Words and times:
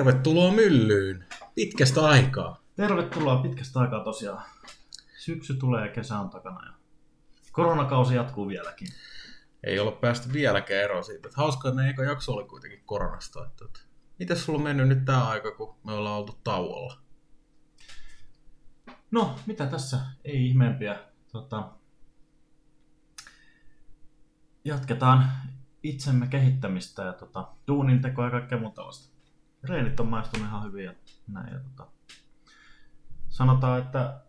Tervetuloa 0.00 0.52
myllyyn. 0.52 1.26
Pitkästä 1.54 2.06
aikaa. 2.06 2.62
Tervetuloa 2.76 3.42
pitkästä 3.42 3.80
aikaa 3.80 4.04
tosiaan. 4.04 4.42
Syksy 5.18 5.54
tulee 5.54 5.86
ja 5.86 5.92
kesä 5.92 6.18
on 6.18 6.30
takana 6.30 6.66
ja 6.66 6.72
koronakausi 7.52 8.14
jatkuu 8.14 8.48
vieläkin. 8.48 8.88
Ei 9.64 9.78
ole 9.78 9.92
päästy 9.92 10.32
vieläkään 10.32 10.84
eroon 10.84 11.04
siitä. 11.04 11.28
Että 11.28 11.40
hauskaa, 11.40 11.68
että 11.68 11.82
ne 11.82 11.90
eka 11.90 12.04
jakso 12.04 12.32
oli 12.32 12.44
kuitenkin 12.44 12.82
koronasta. 12.84 13.46
Että, 13.46 13.64
että, 13.64 13.80
miten 14.18 14.36
sulla 14.36 14.56
on 14.56 14.62
mennyt 14.62 14.88
nyt 14.88 15.04
tämä 15.04 15.28
aika, 15.28 15.50
kun 15.50 15.76
me 15.84 15.92
ollaan 15.92 16.16
oltu 16.16 16.38
tauolla? 16.44 16.98
No, 19.10 19.36
mitä 19.46 19.66
tässä? 19.66 20.00
Ei 20.24 20.46
ihmeempiä. 20.46 20.98
Tota, 21.32 21.72
jatketaan 24.64 25.30
itsemme 25.82 26.26
kehittämistä 26.26 27.02
ja 27.02 27.12
tota, 27.12 27.48
duunin 27.68 28.02
tekoa 28.02 28.24
ja 28.24 28.30
kaikkea 28.30 28.58
muuta 28.58 28.74
tällaista. 28.74 29.09
Reenit 29.64 30.00
on 30.00 30.08
maistunut 30.08 30.46
ihan 30.46 30.64
hyvin 30.64 30.84
ja 30.84 30.94
näin. 31.28 31.52
Ja 31.52 31.60
tota, 31.60 31.90
sanotaan, 33.28 33.78
että 33.78 34.20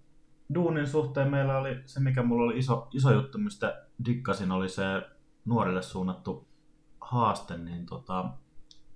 duunin 0.54 0.88
suhteen 0.88 1.32
meillä 1.32 1.58
oli 1.58 1.82
se, 1.86 2.00
mikä 2.00 2.24
mulla 2.24 2.44
oli 2.44 2.58
iso, 2.58 2.88
iso 2.94 3.12
juttu, 3.12 3.38
mistä 3.38 3.86
dikkasin, 4.06 4.52
oli 4.52 4.70
se 4.70 4.84
nuorille 5.46 5.82
suunnattu 5.82 6.48
haaste, 7.02 7.58
niin 7.58 7.86
tota, 7.86 8.30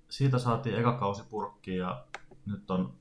siitä 0.10 0.40
saatiin 0.40 0.76
eka 0.76 0.98
kausi 0.98 1.24
purkkiin 1.30 1.78
ja 1.78 2.06
nyt 2.46 2.72
on, 2.72 2.94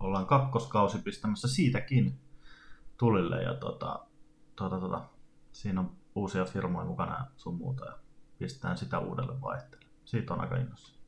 ollaan 0.00 0.26
kakkoskausi 0.26 0.98
pistämässä 0.98 1.48
siitäkin 1.48 2.20
tulille 2.96 3.42
ja 3.42 3.54
tota, 3.54 4.06
tota, 4.56 4.80
tota, 4.80 5.08
siinä 5.52 5.80
on 5.80 5.96
uusia 6.14 6.44
firmoja 6.44 6.86
mukana 6.86 7.26
sun 7.36 7.54
muuta 7.54 7.84
ja 7.84 7.98
pistetään 8.38 8.76
sitä 8.76 8.98
uudelle 8.98 9.40
vaihteelle. 9.40 9.86
Siitä 10.04 10.34
on 10.34 10.40
aika 10.40 10.56
innossa. 10.56 10.99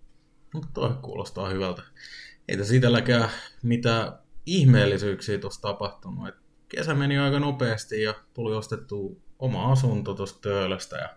Mutta 0.52 0.68
toi 0.72 0.90
kuulostaa 1.02 1.48
hyvältä. 1.48 1.82
Ei 2.48 2.56
tässä 2.56 2.74
itselläkään 2.74 3.30
mitään 3.62 4.12
ihmeellisyyksiä 4.46 5.38
tuossa 5.38 5.60
tapahtunut. 5.60 6.28
Et 6.28 6.34
kesä 6.68 6.94
meni 6.94 7.18
aika 7.18 7.40
nopeasti 7.40 8.02
ja 8.02 8.14
tuli 8.34 8.54
ostettu 8.54 9.22
oma 9.38 9.72
asunto 9.72 10.14
tuosta 10.14 10.40
Töölöstä 10.40 10.96
ja 10.96 11.08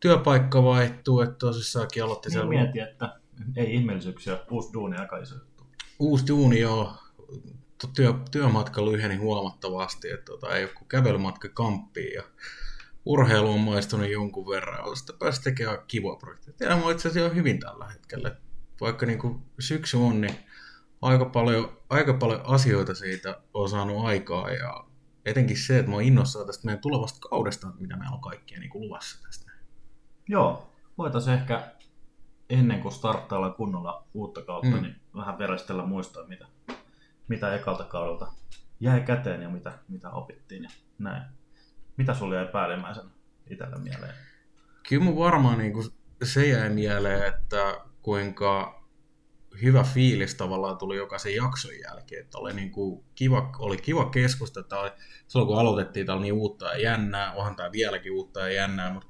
työpaikka 0.00 0.64
vaihtuu, 0.64 1.20
että 1.20 1.36
tosissaankin 1.38 2.04
aloitti 2.04 2.28
niin 2.28 2.48
Mietin, 2.48 2.82
että 2.82 3.20
ei 3.56 3.74
ihmeellisyyksiä, 3.74 4.38
uusi 4.50 4.72
duuni 4.72 4.96
aika 4.96 5.18
iso 5.18 5.34
juttu. 5.34 5.64
Uusi 5.98 6.26
duuni, 6.28 6.60
joo. 6.60 6.92
Työ, 7.96 8.14
työmatka 8.30 8.84
lyheni 8.84 9.16
huomattavasti, 9.16 10.10
että 10.10 10.24
tota, 10.24 10.56
ei 10.56 10.64
ole 10.64 10.72
kuin 10.72 10.88
kävelymatka 10.88 11.48
kamppiin 11.48 12.14
ja 12.14 12.22
urheilu 13.08 13.52
on 13.52 13.60
maistunut 13.60 14.10
jonkun 14.10 14.48
verran, 14.48 14.88
ja 14.88 14.94
sitten 14.94 15.18
pääsi 15.18 15.42
tekemään 15.42 15.78
kivoa 15.88 16.16
projekteja. 16.16 16.56
Tiedän, 16.56 16.78
mä 16.78 16.90
itse 16.90 17.08
asiassa 17.08 17.34
hyvin 17.34 17.60
tällä 17.60 17.88
hetkellä. 17.88 18.36
Vaikka 18.80 19.06
niin 19.06 19.18
kuin 19.18 19.42
syksy 19.58 19.96
on, 19.96 20.20
niin 20.20 20.34
aika 21.02 21.24
paljon, 21.24 21.78
aika 21.90 22.14
paljon 22.14 22.40
asioita 22.44 22.94
siitä 22.94 23.40
on 23.54 23.68
saanut 23.68 24.06
aikaa, 24.06 24.50
ja 24.50 24.84
etenkin 25.24 25.56
se, 25.56 25.78
että 25.78 25.90
mä 25.90 25.96
oon 25.96 26.04
innossaan 26.04 26.46
tästä 26.46 26.64
meidän 26.64 26.82
tulevasta 26.82 27.28
kaudesta, 27.28 27.72
mitä 27.78 27.96
meillä 27.96 28.14
on 28.14 28.20
kaikkia 28.20 28.60
niin 28.60 28.70
kuin 28.70 28.84
luvassa 28.84 29.22
tästä. 29.22 29.52
Joo, 30.28 30.72
voitaisiin 30.98 31.36
ehkä 31.36 31.70
ennen 32.50 32.80
kuin 32.80 32.92
starttaillaan 32.92 33.54
kunnolla 33.54 34.06
uutta 34.14 34.42
kautta, 34.42 34.76
mm. 34.76 34.82
niin 34.82 34.96
vähän 35.14 35.38
verestellä 35.38 35.86
muistaa, 35.86 36.26
mitä, 36.26 36.46
mitä 37.28 37.54
ekalta 37.54 37.84
kaudelta 37.84 38.32
jäi 38.80 39.00
käteen 39.00 39.42
ja 39.42 39.48
mitä, 39.48 39.78
mitä 39.88 40.10
opittiin 40.10 40.62
ja 40.62 40.70
näin. 40.98 41.37
Mitä 41.98 42.14
sulle 42.14 42.36
jäi 42.36 42.46
päällimmäisenä 42.46 43.10
itsellä 43.50 43.78
mieleen? 43.78 44.14
Kyllä 44.88 45.04
mun 45.04 45.18
varmaan 45.18 45.58
niin 45.58 45.72
kuin 45.72 45.86
se 46.22 46.46
jäi 46.46 46.70
mieleen, 46.70 47.22
että 47.34 47.80
kuinka 48.02 48.84
hyvä 49.62 49.82
fiilis 49.82 50.34
tavallaan 50.34 50.78
tuli 50.78 50.96
jokaisen 50.96 51.34
jakson 51.34 51.70
jälkeen. 51.84 52.24
Että 52.24 52.38
oli, 52.38 52.54
niin 52.54 52.70
kuin 52.70 53.04
kiva, 53.14 53.52
oli 53.58 53.76
kiva 53.76 54.10
keskustella. 54.10 54.94
Silloin 55.28 55.46
kun 55.48 55.58
aloitettiin, 55.58 56.06
tämä 56.06 56.16
oli 56.16 56.22
niin 56.22 56.34
uutta 56.34 56.66
ja 56.66 56.78
jännää, 56.78 57.32
onhan 57.32 57.56
tämä 57.56 57.72
vieläkin 57.72 58.12
uutta 58.12 58.40
ja 58.40 58.52
jännää, 58.52 58.92
mutta 58.92 59.06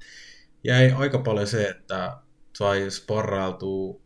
jäi 0.63 0.91
aika 0.91 1.19
paljon 1.19 1.47
se, 1.47 1.69
että 1.69 2.17
sai 2.55 2.91
sparrailtua 2.91 4.01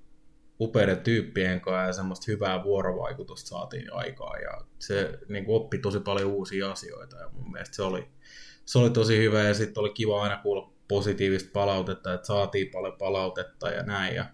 upeiden 0.59 0.97
tyyppien 0.97 1.61
kanssa 1.61 1.88
ja 1.88 1.94
semmoista 1.94 2.31
hyvää 2.31 2.63
vuorovaikutusta 2.63 3.50
saatiin 3.50 3.94
aikaa 3.94 4.38
ja 4.38 4.61
se 4.79 5.19
niin 5.29 5.45
kuin 5.45 5.55
oppi 5.55 5.77
tosi 5.77 6.00
paljon 6.00 6.31
uusia 6.31 6.71
asioita 6.71 7.17
ja 7.17 7.29
mun 7.29 7.51
mielestä 7.51 7.75
se 7.75 7.81
oli, 7.81 8.07
se 8.66 8.79
oli 8.79 8.90
tosi 8.90 9.18
hyvä 9.18 9.44
ja 9.44 9.53
sitten 9.53 9.81
oli 9.81 9.90
kiva 9.90 10.24
aina 10.24 10.38
kuulla 10.38 10.74
positiivista 10.88 11.50
palautetta, 11.53 12.13
että 12.13 12.28
saatiin 12.28 12.72
paljon 12.72 12.97
palautetta 12.97 13.69
ja 13.69 13.84
näin. 13.84 14.16
Ja 14.16 14.25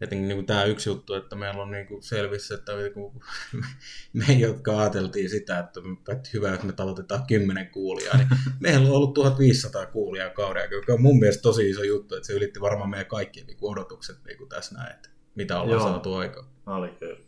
etenkin 0.00 0.28
niin 0.28 0.46
tämä 0.46 0.64
yksi 0.64 0.90
juttu, 0.90 1.14
että 1.14 1.36
meillä 1.36 1.62
on 1.62 1.70
niin 1.70 2.02
selvissä, 2.02 2.54
että 2.54 2.76
niin 2.76 2.92
kuin, 2.92 3.20
me, 4.26 4.32
jotka 4.38 4.78
ajateltiin 4.80 5.30
sitä, 5.30 5.58
että, 5.58 5.80
että 6.12 6.30
hyvä, 6.32 6.54
että 6.54 6.66
me 6.66 6.72
tavoitetaan 6.72 7.26
10 7.26 7.70
kuulijaa, 7.70 8.16
niin 8.16 8.28
meillä 8.60 8.88
on 8.88 8.94
ollut 8.94 9.14
1500 9.14 9.86
kuulijaa 9.86 10.30
kauden, 10.30 10.70
joka 10.70 10.92
on 10.92 11.02
mun 11.02 11.18
mielestä 11.18 11.42
tosi 11.42 11.70
iso 11.70 11.82
juttu, 11.82 12.14
että 12.14 12.26
se 12.26 12.32
ylitti 12.32 12.60
varmaan 12.60 12.90
meidän 12.90 13.06
kaikkien 13.06 13.46
niin 13.46 13.58
odotukset 13.62 14.24
niin 14.24 14.38
kuin 14.38 14.48
tässä 14.48 14.74
näin, 14.74 14.94
että 14.94 15.08
mitä 15.34 15.60
ollaan 15.60 15.80
Joo. 15.80 15.88
saatu 15.88 16.14
aikaan. 16.14 16.46
Oli 16.66 16.88
kyllä. 16.88 17.18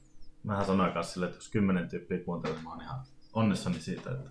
Mähän 0.42 0.66
sanoin 0.66 0.92
kanssa 0.92 1.12
sille, 1.12 1.26
että 1.26 1.38
jos 1.38 1.48
10 1.48 1.88
tyyppiä 1.88 2.18
kuuntelee, 2.18 2.62
mä 2.62 2.70
oon 2.70 2.82
ihan 2.82 3.00
onnessani 3.32 3.80
siitä, 3.80 4.10
että 4.10 4.30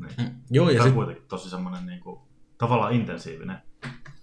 niin. 0.00 0.28
Mm. 0.28 0.40
Joo, 0.50 0.70
ja 0.70 0.72
Tämä 0.72 0.84
on 0.84 0.88
sit... 0.88 0.94
kuitenkin 0.94 1.24
tosi 1.28 1.50
semmoinen 1.50 1.86
niin 1.86 2.00
kuin, 2.00 2.20
tavallaan 2.58 2.92
intensiivinen 2.92 3.58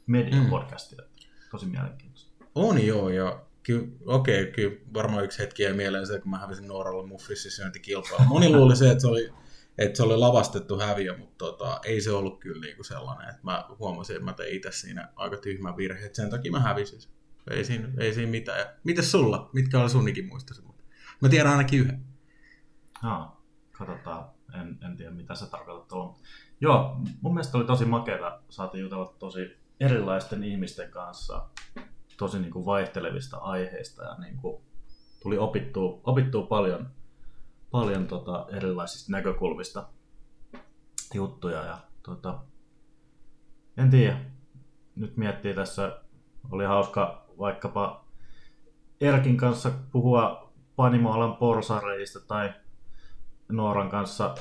media-podcasti, 0.07 0.95
mm. 0.95 1.27
tosi 1.51 1.65
mielenkiintoista. 1.65 2.45
On 2.55 2.85
joo, 2.85 3.09
ja 3.09 3.41
kyllä, 3.63 3.87
okei, 4.05 4.41
okay, 4.41 4.53
kyllä 4.53 4.77
varmaan 4.93 5.23
yksi 5.23 5.39
hetki 5.39 5.63
jäi 5.63 5.73
mieleen 5.73 6.07
se, 6.07 6.19
kun 6.19 6.31
mä 6.31 6.37
hävisin 6.39 6.67
Nooralla 6.67 7.07
mufflissisyöntikilpailu. 7.07 8.25
Moni 8.25 8.49
luuli 8.49 8.75
se, 8.75 8.91
että 8.91 9.01
se 9.01 9.07
oli, 9.07 9.29
että 9.77 9.97
se 9.97 10.03
oli 10.03 10.17
lavastettu 10.17 10.79
häviö, 10.79 11.17
mutta 11.17 11.45
tota, 11.45 11.79
ei 11.85 12.01
se 12.01 12.11
ollut 12.11 12.39
kyllä 12.39 12.61
niinku 12.61 12.83
sellainen, 12.83 13.29
että 13.29 13.41
mä 13.43 13.65
huomasin, 13.79 14.15
että 14.15 14.25
mä 14.25 14.33
tein 14.33 14.55
itse 14.55 14.71
siinä 14.71 15.09
aika 15.15 15.37
tyhmä 15.37 15.77
virhe, 15.77 16.05
että 16.05 16.15
sen 16.15 16.29
takia 16.29 16.51
mä 16.51 16.59
hävisin. 16.59 16.99
Ei 17.51 17.63
siinä, 17.63 17.89
ei 17.97 18.13
siinä 18.13 18.31
mitään. 18.31 18.59
Ja 18.59 18.65
mites 18.83 19.11
sulla? 19.11 19.49
Mitkä 19.53 19.79
oli 19.79 19.89
sun 19.89 20.09
ikimuistosi? 20.09 20.61
Mä 21.21 21.29
tiedän 21.29 21.51
ainakin 21.51 21.79
yhden. 21.79 22.03
Haa, 22.93 23.43
katsotaan 23.71 24.29
en, 24.53 24.77
en 24.85 24.97
tiedä 24.97 25.11
mitä 25.11 25.35
se 25.35 25.49
tarkoittaa 25.49 25.87
tuolla. 25.87 26.15
Joo, 26.61 26.97
mun 27.21 27.33
mielestä 27.33 27.57
oli 27.57 27.65
tosi 27.65 27.85
makeata, 27.85 28.39
saatiin 28.49 28.81
jutella 28.81 29.13
tosi 29.19 29.57
erilaisten 29.79 30.43
ihmisten 30.43 30.91
kanssa, 30.91 31.45
tosi 32.17 32.39
niin 32.39 32.51
kuin 32.51 32.65
vaihtelevista 32.65 33.37
aiheista 33.37 34.03
ja 34.03 34.15
niin 34.15 34.37
kuin 34.37 34.61
tuli 35.23 35.37
opittua, 35.37 35.99
opittua 36.03 36.45
paljon, 36.45 36.89
paljon 37.71 38.07
tota 38.07 38.45
erilaisista 38.51 39.11
näkökulmista 39.11 39.87
juttuja 41.13 41.63
ja 41.63 41.77
tota, 42.03 42.39
en 43.77 43.89
tiedä, 43.89 44.19
nyt 44.95 45.17
miettii 45.17 45.53
tässä, 45.53 45.99
oli 46.51 46.65
hauska 46.65 47.25
vaikkapa 47.39 48.05
Erkin 49.01 49.37
kanssa 49.37 49.71
puhua 49.91 50.53
panimoalan 50.75 51.35
porsareista 51.35 52.19
tai 52.19 52.53
Nooran 53.51 53.89
kanssa 53.89 54.35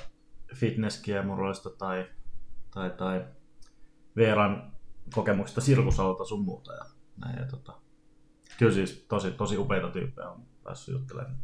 fitnesskiemuroista 0.54 1.70
tai, 1.70 2.06
tai, 2.74 2.90
tai 2.90 3.24
Veeran 4.16 4.72
kokemuksista 5.14 5.60
sirkusalalta 5.60 6.24
sun 6.24 6.44
muuta. 6.44 6.72
Ja 6.72 6.84
näin, 7.16 7.38
ja 7.38 7.46
tota, 7.46 7.72
kyllä 8.58 8.72
siis 8.72 9.04
tosi, 9.08 9.30
tosi 9.30 9.58
upeita 9.58 9.88
tyyppejä 9.88 10.28
on 10.30 10.42
päässyt 10.64 10.94
juttelemaan. 10.94 11.36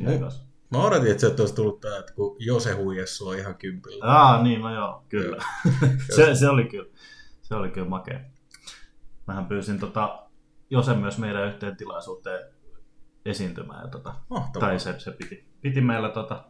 Mu- 0.00 0.04
Mä 0.70 0.78
odotin, 0.82 1.10
että 1.10 1.20
se 1.20 1.34
olisi 1.40 1.54
tullut 1.54 1.80
tämä, 1.80 1.98
että 1.98 2.12
kun 2.12 2.36
Jose 2.38 2.72
huijas 2.72 3.16
sua 3.16 3.34
ihan 3.34 3.54
kympillä. 3.54 4.04
Aa, 4.04 4.42
niin, 4.42 4.60
no 4.60 4.74
joo, 4.74 5.04
kyllä. 5.08 5.44
se, 6.16 6.34
se, 6.34 6.48
oli 6.48 6.64
kyllä, 6.64 6.90
se 7.42 7.54
oli 7.54 7.70
kyllä 7.70 7.88
makea. 7.88 8.20
Mähän 9.26 9.46
pyysin 9.46 9.78
tota, 9.80 10.22
Jose 10.70 10.94
myös 10.94 11.18
meidän 11.18 11.46
yhteen 11.46 11.76
tilaisuuteen 11.76 12.52
esiintymään. 13.24 13.84
Ja 13.84 13.88
tota, 13.88 14.14
tai 14.60 14.80
se, 14.80 14.98
se 15.00 15.10
piti, 15.10 15.48
piti 15.60 15.80
meillä 15.80 16.08
tota, 16.08 16.44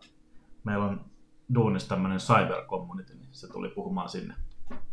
meillä 0.69 0.85
on 0.85 1.11
duunissa 1.55 1.89
tämmöinen 1.89 2.19
cyber 2.19 2.67
community, 2.67 3.15
niin 3.15 3.29
se 3.33 3.49
tuli 3.49 3.69
puhumaan 3.69 4.09
sinne 4.09 4.35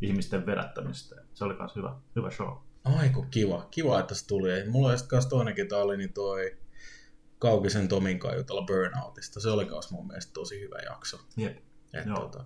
ihmisten 0.02 0.46
vedättämistä. 0.46 1.16
Se 1.34 1.44
oli 1.44 1.54
myös 1.54 1.76
hyvä, 1.76 1.96
hyvä 2.16 2.32
show. 2.32 2.58
Aiku 2.84 3.26
kiva. 3.32 3.68
Kiva, 3.72 4.00
että 4.00 4.16
se 4.16 4.28
tuli. 4.28 4.70
Mulla 4.70 4.90
oli 4.90 4.98
sitten 4.98 5.30
toinenkin 5.30 5.68
tää 5.68 5.80
oli 5.80 5.98
niin 5.98 6.14
toi 6.14 6.58
Kaukisen 7.40 7.88
Tomin 7.88 8.20
kanssa 8.20 8.38
jutella 8.38 8.66
Burnoutista. 8.66 9.40
Se 9.40 9.50
oli 9.50 9.66
myös 9.66 9.92
mun 9.92 10.08
mielestä 10.08 10.34
tosi 10.34 10.62
hyvä 10.62 10.78
jakso. 10.86 11.20
Jep. 11.38 11.58
Et, 11.94 12.06
tota, 12.16 12.46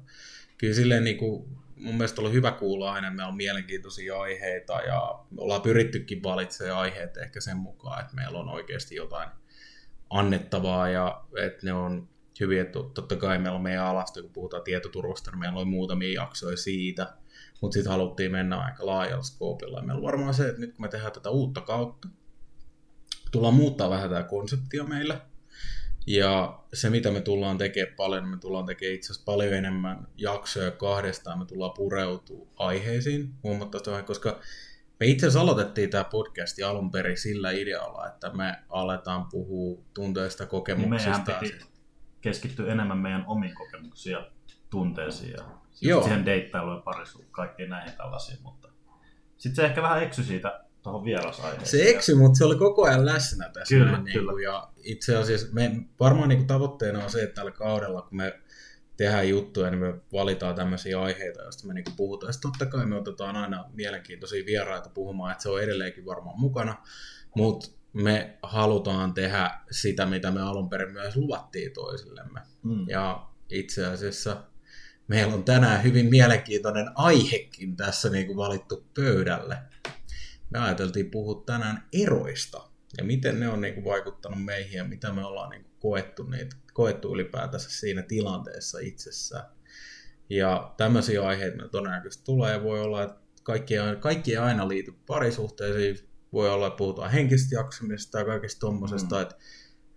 kyllä 0.57 0.73
silleen 0.73 1.03
niin 1.03 1.17
kuin, 1.17 1.57
mun 1.75 1.95
mielestä 1.95 2.21
oli 2.21 2.31
hyvä 2.31 2.51
kuulla 2.51 2.93
aina, 2.93 3.11
meillä 3.11 3.27
on 3.27 3.37
mielenkiintoisia 3.37 4.19
aiheita 4.19 4.81
ja 4.81 5.25
me 5.31 5.41
ollaan 5.41 5.61
pyrittykin 5.61 6.23
valitsemaan 6.23 6.79
aiheet 6.79 7.17
ehkä 7.17 7.41
sen 7.41 7.57
mukaan, 7.57 8.01
että 8.01 8.15
meillä 8.15 8.39
on 8.39 8.49
oikeasti 8.49 8.95
jotain 8.95 9.29
annettavaa 10.09 10.89
ja 10.89 11.23
että 11.37 11.65
ne 11.65 11.73
on 11.73 12.09
hyviä, 12.39 12.61
että 12.61 12.79
totta 12.93 13.15
kai 13.15 13.39
meillä 13.39 13.55
on 13.55 13.63
meidän 13.63 13.85
alasta, 13.85 14.21
kun 14.21 14.33
puhutaan 14.33 14.63
tietoturvasta, 14.63 15.31
niin 15.31 15.39
meillä 15.39 15.59
on 15.59 15.67
muutamia 15.67 16.21
jaksoja 16.21 16.57
siitä, 16.57 17.13
mutta 17.61 17.73
sitten 17.73 17.91
haluttiin 17.91 18.31
mennä 18.31 18.59
aika 18.59 18.85
laajalla 18.85 19.23
skoopilla. 19.23 19.81
Meillä 19.81 19.99
on 19.99 20.03
varmaan 20.03 20.33
se, 20.33 20.47
että 20.47 20.61
nyt 20.61 20.73
kun 20.73 20.85
me 20.85 20.89
tehdään 20.89 21.11
tätä 21.11 21.29
uutta 21.29 21.61
kautta, 21.61 22.07
tullaan 23.31 23.53
muuttaa 23.53 23.89
vähän 23.89 24.09
tämä 24.09 24.23
konseptia 24.23 24.83
meillä. 24.83 25.21
Ja 26.07 26.59
se, 26.73 26.89
mitä 26.89 27.11
me 27.11 27.21
tullaan 27.21 27.57
tekemään 27.57 27.95
paljon, 27.95 28.27
me 28.27 28.37
tullaan 28.37 28.65
tekemään 28.65 28.95
itse 28.95 29.05
asiassa 29.13 29.25
paljon 29.25 29.53
enemmän 29.53 30.07
jaksoja 30.17 30.71
kahdestaan, 30.71 31.39
me 31.39 31.45
tullaan 31.45 31.73
pureutua 31.77 32.47
aiheisiin 32.57 33.33
huomattavasti, 33.43 34.03
koska 34.05 34.39
me 34.99 35.05
itse 35.05 35.25
asiassa 35.25 35.41
aloitettiin 35.41 35.89
tämä 35.89 36.03
podcasti 36.03 36.63
alun 36.63 36.91
perin 36.91 37.17
sillä 37.17 37.51
idealla, 37.51 38.07
että 38.07 38.29
me 38.33 38.55
aletaan 38.69 39.25
puhua 39.25 39.81
tunteista 39.93 40.45
kokemuksista. 40.45 41.09
Niin 41.11 41.25
meidän 41.27 41.39
piti 41.39 41.65
keskittyä 42.21 42.71
enemmän 42.71 42.97
meidän 42.97 43.23
omiin 43.27 43.55
kokemuksiin 43.55 44.13
ja 44.13 44.31
tunteisiin 44.69 45.31
ja 45.31 45.43
Joo. 45.81 46.03
siihen 46.03 46.25
deittailuun 46.25 46.75
ja 46.75 46.81
parisuuteen, 46.81 47.31
kaikkiin 47.31 47.69
näihin 47.69 47.97
tällaisiin, 47.97 48.39
mutta 48.43 48.69
sitten 49.37 49.55
se 49.55 49.65
ehkä 49.65 49.81
vähän 49.81 50.03
eksy 50.03 50.23
siitä 50.23 50.63
tuohon 50.83 51.03
vierasaiheeseen. 51.03 51.83
Se 51.83 51.89
eksy, 51.89 52.15
mutta 52.15 52.37
se 52.37 52.45
oli 52.45 52.55
koko 52.55 52.85
ajan 52.85 53.05
läsnä 53.05 53.49
tässä. 53.53 53.75
Kyllä, 53.75 53.91
näin, 53.91 54.03
kyllä. 54.03 54.17
Niin 54.17 54.27
kuin, 54.27 54.43
ja 54.43 54.69
itse 54.83 55.17
asiassa 55.17 55.47
me, 55.51 55.71
varmaan 55.99 56.29
niin 56.29 56.39
kuin 56.39 56.47
tavoitteena 56.47 57.03
on 57.03 57.09
se, 57.09 57.23
että 57.23 57.35
tällä 57.35 57.51
kaudella, 57.51 58.01
kun 58.01 58.17
me 58.17 58.39
tehdään 58.97 59.29
juttuja, 59.29 59.71
niin 59.71 59.79
me 59.79 59.93
valitaan 60.13 60.55
tämmöisiä 60.55 61.01
aiheita, 61.01 61.41
joista 61.41 61.67
me 61.67 61.73
niin 61.73 61.85
puhutaan. 61.97 62.33
Sitten 62.33 62.51
totta 62.51 62.65
kai 62.65 62.85
me 62.85 62.97
otetaan 62.97 63.35
aina 63.35 63.65
mielenkiintoisia 63.73 64.45
vieraita 64.45 64.89
puhumaan, 64.89 65.31
että 65.31 65.41
se 65.41 65.49
on 65.49 65.63
edelleenkin 65.63 66.05
varmaan 66.05 66.39
mukana, 66.39 66.75
mutta 67.35 67.78
me 67.93 68.37
halutaan 68.43 69.13
tehdä 69.13 69.51
sitä, 69.71 70.05
mitä 70.05 70.31
me 70.31 70.41
alun 70.41 70.69
perin 70.69 70.91
myös 70.91 71.15
luvattiin 71.15 71.73
toisillemme. 71.73 72.39
Mm. 72.63 72.89
Ja 72.89 73.29
itse 73.49 73.85
asiassa 73.85 74.43
meillä 75.07 75.33
on 75.33 75.43
tänään 75.43 75.83
hyvin 75.83 76.05
mielenkiintoinen 76.05 76.91
aihekin 76.95 77.75
tässä 77.75 78.09
niin 78.09 78.27
kuin 78.27 78.37
valittu 78.37 78.85
pöydälle. 78.95 79.57
Me 80.49 80.59
ajateltiin 80.59 81.11
puhua 81.11 81.43
tänään 81.45 81.87
eroista 81.93 82.69
ja 82.97 83.03
miten 83.03 83.39
ne 83.39 83.49
on 83.49 83.61
niin 83.61 83.73
kuin 83.73 83.85
vaikuttanut 83.85 84.45
meihin 84.45 84.77
ja 84.77 84.83
mitä 84.83 85.13
me 85.13 85.25
ollaan 85.25 85.49
niin 85.49 85.63
kuin 85.63 85.73
koettu, 85.79 86.23
niitä, 86.23 86.55
koettu 86.73 87.13
ylipäätänsä 87.13 87.69
siinä 87.69 88.01
tilanteessa 88.01 88.79
itsessään. 88.79 89.45
Ja 90.29 90.73
tämmöisiä 90.77 91.21
aiheita 91.21 91.67
todennäköisesti 91.67 92.25
tulee 92.25 92.53
ja 92.53 92.63
voi 92.63 92.81
olla, 92.81 93.03
että 93.03 93.21
kaikki, 93.43 93.73
kaikki 93.99 94.31
ei 94.31 94.37
aina 94.37 94.67
liity 94.67 94.93
parisuhteisiin. 95.07 96.08
Voi 96.33 96.49
olla, 96.49 96.67
että 96.67 96.77
puhutaan 96.77 97.11
henkistä 97.11 97.55
jaksamista 97.55 98.19
ja 98.19 98.25
kaikista 98.25 98.59
tuommoisesta, 98.59 99.15
mm. 99.15 99.21
että 99.21 99.35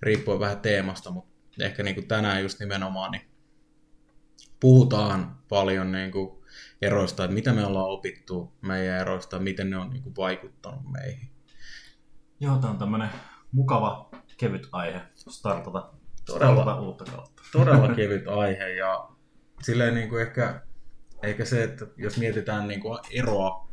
riippuu 0.02 0.40
vähän 0.40 0.60
teemasta, 0.60 1.10
mutta 1.10 1.32
ehkä 1.60 1.82
niin 1.82 1.94
kuin 1.94 2.08
tänään 2.08 2.42
just 2.42 2.60
nimenomaan 2.60 3.10
niin 3.10 3.32
puhutaan 4.60 5.36
paljon 5.48 5.92
niin 5.92 6.12
kuin 6.12 6.42
eroista, 6.82 7.24
että 7.24 7.34
mitä 7.34 7.52
me 7.52 7.66
ollaan 7.66 7.90
opittu 7.90 8.52
meidän 8.60 9.00
eroista, 9.00 9.38
miten 9.38 9.70
ne 9.70 9.76
on 9.76 9.90
niin 9.90 10.02
kuin 10.02 10.16
vaikuttanut 10.16 10.90
meihin. 10.90 11.30
Joo, 12.40 12.58
tämä 12.58 12.70
on 12.70 12.78
tämmöinen 12.78 13.08
mukava, 13.52 14.10
kevyt 14.36 14.68
aihe 14.72 15.00
startata, 15.14 15.90
todella, 16.26 16.54
startata 16.54 16.80
uutta 16.80 17.04
kautta. 17.04 17.42
Todella 17.52 17.94
kevyt 17.96 18.28
aihe 18.28 18.68
ja 18.68 19.08
silleen 19.62 19.94
niin 19.94 20.08
kuin 20.08 20.22
ehkä, 20.22 20.62
eikä 21.22 21.44
se, 21.44 21.62
että 21.62 21.86
jos 21.96 22.18
mietitään 22.18 22.68
niin 22.68 22.80
kuin 22.80 22.98
eroa, 23.10 23.68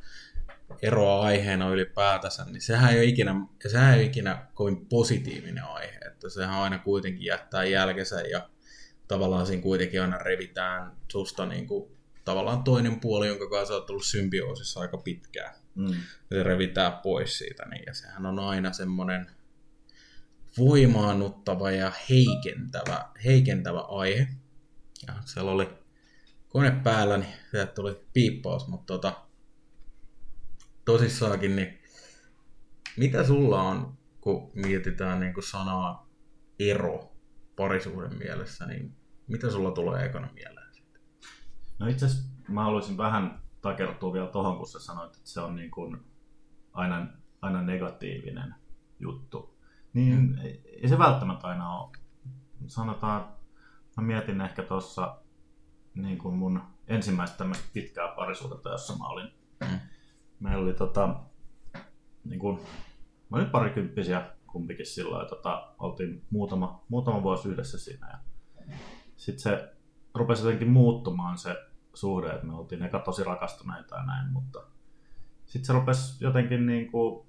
eroa 0.82 1.22
aiheena 1.22 1.70
ylipäätänsä, 1.70 2.46
niin 2.46 2.62
sehän 2.62 2.92
ei 2.92 2.98
ole 3.00 3.06
ikinä, 3.06 3.36
sehän 3.68 3.94
ei 3.94 4.00
ole 4.00 4.06
ikinä 4.06 4.46
kovin 4.54 4.86
positiivinen 4.86 5.64
aihe, 5.64 5.98
että 6.08 6.30
sehän 6.30 6.56
aina 6.56 6.80
kuitenkin 6.80 7.26
jättää 7.26 7.64
jälkensä 7.64 8.22
ja 8.22 8.50
tavallaan 9.08 9.46
siinä 9.46 9.64
kuitenkin 9.64 10.02
aina 10.02 10.18
revitään 10.18 10.92
susta 11.12 11.46
niin 11.46 11.68
kuin, 11.68 11.92
tavallaan 12.26 12.64
toinen 12.64 13.00
puoli, 13.00 13.28
jonka 13.28 13.50
kanssa 13.50 13.76
olet 13.76 13.90
ollut 13.90 14.06
symbioosissa 14.06 14.80
aika 14.80 14.98
pitkään. 14.98 15.56
Mm. 15.76 15.94
Se 16.30 16.44
revitään 16.44 16.94
pois 16.94 17.38
siitä, 17.38 17.66
niin 17.66 17.84
ja 17.88 17.94
sehän 17.94 18.26
on 18.26 18.40
aina 18.40 18.74
semmoinen 18.74 19.32
voimaannuttava 20.58 21.72
ja 21.72 21.92
heikentävä, 22.10 23.10
heikentävä 23.26 23.80
aihe. 23.80 24.28
Ja 25.08 25.14
siellä 25.26 25.52
oli 25.52 25.70
kone 26.50 26.72
päällä, 26.72 27.18
niin 27.18 27.34
sieltä 27.52 27.72
tuli 27.72 28.06
piippaus, 28.14 28.68
mutta 28.68 28.94
tota, 28.94 29.29
tosissaankin, 30.92 31.56
niin 31.56 31.80
mitä 32.98 33.24
sulla 33.24 33.62
on, 33.62 33.98
kun 34.22 34.52
mietitään 34.56 35.20
niin 35.20 35.34
kuin 35.34 35.44
sanaa 35.44 36.10
ero 36.60 37.12
parisuuden 37.56 38.18
mielessä, 38.18 38.66
niin 38.66 38.96
mitä 39.28 39.52
sulla 39.52 39.72
tulee 39.72 40.06
ekana 40.06 40.30
mieleen 40.34 40.74
sitten? 40.74 41.02
No 41.80 41.88
itse 41.88 42.06
asiassa 42.06 42.30
mä 42.48 42.64
haluaisin 42.64 42.98
vähän 42.98 43.42
takertua 43.62 44.14
vielä 44.14 44.28
tuohon, 44.28 44.58
kun 44.58 44.68
sä 44.68 44.80
sanoit, 44.80 45.16
että 45.16 45.30
se 45.30 45.42
on 45.42 45.56
niin 45.56 45.72
kuin 45.72 45.98
aina, 46.74 47.08
aina 47.42 47.62
negatiivinen 47.62 48.56
juttu. 49.00 49.60
Niin 49.94 50.18
hmm. 50.18 50.38
ei, 50.82 50.90
se 50.90 50.98
välttämättä 50.98 51.48
aina 51.48 51.80
ole. 51.80 51.98
Sanotaan, 52.68 53.28
mä 53.98 54.04
mietin 54.04 54.42
ehkä 54.42 54.64
tuossa 54.64 55.22
niin 55.96 56.18
kuin 56.18 56.36
mun 56.36 56.62
ensimmäistä 56.88 57.46
pitkää 57.74 58.08
parisuudetta, 58.16 58.70
jossa 58.70 58.98
mä 58.98 59.06
olin. 59.06 59.34
Hmm. 59.66 59.80
Meillä 60.40 60.64
oli 60.64 60.74
tota, 60.74 61.16
niin 62.26 62.40
kuin, 62.40 62.60
mä 63.30 63.38
olin 63.38 63.50
parikymppisiä 63.50 64.32
kumpikin 64.48 64.86
silloin, 64.86 65.24
ja 65.24 65.30
tota, 65.30 65.74
oltiin 65.80 66.26
muutama, 66.30 66.84
muutama 66.88 67.24
vuosi 67.24 67.50
yhdessä 67.50 67.80
siinä. 67.80 68.10
Ja 68.10 68.20
sitten 69.16 69.40
se 69.40 69.74
rupesi 70.16 70.44
jotenkin 70.44 70.72
muuttumaan 70.72 71.38
se 71.38 71.56
suhde, 71.94 72.30
että 72.30 72.46
me 72.46 72.56
oltiin 72.56 72.84
eka 72.84 73.00
tosi 73.00 73.24
rakastuneita 73.24 73.96
ja 73.96 74.06
näin, 74.06 74.32
mutta 74.32 74.60
sitten 75.46 75.66
se 75.66 75.74
rupesi 75.74 76.24
jotenkin 76.24 76.66
niin 76.66 76.92
kuin, 76.92 77.28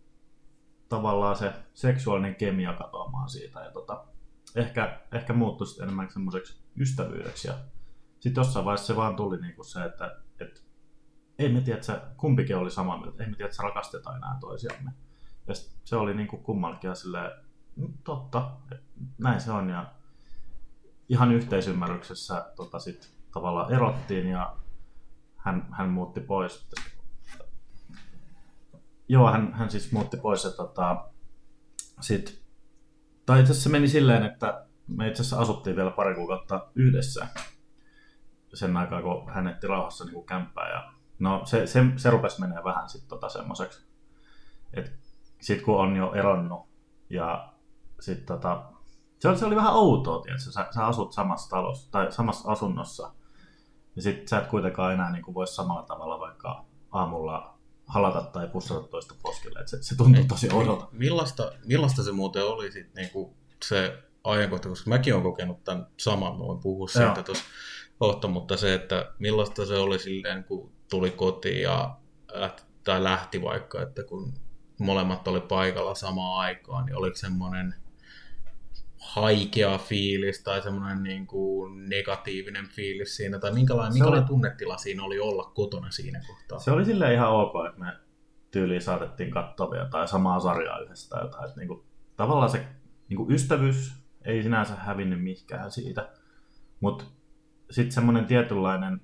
tavallaan 0.88 1.36
se 1.36 1.52
seksuaalinen 1.74 2.34
kemia 2.34 2.72
katoamaan 2.72 3.28
siitä 3.28 3.60
ja 3.60 3.70
tota, 3.70 4.04
ehkä, 4.56 5.00
ehkä 5.12 5.32
muuttui 5.32 5.66
sitten 5.66 5.84
enemmän 5.84 6.10
semmoiseksi 6.10 6.60
ystävyydeksi 6.76 7.48
ja 7.48 7.54
sitten 8.20 8.40
jossain 8.40 8.64
vaiheessa 8.64 8.86
se 8.86 8.96
vaan 8.96 9.16
tuli 9.16 9.40
niin 9.40 9.54
kuin 9.54 9.66
se, 9.66 9.84
että 9.84 10.16
ei 11.40 11.48
me 11.48 11.60
tiedä, 11.60 11.78
että 11.78 12.02
kumpikin 12.16 12.56
oli 12.56 12.70
samaa 12.70 13.00
mieltä, 13.00 13.24
ei 13.24 13.30
me 13.30 13.36
tiedä, 13.36 13.50
että 13.50 13.62
rakastetaan 13.62 14.16
enää 14.16 14.36
toisiamme. 14.40 14.90
Ja 15.48 15.54
se 15.84 15.96
oli 15.96 16.14
niin 16.14 16.28
kuin 16.28 16.42
kummallekin 16.42 16.96
silleen, 16.96 17.30
mm, 17.76 17.92
totta, 18.04 18.50
näin 19.18 19.40
se 19.40 19.50
on 19.50 19.70
ja 19.70 19.92
ihan 21.08 21.32
yhteisymmärryksessä 21.32 22.52
tota, 22.56 22.78
sit, 22.78 23.14
tavallaan 23.32 23.72
erottiin 23.72 24.28
ja 24.28 24.56
hän, 25.36 25.66
hän 25.70 25.88
muutti 25.88 26.20
pois. 26.20 26.68
Joo, 29.08 29.32
hän, 29.32 29.54
hän 29.54 29.70
siis 29.70 29.92
muutti 29.92 30.16
pois 30.16 30.44
ja 30.44 30.50
tota, 30.50 31.04
sit, 32.00 32.42
tai 33.26 33.40
itse 33.40 33.50
asiassa 33.50 33.68
se 33.68 33.72
meni 33.72 33.88
silleen, 33.88 34.22
että 34.22 34.66
me 34.86 35.08
itse 35.08 35.22
asiassa 35.22 35.40
asuttiin 35.40 35.76
vielä 35.76 35.90
pari 35.90 36.14
kuukautta 36.14 36.68
yhdessä 36.74 37.26
sen 38.54 38.76
aikaa, 38.76 39.02
kun 39.02 39.30
hän 39.30 39.48
etti 39.48 39.66
rauhassa 39.66 40.04
niin 40.04 40.26
kämppää. 40.26 40.68
Ja, 40.68 40.99
no 41.20 41.42
se, 41.44 41.66
se, 41.66 41.84
se 41.96 42.10
rupesi 42.10 42.40
menee 42.40 42.64
vähän 42.64 42.88
sitten 42.88 43.08
tota 43.08 43.28
semmoiseksi, 43.28 43.86
että 44.74 44.90
sitten 45.40 45.64
kun 45.64 45.80
on 45.80 45.96
jo 45.96 46.12
eronnut 46.12 46.68
ja 47.10 47.52
sitten 48.00 48.26
tota, 48.26 48.62
se 49.18 49.28
oli, 49.28 49.38
se 49.38 49.46
oli 49.46 49.56
vähän 49.56 49.74
outoa, 49.74 50.22
että 50.28 50.42
sä, 50.42 50.66
sä 50.74 50.86
asut 50.86 51.12
samassa 51.12 51.50
talossa 51.50 51.90
tai 51.90 52.12
samassa 52.12 52.52
asunnossa 52.52 53.12
ja 53.96 54.02
sitten 54.02 54.28
sä 54.28 54.38
et 54.38 54.46
kuitenkaan 54.46 54.92
enää 54.92 55.12
niin 55.12 55.34
voi 55.34 55.46
samalla 55.46 55.82
tavalla 55.82 56.20
vaikka 56.20 56.64
aamulla 56.92 57.58
halata 57.86 58.22
tai 58.22 58.48
pussata 58.48 58.88
toista 58.88 59.14
poskelle. 59.22 59.66
se, 59.66 59.82
se 59.82 59.96
tuntuu 59.96 60.24
tosi 60.24 60.48
oudolta. 60.52 60.88
Millaista, 60.92 61.52
millaista 61.64 62.02
se 62.02 62.12
muuten 62.12 62.44
oli 62.44 62.72
sit, 62.72 62.94
niin 62.94 63.10
kuin 63.10 63.36
se 63.64 64.02
ajankohta, 64.24 64.68
koska 64.68 64.90
mäkin 64.90 65.14
olen 65.14 65.24
kokenut 65.24 65.64
tämän 65.64 65.86
saman, 65.96 66.32
mä 66.32 66.38
voin 66.38 66.60
puhua 66.60 66.88
siitä 66.88 67.22
tuossa 67.22 67.44
kohta, 67.98 68.28
mutta 68.28 68.56
se, 68.56 68.74
että 68.74 69.12
millaista 69.18 69.66
se 69.66 69.78
oli 69.78 69.98
silleen, 69.98 70.44
kun 70.44 70.72
tuli 70.90 71.10
kotiin 71.10 71.62
ja 71.62 71.96
lähti, 72.32 72.62
tai 72.84 73.04
lähti 73.04 73.42
vaikka, 73.42 73.82
että 73.82 74.02
kun 74.02 74.32
molemmat 74.80 75.28
oli 75.28 75.40
paikalla 75.40 75.94
samaan 75.94 76.40
aikaan, 76.40 76.86
niin 76.86 76.96
oliko 76.96 77.16
semmoinen 77.16 77.74
haikea 79.00 79.78
fiilis 79.78 80.42
tai 80.42 80.62
semmoinen 80.62 81.02
niin 81.02 81.26
kuin 81.26 81.88
negatiivinen 81.88 82.68
fiilis 82.68 83.16
siinä, 83.16 83.38
tai 83.38 83.52
minkälainen, 83.52 83.92
minkälainen 83.92 84.22
oli... 84.22 84.28
tunnetila 84.28 84.76
siinä 84.76 85.04
oli 85.04 85.20
olla 85.20 85.52
kotona 85.54 85.90
siinä 85.90 86.20
kohtaa? 86.26 86.58
Se 86.58 86.70
oli 86.70 86.84
silleen 86.84 87.14
ihan 87.14 87.30
ok, 87.30 87.52
että 87.68 87.80
me 87.80 87.92
tyyliin 88.50 88.82
saatettiin 88.82 89.30
katsoa 89.30 89.88
tai 89.90 90.08
samaa 90.08 90.40
sarjaa 90.40 90.78
yhdessä 90.78 91.08
tai 91.08 91.24
jotain. 91.24 91.44
Että 91.44 91.60
niin 91.60 91.68
kuin, 91.68 91.82
tavallaan 92.16 92.50
se 92.50 92.66
niin 93.08 93.16
kuin 93.16 93.32
ystävyys 93.32 93.92
ei 94.24 94.42
sinänsä 94.42 94.74
hävinnyt 94.74 95.22
mihinkään 95.22 95.70
siitä, 95.70 96.08
mutta 96.80 97.04
sitten 97.70 97.92
semmoinen 97.92 98.26
tietynlainen 98.26 99.00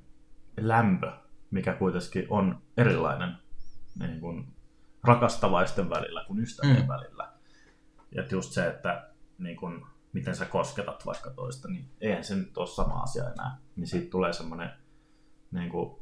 lämpö, 0.61 1.12
mikä 1.50 1.73
kuitenkin 1.73 2.26
on 2.31 2.62
erilainen 2.76 3.37
niin 3.99 4.21
kuin 4.21 4.47
rakastavaisten 5.05 5.91
välillä 5.91 6.25
kuin 6.26 6.41
ystävien 6.41 6.83
mm. 6.83 6.88
välillä. 6.88 7.33
Ja 8.11 8.25
just 8.31 8.53
se, 8.53 8.67
että 8.67 9.11
niin 9.38 9.57
kun, 9.57 9.87
miten 10.12 10.37
sä 10.37 10.45
kosketat 10.45 11.07
vaikka 11.07 11.31
toista, 11.31 11.69
niin 11.69 11.88
eihän 12.00 12.25
se 12.25 12.35
nyt 12.35 12.59
ole 12.59 12.67
sama 12.67 12.95
asia 12.95 13.31
enää. 13.31 13.59
Niin 13.76 13.87
siitä 13.87 14.11
tulee 14.11 14.33
semmoinen 14.33 14.71
niin 15.50 15.71
kun, 15.71 16.00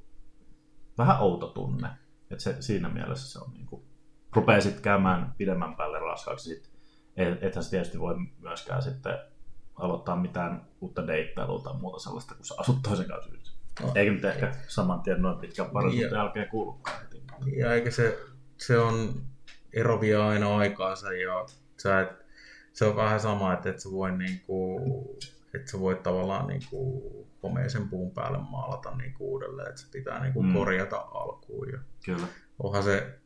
vähän 0.99 1.21
outo 1.21 1.47
tunne. 1.47 1.89
Että 2.31 2.45
se, 2.45 2.63
siinä 2.63 2.89
mielessä 2.89 3.33
se 3.33 3.45
on 3.45 3.53
niin 3.53 3.67
kun, 3.67 3.85
rupeaa 4.33 4.61
sitten 4.61 4.83
käymään 4.83 5.35
pidemmän 5.39 5.77
päälle 5.77 5.99
raskaaksi 5.99 6.55
sit 6.55 6.75
et, 7.17 7.43
ethän 7.43 7.65
se 7.65 7.71
tietysti 7.71 8.01
voi 8.01 8.15
myöskään 8.39 8.83
sitten 8.83 9.19
aloittaa 9.75 10.17
mitään 10.17 10.67
uutta 10.81 11.07
deittailua 11.07 11.63
tai 11.63 11.75
muuta 11.81 11.99
sellaista, 11.99 12.35
kun 12.35 12.45
sä 12.45 12.55
asut 12.59 12.83
toisen 12.83 13.09
kanssa 13.09 13.31
yhdessä. 13.31 13.54
No. 13.83 13.93
Eikä 13.95 14.13
nyt 14.13 14.25
ehkä 14.25 14.53
saman 14.69 15.01
tien 15.01 15.23
noin 15.23 15.39
pitkän 15.39 15.71
parisuhteen 15.71 16.11
ja, 16.11 16.19
jälkeen 16.19 16.49
kuulukaan 16.49 17.01
heti. 17.01 17.23
Ja 17.57 17.75
eikä 17.75 17.91
se, 17.91 18.19
se 18.57 18.79
on 18.79 19.23
erovia 19.73 20.29
aina 20.29 20.57
aikaansa 20.57 21.13
ja 21.13 21.47
sä 21.77 22.01
et, 22.01 22.09
se 22.73 22.85
on 22.85 22.97
vähän 22.97 23.21
sama, 23.21 23.53
että 23.53 23.71
et 23.71 23.81
sä 23.81 23.91
voi 23.91 24.13
niinku, 24.13 24.81
että 25.55 25.71
sä 25.71 25.81
voit 25.81 26.03
tavallaan 26.03 26.47
niinku 26.47 27.03
homeisen 27.43 27.89
puun 27.89 28.11
päälle 28.11 28.39
maalata 28.51 28.97
niinku 28.97 29.33
uudelleen, 29.33 29.69
että 29.69 29.81
se 29.81 29.87
pitää 29.93 30.23
niinku 30.23 30.43
mm. 30.43 30.53
korjata 30.53 30.97
alkuun. 30.97 31.69
Ja 31.73 31.79
Kyllä. 32.05 32.27
Onhan 32.59 32.83
se 32.83 33.19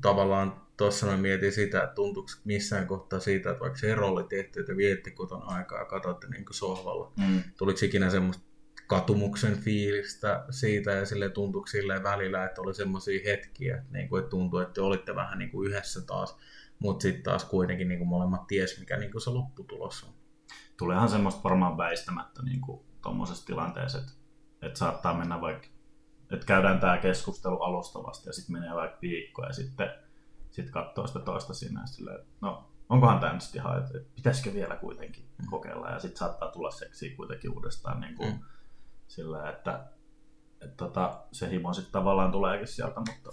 tavallaan 0.00 0.62
tuossa 0.76 1.06
mä 1.06 1.16
mietin 1.16 1.52
sitä, 1.52 1.82
että 1.82 1.94
tuntuuko 1.94 2.30
missään 2.44 2.86
kohtaa 2.86 3.20
siitä, 3.20 3.50
että 3.50 3.60
vaikka 3.60 3.78
se 3.78 3.92
ero 3.92 4.08
oli 4.08 4.24
tehty, 4.24 4.60
että 4.60 4.76
vietti 4.76 5.10
kotona 5.10 5.44
aikaa 5.44 5.78
ja 5.78 5.84
katsotte 5.84 6.26
niin 6.28 6.44
sohvalla, 6.50 7.12
mm. 7.16 7.42
tuliko 7.58 7.78
ikinä 7.82 8.10
semmoista 8.10 8.44
katumuksen 8.92 9.58
fiilistä 9.58 10.44
siitä 10.50 10.90
ja 10.90 11.06
sille 11.06 11.28
tuntuuko 11.28 11.66
silleen 11.66 12.02
välillä, 12.02 12.44
että 12.44 12.60
oli 12.60 12.74
semmoisia 12.74 13.20
hetkiä, 13.24 13.76
että, 13.76 13.92
niin 13.92 14.08
kuin, 14.08 14.20
että 14.20 14.30
tuntui, 14.30 14.62
että 14.62 14.82
olitte 14.82 15.14
vähän 15.14 15.38
niin 15.38 15.50
kuin 15.50 15.68
yhdessä 15.70 16.00
taas, 16.06 16.36
mutta 16.78 17.02
sitten 17.02 17.22
taas 17.22 17.44
kuitenkin 17.44 17.88
niin 17.88 17.98
kuin 17.98 18.08
molemmat 18.08 18.46
ties, 18.46 18.80
mikä 18.80 18.96
niin 18.96 19.12
kuin 19.12 19.22
se 19.22 19.30
lopputulos 19.30 20.04
on. 20.04 20.14
Tuleehan 20.76 21.08
semmoista 21.08 21.42
varmaan 21.44 21.76
väistämättä 21.76 22.42
niin 22.42 22.60
tuommoisessa 23.02 23.46
tilanteessa, 23.46 23.98
että, 23.98 24.12
että 24.62 24.78
saattaa 24.78 25.18
mennä 25.18 25.40
vaikka, 25.40 25.66
että 26.32 26.46
käydään 26.46 26.80
tämä 26.80 26.98
keskustelu 26.98 27.60
alustavasti 27.60 28.28
ja 28.28 28.32
sitten 28.32 28.52
menee 28.52 28.74
vaikka 28.74 28.98
viikko 29.02 29.42
ja 29.42 29.52
sitten 29.52 29.90
sitten 30.50 30.72
katsoo 30.72 31.06
sitä 31.06 31.18
toista 31.18 31.54
siinä 31.54 31.86
silleen, 31.86 32.26
no 32.40 32.70
onkohan 32.88 33.20
tämä 33.20 33.32
nyt 33.32 33.54
ihan, 33.54 33.78
että 33.78 33.98
pitäisikö 34.14 34.54
vielä 34.54 34.76
kuitenkin 34.76 35.24
mm. 35.38 35.46
kokeilla 35.50 35.90
ja 35.90 35.98
sitten 35.98 36.18
saattaa 36.18 36.50
tulla 36.50 36.70
seksi 36.70 37.10
kuitenkin 37.10 37.52
uudestaan 37.52 38.00
niin 38.00 38.14
kuin, 38.14 38.32
mm. 38.32 38.38
Sillä, 39.14 39.50
että, 39.50 39.84
että 40.60 40.76
tota, 40.76 41.24
se 41.32 41.50
himo 41.50 41.74
sitten 41.74 41.92
tavallaan 41.92 42.32
tuleekin 42.32 42.66
sieltä, 42.66 43.00
mutta 43.00 43.30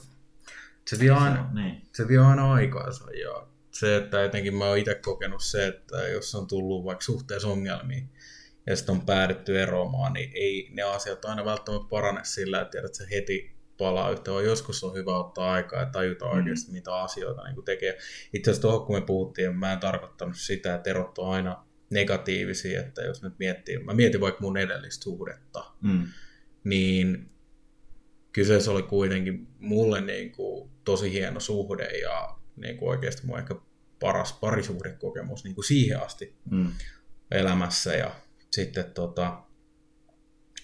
se 0.88 1.00
vie 1.00 1.12
aina, 1.12 1.48
se, 1.48 1.62
niin. 1.62 1.82
se 1.96 2.08
vie 2.08 2.20
aina 2.20 2.54
aikaansa 2.54 3.12
ja 3.12 3.48
se, 3.72 3.96
että 3.96 4.22
jotenkin 4.22 4.56
mä 4.56 4.66
oon 4.66 4.78
itse 4.78 4.96
kokenut 4.96 5.44
se, 5.44 5.68
että 5.68 6.08
jos 6.08 6.36
on 6.36 6.48
tullut 6.48 6.86
vaikka 6.86 7.04
suhteessa 7.04 7.48
ongelmia 7.48 8.02
ja 8.68 8.76
sitten 8.76 8.96
on 8.96 9.02
päädytty 9.02 9.62
eroamaan, 9.62 10.14
niin 10.14 10.32
ei 10.34 10.70
ne 10.74 10.82
asiat 10.82 11.26
aina 11.26 11.46
välttämättä 11.46 11.90
parane 11.90 12.22
sillä, 12.24 12.62
että 12.62 12.72
tiedät, 12.72 12.86
että 12.86 12.98
se 12.98 13.08
heti 13.12 13.56
palaa 13.78 14.12
yhtä, 14.12 14.32
vaan 14.32 14.46
joskus 14.46 14.84
on 14.84 14.94
hyvä 14.94 15.18
ottaa 15.18 15.52
aikaa 15.52 15.80
ja 15.80 15.86
tajuta 15.86 16.26
mm. 16.26 16.32
oikeasti, 16.32 16.72
mitä 16.72 16.96
asioita 16.96 17.44
niin 17.44 17.66
tekee. 17.66 17.98
Itse 18.34 18.52
asiassa 18.52 18.68
tuohon, 18.68 18.86
kun 18.86 18.96
me 18.96 19.02
puhuttiin, 19.02 19.56
mä 19.56 19.74
en 19.74 19.80
tarkoittanut 19.80 20.38
sitä, 20.38 20.76
että 20.76 20.90
erot 20.90 21.18
on 21.18 21.34
aina 21.34 21.66
negatiivisia, 21.90 22.80
että 22.80 23.02
jos 23.02 23.24
nyt 23.24 23.40
miettii, 23.40 23.80
mä 23.80 23.94
mietin 23.94 24.22
vaikka 24.22 24.42
mun 24.42 24.58
edellistä 24.58 25.04
suhdetta, 25.04 25.72
mm. 25.82 26.08
niin 26.64 27.32
kyseessä 28.32 28.72
oli 28.72 28.84
kuitenkin 28.84 29.48
mulle 29.60 30.02
niin 30.02 30.32
kuin 30.32 30.70
tosi 30.84 31.12
hieno 31.12 31.40
suhde 31.40 31.86
ja 31.86 32.38
niin 32.56 32.78
kuin 32.78 32.90
oikeasti 32.90 33.28
mun 33.28 33.40
ehkä 33.40 33.56
paras 34.00 34.34
parisuhdekokemus 34.34 35.44
niin 35.44 35.56
kuin 35.56 35.66
siihen 35.66 36.04
asti 36.04 36.36
mm. 36.52 36.72
elämässä 37.32 37.96
ja 37.96 38.16
sitten 38.52 38.86
tota, 38.94 39.44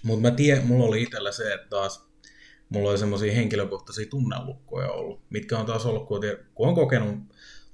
mutta 0.04 0.22
mä 0.30 0.36
tiedän, 0.36 0.68
mulla 0.68 0.86
oli 0.86 1.04
itsellä 1.04 1.32
se, 1.32 1.54
että 1.54 1.68
taas 1.70 2.06
mulla 2.70 2.90
oli 2.90 2.98
semmoisia 2.98 3.34
henkilökohtaisia 3.34 4.10
tunnelukkoja 4.10 4.92
ollut, 4.92 5.22
mitkä 5.30 5.60
on 5.60 5.66
taas 5.66 5.86
ollut, 5.86 6.08
kun, 6.08 6.22
on 6.56 6.76
kokenut 6.76 7.16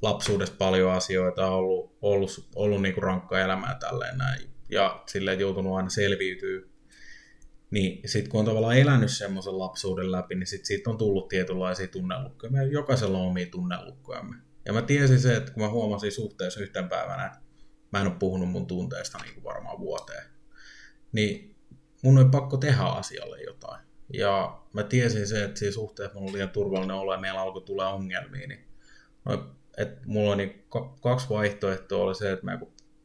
lapsuudesta 0.02 0.56
paljon 0.58 0.92
asioita, 0.92 1.48
ollut, 1.48 1.98
ollut, 2.02 2.50
ollut 2.56 2.82
niin 2.82 2.94
kuin 2.94 3.04
rankkaa 3.04 3.40
elämää 3.40 3.78
tälleen 3.80 4.18
näin, 4.18 4.50
ja 4.70 5.04
silleen 5.08 5.40
joutunut 5.40 5.78
aina 5.78 5.90
selviytyä, 5.90 6.62
niin 7.72 8.10
sitten 8.10 8.32
kun 8.32 8.40
on 8.40 8.46
tavallaan 8.46 8.78
elänyt 8.78 9.12
semmoisen 9.12 9.60
lapsuuden 9.60 10.12
läpi, 10.12 10.36
niin 10.36 10.48
sit 10.48 10.66
siitä 10.66 10.90
on 10.90 10.98
tullut 10.98 11.28
tietynlaisia 11.28 11.88
tunnelukkoja. 11.88 12.52
Me 12.52 12.64
jokaisella 12.64 13.18
on 13.18 13.28
omia 13.28 13.46
tunnelukkojamme. 13.52 14.36
Ja 14.66 14.74
mä 14.74 14.82
tiesin 14.82 15.20
se, 15.20 15.36
että 15.36 15.52
kun 15.52 15.64
mä 15.64 15.70
huomasin 15.70 16.12
suhteessa 16.12 16.60
yhten 16.60 16.90
päivänä, 16.90 17.26
että 17.26 17.40
mä 17.92 18.02
en 18.02 18.08
ole 18.08 18.16
puhunut 18.20 18.50
mun 18.50 18.68
tunteista 18.68 19.18
niin 19.18 19.34
kuin 19.34 19.44
varmaan 19.44 19.80
vuoteen, 19.80 20.26
niin 21.12 21.56
mun 22.04 22.18
oli 22.18 22.30
pakko 22.32 22.58
tehdä 22.58 22.84
asialle 22.84 23.42
jotain. 23.42 23.86
Ja 24.14 24.62
mä 24.74 24.84
tiesin 24.84 25.28
se, 25.28 25.44
että 25.44 25.60
siinä 25.60 25.74
suhteessa 25.74 26.14
mulla 26.14 26.30
oli 26.30 26.34
liian 26.34 26.50
turvallinen 26.50 26.96
olo 26.96 27.14
ja 27.14 27.20
meillä 27.20 27.42
alkoi 27.42 27.62
tulla 27.62 27.90
ongelmia. 27.90 28.48
Niin, 28.48 28.66
että 29.78 30.02
mulla 30.06 30.32
on 30.32 30.38
niin 30.38 30.66
kaksi 31.02 31.30
vaihtoehtoa 31.30 32.04
oli 32.04 32.16
se, 32.16 32.32
että 32.32 32.46
mä 32.46 32.60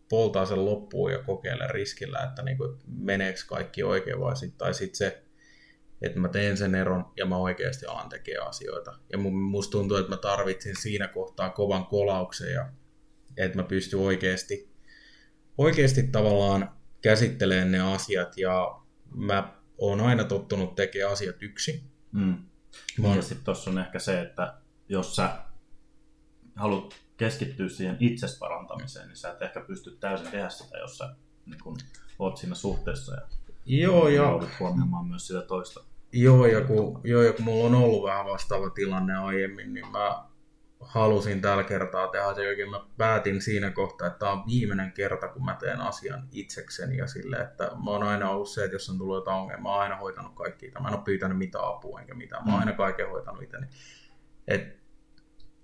poltaa 0.09 0.47
sen 0.47 0.65
loppuun 0.65 1.13
ja 1.13 1.19
kokeilen 1.19 1.71
riskillä, 1.71 2.19
että 2.19 2.43
niin 2.43 2.57
kuin, 2.57 2.79
meneekö 2.87 3.41
kaikki 3.49 3.83
oikein 3.83 4.21
vai 4.21 4.37
sit, 4.37 4.59
tai 4.59 4.75
sitten 4.75 4.97
se, 4.97 5.23
että 6.03 6.21
mä 6.21 6.29
teen 6.29 6.57
sen 6.57 6.75
eron 6.75 7.13
ja 7.17 7.27
mä 7.27 7.37
oikeasti 7.37 7.87
alan 7.87 8.09
tekee 8.09 8.37
asioita. 8.37 8.99
Ja 9.13 9.19
musta 9.19 9.71
tuntuu, 9.71 9.97
että 9.97 10.11
mä 10.11 10.17
tarvitsin 10.17 10.77
siinä 10.77 11.09
kohtaa 11.09 11.51
kovan 11.51 11.87
kolauksen 11.87 12.53
ja 12.53 12.69
että 13.37 13.59
mä 13.59 13.63
pystyn 13.63 14.01
oikeasti, 14.01 14.73
oikeasti 15.59 16.03
tavallaan 16.03 16.71
käsittelemään 17.03 17.73
ne 17.73 17.81
asiat 17.81 18.39
ja 18.39 18.81
mä 19.15 19.55
oon 19.79 20.01
aina 20.01 20.25
tottunut 20.25 20.75
tekemään 20.75 21.13
asiat 21.13 21.43
yksin. 21.43 21.91
Mm. 22.13 22.37
Mä... 22.99 23.17
Ja 23.17 23.23
sitten 23.23 23.45
tuossa 23.45 23.71
on 23.71 23.79
ehkä 23.79 23.99
se, 23.99 24.21
että 24.21 24.55
jos 24.89 25.17
sä 25.17 25.31
haluat 26.57 26.95
keskittyä 27.17 27.69
siihen 27.69 27.97
itses 28.01 28.39
parantamiseen, 28.39 29.09
niin 29.09 29.17
sä 29.17 29.31
et 29.31 29.43
ehkä 29.43 29.61
pysty 29.61 29.97
täysin 30.01 30.31
tehdä 30.31 30.49
sitä, 30.49 30.79
jos 30.79 30.99
sä 30.99 31.15
niin 31.47 31.61
kun, 31.63 31.77
oot 32.19 32.37
siinä 32.37 32.55
suhteessa 32.55 33.15
ja 33.15 33.21
Joo, 33.67 34.09
ja 34.09 34.15
joudut 34.15 34.49
huomioimaan 34.61 35.07
myös 35.07 35.27
sitä 35.27 35.43
toista. 35.43 35.85
Joo, 36.13 36.47
ja 36.47 36.65
kun, 36.65 37.01
joo, 37.05 37.23
ja 37.23 37.33
kun 37.33 37.45
mulla 37.45 37.67
on 37.67 37.75
ollut 37.75 38.05
vähän 38.05 38.27
vastaava 38.27 38.71
tilanne 38.71 39.17
aiemmin, 39.17 39.75
niin 39.75 39.87
mä 39.89 40.25
halusin 40.81 41.41
tällä 41.41 41.65
kertaa 41.65 42.09
tehdä 42.09 42.35
se 42.35 42.49
oikein. 42.49 42.71
Mä 42.71 42.81
päätin 42.97 43.43
siinä 43.43 43.71
kohtaa, 43.71 44.07
että 44.07 44.19
tämä 44.19 44.33
on 44.33 44.47
viimeinen 44.47 44.93
kerta, 44.93 45.29
kun 45.29 45.45
mä 45.45 45.57
teen 45.61 45.81
asian 45.81 46.29
itsekseni 46.33 46.97
ja 46.97 47.07
sille, 47.07 47.37
että 47.37 47.65
mä 47.85 47.91
oon 47.91 48.03
aina 48.03 48.31
ollut 48.31 48.49
se, 48.49 48.65
että 48.65 48.75
jos 48.75 48.91
on 48.91 48.99
tullut 48.99 49.17
jotain 49.17 49.39
ongelmaa, 49.39 49.63
mä 49.63 49.75
oon 49.75 49.83
aina 49.83 49.97
hoitanut 49.97 50.35
kaikki. 50.35 50.71
Mä 50.81 50.89
en 50.89 50.95
ole 50.95 51.05
pyytänyt 51.05 51.39
mitään 51.39 51.69
apua 51.69 52.01
enkä 52.01 52.15
mitään. 52.15 52.45
Mä 52.45 52.53
oon 52.53 52.61
mm. 52.61 52.67
aina 52.67 52.77
kaiken 52.77 53.11
hoitanut 53.11 53.43
itse. 53.43 53.57
Et 54.49 54.86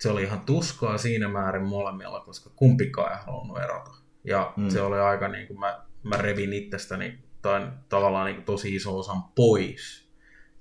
se 0.03 0.11
oli 0.11 0.23
ihan 0.23 0.41
tuskaa 0.41 0.99
siinä 0.99 1.29
määrin 1.29 1.63
molemmilla, 1.63 2.21
koska 2.21 2.51
kumpikaan 2.57 3.13
ei 3.13 3.19
halunnut 3.27 3.59
erota. 3.59 3.91
Ja 4.25 4.53
mm. 4.57 4.69
se 4.69 4.81
oli 4.81 4.99
aika 4.99 5.29
niin 5.29 5.47
kuin 5.47 5.61
mä, 5.61 5.85
mä 6.03 6.17
revin 6.17 6.53
itsestäni 6.53 7.19
tai 7.43 7.69
tavallaan 7.89 8.27
niin 8.27 8.37
kuin 8.37 8.45
tosi 8.45 8.75
iso 8.75 8.99
osan 8.99 9.23
pois. 9.23 10.09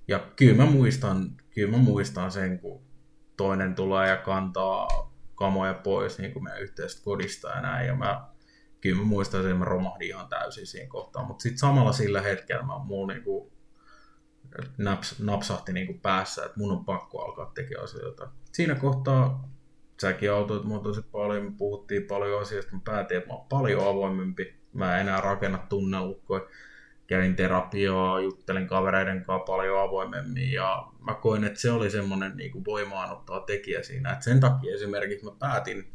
Ja 0.07 0.19
kyllä 0.36 0.63
mä 0.63 0.71
muistan, 0.71 1.31
kyllä 1.55 1.71
mä 1.71 1.77
muistan 1.77 2.31
sen, 2.31 2.60
kun 2.60 2.81
toinen 3.38 3.75
tulee 3.75 4.10
ja 4.10 4.17
kantaa 4.17 4.88
kamoja 5.36 5.74
pois 5.74 6.17
niin 6.17 6.33
kuin 6.33 6.43
meidän 6.43 6.62
yhteisestä 6.62 7.03
kodista 7.03 7.50
ja 7.50 7.62
näin. 7.62 7.88
Ja 7.88 7.95
mä, 7.95 8.27
kyllä 8.81 8.98
mä 8.98 9.03
muistan, 9.03 9.41
että 9.41 9.53
mä 9.53 9.65
romahdin 9.65 10.07
ihan 10.07 10.29
täysin 10.29 10.67
siinä 10.67 10.89
kohtaa. 10.89 11.25
Mutta 11.25 11.41
sitten 11.41 11.60
samalla 11.60 11.91
sillä 11.91 12.21
hetkellä 12.21 12.63
mä, 12.63 12.79
mulla 12.83 13.13
niin 13.13 13.24
kuin 13.24 13.50
naps, 14.77 15.20
napsahti 15.20 15.74
niin 15.74 15.88
kuin 15.88 16.00
päässä, 16.00 16.46
että 16.46 16.60
mun 16.60 16.72
on 16.72 16.86
pakko 16.86 17.22
alkaa 17.25 17.51
tekemään 17.55 17.84
asioita. 17.84 18.29
Siinä 18.51 18.75
kohtaa 18.75 19.50
säkin 20.01 20.31
autoit 20.31 20.63
mua 20.63 20.79
tosi 20.79 21.01
paljon, 21.01 21.43
me 21.43 21.51
puhuttiin 21.58 22.03
paljon 22.03 22.41
asioista, 22.41 22.75
mä 22.75 22.81
päätin, 22.86 23.17
että 23.17 23.29
mä 23.29 23.36
oon 23.36 23.48
paljon 23.50 23.88
avoimempi. 23.88 24.62
Mä 24.74 24.96
en 24.96 25.01
enää 25.01 25.22
rakenna 25.22 25.58
tunnelukkoja 25.58 26.48
kävin 27.08 27.36
terapiaa, 27.36 28.22
juttelin 28.22 28.67
kavereiden 28.67 29.25
kanssa 29.25 29.46
paljon 29.46 29.81
avoimemmin 29.81 30.51
ja 30.51 30.88
mä 31.00 31.13
koin, 31.13 31.43
että 31.43 31.60
se 31.60 31.72
oli 31.72 31.89
semmoinen 31.89 32.38
niin 32.38 32.51
kuin 32.51 32.65
voimaanottaa 32.65 33.39
tekijä 33.39 33.84
siinä. 33.84 34.12
Että 34.12 34.25
sen 34.25 34.39
takia 34.39 34.75
esimerkiksi 34.75 35.25
mä 35.25 35.31
päätin, 35.39 35.93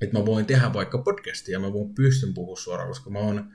että 0.00 0.18
mä 0.18 0.26
voin 0.26 0.46
tehdä 0.46 0.72
vaikka 0.72 0.98
podcastia 0.98 1.60
mä 1.60 1.72
voin 1.72 1.94
pystyn 1.94 2.34
puhua 2.34 2.56
suoraan, 2.56 2.88
koska 2.88 3.10
mä 3.10 3.18
oon 3.18 3.52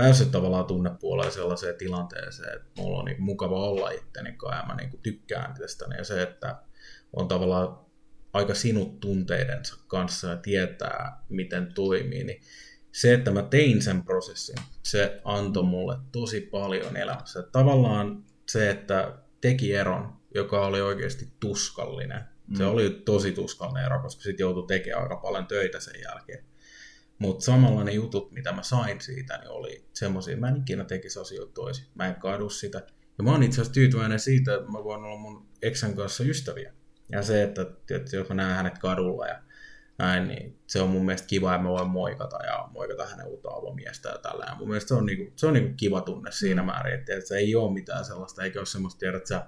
päässyt 0.00 0.30
tavallaan 0.30 0.64
tunnepuoleen 0.64 1.32
sellaiseen 1.32 1.74
tilanteeseen, 1.74 2.56
että 2.56 2.82
mulla 2.82 2.98
on 2.98 3.04
niin 3.04 3.22
mukava 3.22 3.68
olla 3.68 3.90
itteni 3.90 4.32
kanssa 4.32 4.60
ja 4.60 4.66
mä 4.66 4.74
niin 4.74 4.90
kuin 4.90 5.02
tykkään 5.02 5.54
tästä. 5.54 5.84
Ja 5.98 6.04
se, 6.04 6.22
että 6.22 6.62
on 7.12 7.28
tavallaan 7.28 7.78
aika 8.32 8.54
sinut 8.54 9.00
tunteidensa 9.00 9.76
kanssa 9.86 10.28
ja 10.28 10.36
tietää, 10.36 11.22
miten 11.28 11.74
toimii, 11.74 12.24
niin 12.24 12.40
se, 12.92 13.14
että 13.14 13.30
mä 13.30 13.42
tein 13.42 13.82
sen 13.82 14.02
prosessin, 14.02 14.56
se 14.82 15.20
antoi 15.24 15.62
mulle 15.62 15.96
tosi 16.12 16.40
paljon 16.40 16.96
elämässä. 16.96 17.42
Tavallaan 17.42 18.24
se, 18.48 18.70
että 18.70 19.18
teki 19.40 19.74
eron, 19.74 20.16
joka 20.34 20.66
oli 20.66 20.80
oikeasti 20.80 21.28
tuskallinen. 21.40 22.20
Mm. 22.46 22.56
Se 22.56 22.64
oli 22.64 22.90
tosi 22.90 23.32
tuskallinen 23.32 23.84
ero, 23.84 24.02
koska 24.02 24.22
sitten 24.22 24.44
joutui 24.44 24.66
tekemään 24.66 25.02
aika 25.02 25.16
paljon 25.16 25.46
töitä 25.46 25.80
sen 25.80 26.00
jälkeen. 26.02 26.44
Mutta 27.20 27.44
samalla 27.44 27.84
ne 27.84 27.92
jutut, 27.92 28.32
mitä 28.32 28.52
mä 28.52 28.62
sain 28.62 29.00
siitä, 29.00 29.38
niin 29.38 29.50
oli 29.50 29.84
semmoisia, 29.92 30.36
mä 30.36 30.48
en 30.48 30.56
ikinä 30.56 30.84
tekisi 30.84 31.20
asioita 31.20 31.52
toisin. 31.52 31.86
Mä 31.94 32.06
en 32.06 32.14
kadu 32.14 32.50
sitä. 32.50 32.82
Ja 33.18 33.24
mä 33.24 33.30
oon 33.30 33.42
itse 33.42 33.60
asiassa 33.60 33.74
tyytyväinen 33.74 34.20
siitä, 34.20 34.54
että 34.54 34.70
mä 34.70 34.84
voin 34.84 35.04
olla 35.04 35.16
mun 35.16 35.48
eksän 35.62 35.96
kanssa 35.96 36.24
ystäviä. 36.24 36.72
Ja 37.12 37.22
se, 37.22 37.42
että, 37.42 37.62
että 37.90 38.16
jos 38.16 38.28
mä 38.28 38.34
näen 38.34 38.56
hänet 38.56 38.78
kadulla 38.78 39.26
ja 39.26 39.42
näin, 39.98 40.28
niin 40.28 40.58
se 40.66 40.80
on 40.80 40.90
mun 40.90 41.04
mielestä 41.04 41.26
kiva, 41.26 41.54
että 41.54 41.62
mä 41.62 41.70
voin 41.70 41.90
moikata 41.90 42.44
ja 42.46 42.68
moikata 42.72 43.06
hänen 43.06 43.26
uutta 43.26 43.48
avomiestä 43.48 44.08
ja 44.08 44.18
tällä. 44.18 44.44
Ja 44.48 44.54
mun 44.54 44.68
mielestä 44.68 44.88
se 44.88 44.94
on, 44.94 45.06
niinku, 45.06 45.32
se 45.36 45.46
on 45.46 45.52
niinku 45.52 45.74
kiva 45.76 46.00
tunne 46.00 46.32
siinä 46.32 46.62
määrin, 46.62 46.94
että, 46.94 47.12
että 47.14 47.28
se 47.28 47.36
ei 47.36 47.54
ole 47.54 47.72
mitään 47.72 48.04
sellaista, 48.04 48.42
eikä 48.44 48.58
ole 48.58 48.66
semmoista 48.66 48.98
tiedä, 48.98 49.16
että 49.16 49.28
sä 49.28 49.46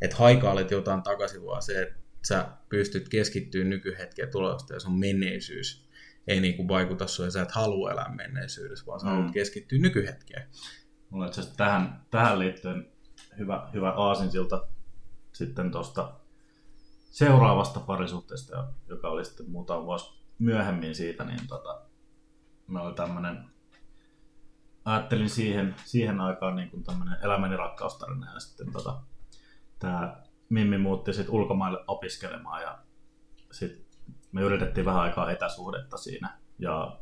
että 0.00 0.16
haikailet 0.16 0.70
jotain 0.70 1.02
takaisin, 1.02 1.44
vaan 1.44 1.62
se, 1.62 1.82
että 1.82 1.94
sä 2.28 2.48
pystyt 2.68 3.08
keskittyä 3.08 3.64
nykyhetkeen 3.64 4.30
tulosta 4.30 4.74
ja 4.74 4.80
sun 4.80 5.00
menneisyys 5.00 5.88
ei 6.26 6.40
niinku 6.40 6.68
vaikuta 6.68 7.06
sun 7.06 7.24
ja 7.24 7.30
sä 7.30 7.42
et 7.42 7.50
halua 7.50 7.90
elää 7.90 8.14
menneisyydessä, 8.14 8.86
vaan 8.86 9.00
sä 9.00 9.06
mm. 9.06 9.12
haluat 9.12 9.32
keskittyä 9.32 9.78
nykyhetkeen. 9.78 10.48
Mulla 11.10 11.26
itse 11.26 11.40
asiassa 11.40 11.56
tähän, 11.56 12.06
tähän 12.10 12.38
liittyen 12.38 12.92
hyvä, 13.38 13.68
hyvä 13.74 13.90
aasinsilta 13.90 14.66
sitten 15.32 15.70
tuosta 15.70 16.12
seuraavasta 17.10 17.80
parisuhteesta, 17.80 18.72
joka 18.88 19.08
oli 19.08 19.24
sitten 19.24 19.50
muutama 19.50 19.84
vuosi 19.84 20.22
myöhemmin 20.38 20.94
siitä, 20.94 21.24
niin 21.24 21.46
tota, 21.48 21.82
me 22.66 22.80
oli 22.80 22.94
tämmöinen, 22.94 23.50
ajattelin 24.84 25.30
siihen, 25.30 25.74
siihen 25.84 26.20
aikaan 26.20 26.56
niin 26.56 26.70
kuin 26.70 26.84
tämmöinen 26.84 27.18
elämäni 27.22 27.56
rakkaustarina 27.56 28.32
ja 28.32 28.40
sitten 28.40 28.72
tota, 28.72 29.02
tämä 29.78 30.22
Mimmi 30.48 30.78
muutti 30.78 31.12
sitten 31.12 31.34
ulkomaille 31.34 31.84
opiskelemaan 31.86 32.62
ja 32.62 32.78
sitten 33.52 33.81
me 34.32 34.40
yritettiin 34.40 34.86
vähän 34.86 35.02
aikaa 35.02 35.30
etäsuhdetta 35.30 35.96
siinä 35.96 36.38
ja 36.58 37.00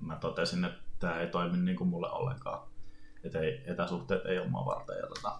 mä 0.00 0.16
totesin, 0.16 0.64
että 0.64 0.82
tämä 0.98 1.20
ei 1.20 1.26
toimi 1.26 1.56
niin 1.56 1.76
kuin 1.76 1.90
mulle 1.90 2.10
ollenkaan, 2.10 2.68
että 3.24 3.38
ei, 3.38 3.62
etäsuhteet 3.66 4.26
ei 4.26 4.38
ole 4.38 4.48
mua 4.48 4.66
varten 4.66 4.96
ja 4.96 5.06
tota, 5.06 5.38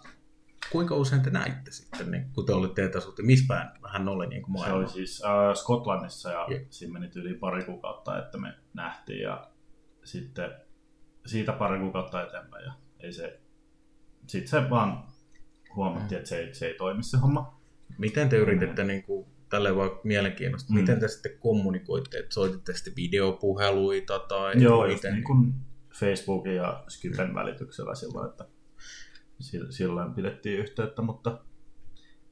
kuinka 0.72 0.94
usein 0.94 1.22
te 1.22 1.30
näitte 1.30 1.70
sitten, 1.70 2.10
niin, 2.10 2.30
kun 2.34 2.46
te 2.46 2.52
olitte 2.52 2.84
etäsuhteen? 2.84 3.26
Missä 3.26 3.44
päin 3.48 3.68
hän 3.92 4.08
oli 4.08 4.26
niin 4.26 4.42
kuin 4.42 4.64
Se 4.64 4.72
oli 4.72 4.88
siis 4.88 5.22
äh, 5.24 5.54
Skotlannissa 5.54 6.30
ja 6.30 6.46
yeah. 6.50 6.62
siinä 6.70 6.92
meni 6.92 7.10
yli 7.14 7.34
pari 7.34 7.64
kuukautta, 7.64 8.18
että 8.18 8.38
me 8.38 8.54
nähtiin 8.74 9.20
ja 9.20 9.50
sitten 10.04 10.50
siitä 11.26 11.52
pari 11.52 11.78
kuukautta 11.78 12.22
eteenpäin 12.22 12.64
ja 12.64 12.72
ei 13.00 13.12
se, 13.12 13.40
sitten 14.26 14.48
se 14.48 14.70
vaan 14.70 15.04
huomattiin, 15.76 16.18
että 16.18 16.28
se 16.28 16.38
ei, 16.38 16.54
se 16.54 16.66
ei 16.66 16.74
toimi 16.74 17.02
se 17.02 17.16
homma. 17.16 17.60
Miten 17.98 18.28
te 18.28 18.36
yrititte, 18.36 18.84
niin 18.84 19.02
kuin, 19.02 19.26
tälle 19.52 19.76
vaan 19.76 19.90
mielenkiinnosta, 20.04 20.72
mm. 20.72 20.80
miten 20.80 21.00
te 21.00 21.08
sitten 21.08 21.38
kommunikoitte, 21.38 22.18
että 22.18 22.34
soititte 22.34 22.74
sitten 22.74 22.96
videopuheluita 22.96 24.18
tai 24.18 24.62
Joo, 24.62 24.86
miten? 24.86 25.14
niin 25.14 25.24
kuin 25.24 25.54
Facebookin 25.94 26.54
ja 26.54 26.84
Skypen 26.88 27.34
välityksellä 27.34 27.94
silloin, 27.94 28.30
että 28.30 28.44
silloin 29.70 30.14
pidettiin 30.14 30.58
yhteyttä, 30.58 31.02
mutta 31.02 31.38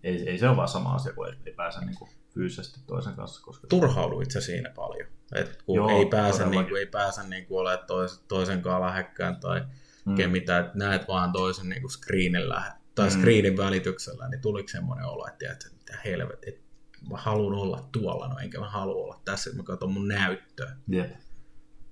ei, 0.02 0.28
ei 0.28 0.38
se 0.38 0.48
ole 0.48 0.56
vaan 0.56 0.68
sama 0.68 0.94
asia, 0.94 1.12
kun 1.12 1.28
ei, 1.28 1.34
ei 1.46 1.52
pääse 1.52 1.80
niin 1.80 1.98
kuin 1.98 2.10
fyysisesti 2.34 2.80
toisen 2.86 3.14
kanssa. 3.14 3.42
Koska... 3.44 3.66
Turhauduit 3.66 4.30
se 4.30 4.40
siinä 4.40 4.70
paljon? 4.70 5.08
Et 5.34 5.62
kun 5.62 5.76
Joo, 5.76 5.88
ei 5.98 6.06
pääse, 6.06 6.46
niin 6.46 6.66
kuin, 6.66 6.78
ei 6.80 6.86
pääse 6.86 7.28
niin 7.28 7.46
kuin 7.46 7.60
olemaan 7.60 7.86
tois, 7.86 8.24
toisen 8.28 8.62
kanssa 8.62 8.86
lähekkään 8.86 9.40
tai 9.40 9.62
mm. 10.04 10.30
mitä, 10.30 10.58
että 10.58 10.78
näet 10.78 11.08
vaan 11.08 11.32
toisen 11.32 11.68
niin 11.68 11.80
kuin 11.80 11.90
screenin 11.90 12.48
lähe, 12.48 12.70
tai 12.94 13.08
mm. 13.08 13.12
screenin 13.12 13.56
välityksellä, 13.56 14.28
niin 14.28 14.40
tuliko 14.40 14.68
semmoinen 14.68 15.06
olo, 15.06 15.26
että, 15.26 15.52
että 15.52 15.66
mitä 15.78 15.98
helvet, 16.04 16.38
että 16.46 16.69
mä 17.10 17.16
haluan 17.16 17.54
olla 17.54 17.88
tuolla, 17.92 18.28
no 18.28 18.38
enkä 18.38 18.60
mä 18.60 18.70
halua 18.70 19.04
olla 19.04 19.20
tässä, 19.24 19.50
että 19.50 19.62
mä 19.62 19.66
katson 19.66 19.92
mun 19.92 20.08
näyttöä. 20.08 20.76
Yep. 20.92 21.10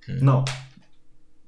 Hmm. 0.07 0.19
No, 0.21 0.45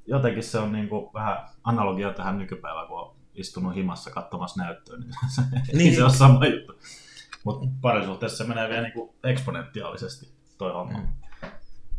jotenkin 0.07 0.43
se 0.43 0.59
on 0.59 0.73
niin 0.73 0.89
kuin 0.89 1.13
vähän 1.15 1.49
analogia 1.65 2.13
tähän 2.13 2.39
nykypäivään, 2.39 2.89
kun 2.89 3.01
on 3.01 3.17
istunut 3.35 3.75
himassa 3.75 4.11
katsomassa 4.11 4.63
näyttöä, 4.63 4.99
niin 4.99 5.13
se, 5.35 5.43
niin. 5.77 5.95
se 5.95 6.05
ole 6.05 6.13
sama 6.13 6.47
juttu. 6.47 6.73
Mutta 7.45 7.67
parisuhteessa 7.81 8.39
se 8.39 8.49
menee 8.49 8.69
vielä 8.69 8.83
niinku 8.83 9.15
eksponentiaalisesti 9.25 10.29
toi 10.59 10.73
homma. 10.73 10.99
Mm. 10.99 11.09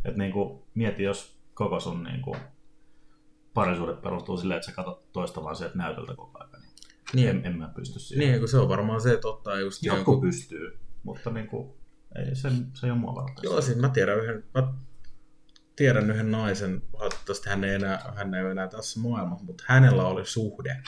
Et 0.04 0.16
niinku, 0.16 0.66
mieti, 0.74 1.02
jos 1.02 1.38
koko 1.54 1.80
sun 1.80 2.02
niinku, 2.02 2.36
parisuudet 3.54 4.02
perustuu 4.02 4.36
silleen, 4.36 4.56
että 4.56 4.70
sä 4.70 4.76
katsot 4.76 5.12
toista 5.12 5.44
vaan 5.44 5.56
sieltä 5.56 5.78
näytöltä 5.78 6.14
koko 6.14 6.38
ajan. 6.38 6.50
Niin, 6.52 6.66
niin. 7.14 7.28
En, 7.28 7.46
en 7.46 7.58
mä 7.58 7.68
pysty 7.68 7.98
siihen. 7.98 8.28
Niin, 8.28 8.38
kun 8.38 8.48
se 8.48 8.58
on 8.58 8.68
varmaan 8.68 9.00
se, 9.00 9.12
että 9.12 9.28
ottaa 9.28 9.60
just 9.60 9.82
Joku 9.82 9.96
jonkun... 9.96 10.20
pystyy, 10.20 10.78
mutta 11.02 11.30
niinku, 11.30 11.78
ei, 12.16 12.36
se, 12.36 12.48
se 12.74 12.86
ei 12.86 12.90
ole 12.90 12.98
mua 12.98 13.14
varten. 13.14 13.42
Joo, 13.42 13.62
siis 13.62 13.78
mä 13.78 13.88
tiedän 13.88 14.18
yhden, 14.18 14.44
mä 14.54 14.72
tiedän 15.76 16.10
yhden 16.10 16.30
naisen, 16.30 16.82
valitettavasti 16.92 17.50
hän 17.50 17.64
ei, 17.64 17.74
enää, 17.74 18.12
hän 18.16 18.34
ei 18.34 18.42
ole 18.42 18.50
enää 18.50 18.68
tässä 18.68 19.00
maailmassa, 19.00 19.44
mutta 19.44 19.64
hänellä 19.66 20.04
oli 20.04 20.26
suhde, 20.26 20.82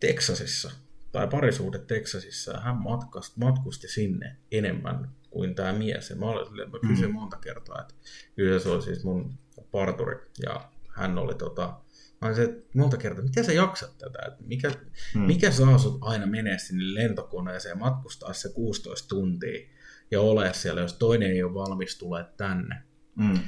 Teksasissa, 0.00 0.70
tai 1.12 1.28
parisuhde 1.28 1.78
Teksasissa, 1.78 2.52
ja 2.52 2.60
hän 2.60 2.76
matkasti, 2.76 3.40
matkusti 3.40 3.88
sinne 3.88 4.36
enemmän 4.52 5.10
kuin 5.30 5.54
tämä 5.54 5.72
mies. 5.72 6.10
Ja 6.10 6.16
mä, 6.16 6.26
olin, 6.26 6.70
mä 6.70 6.78
kysyin 6.88 7.10
mm. 7.10 7.14
monta 7.14 7.36
kertaa, 7.36 7.80
että 7.80 7.94
kyllä 8.36 8.58
se 8.58 8.68
oli 8.68 8.82
siis 8.82 9.04
mun 9.04 9.38
parturi, 9.70 10.16
ja 10.42 10.70
hän 10.98 11.18
oli 11.18 11.34
tota, 11.34 11.80
mä 12.20 12.34
se 12.34 12.62
monta 12.74 12.96
kertaa, 12.96 13.24
miten 13.24 13.44
sä 13.44 13.52
jaksat 13.52 13.98
tätä, 13.98 14.18
että 14.26 14.44
mikä, 14.44 14.70
mm. 15.14 15.20
mikä 15.20 15.50
saa 15.50 15.78
sut 15.78 15.98
aina 16.00 16.26
menee 16.26 16.58
sinne 16.58 16.94
lentokoneeseen, 16.94 17.78
matkustaa 17.78 18.32
se 18.32 18.52
16 18.52 19.08
tuntia 19.08 19.68
ja 20.10 20.20
ole 20.20 20.54
siellä, 20.54 20.80
jos 20.80 20.92
toinen 20.92 21.30
ei 21.30 21.42
ole 21.42 21.54
valmis 21.54 21.98
tulee 21.98 22.24
tänne. 22.36 22.82
Mm. 23.14 23.38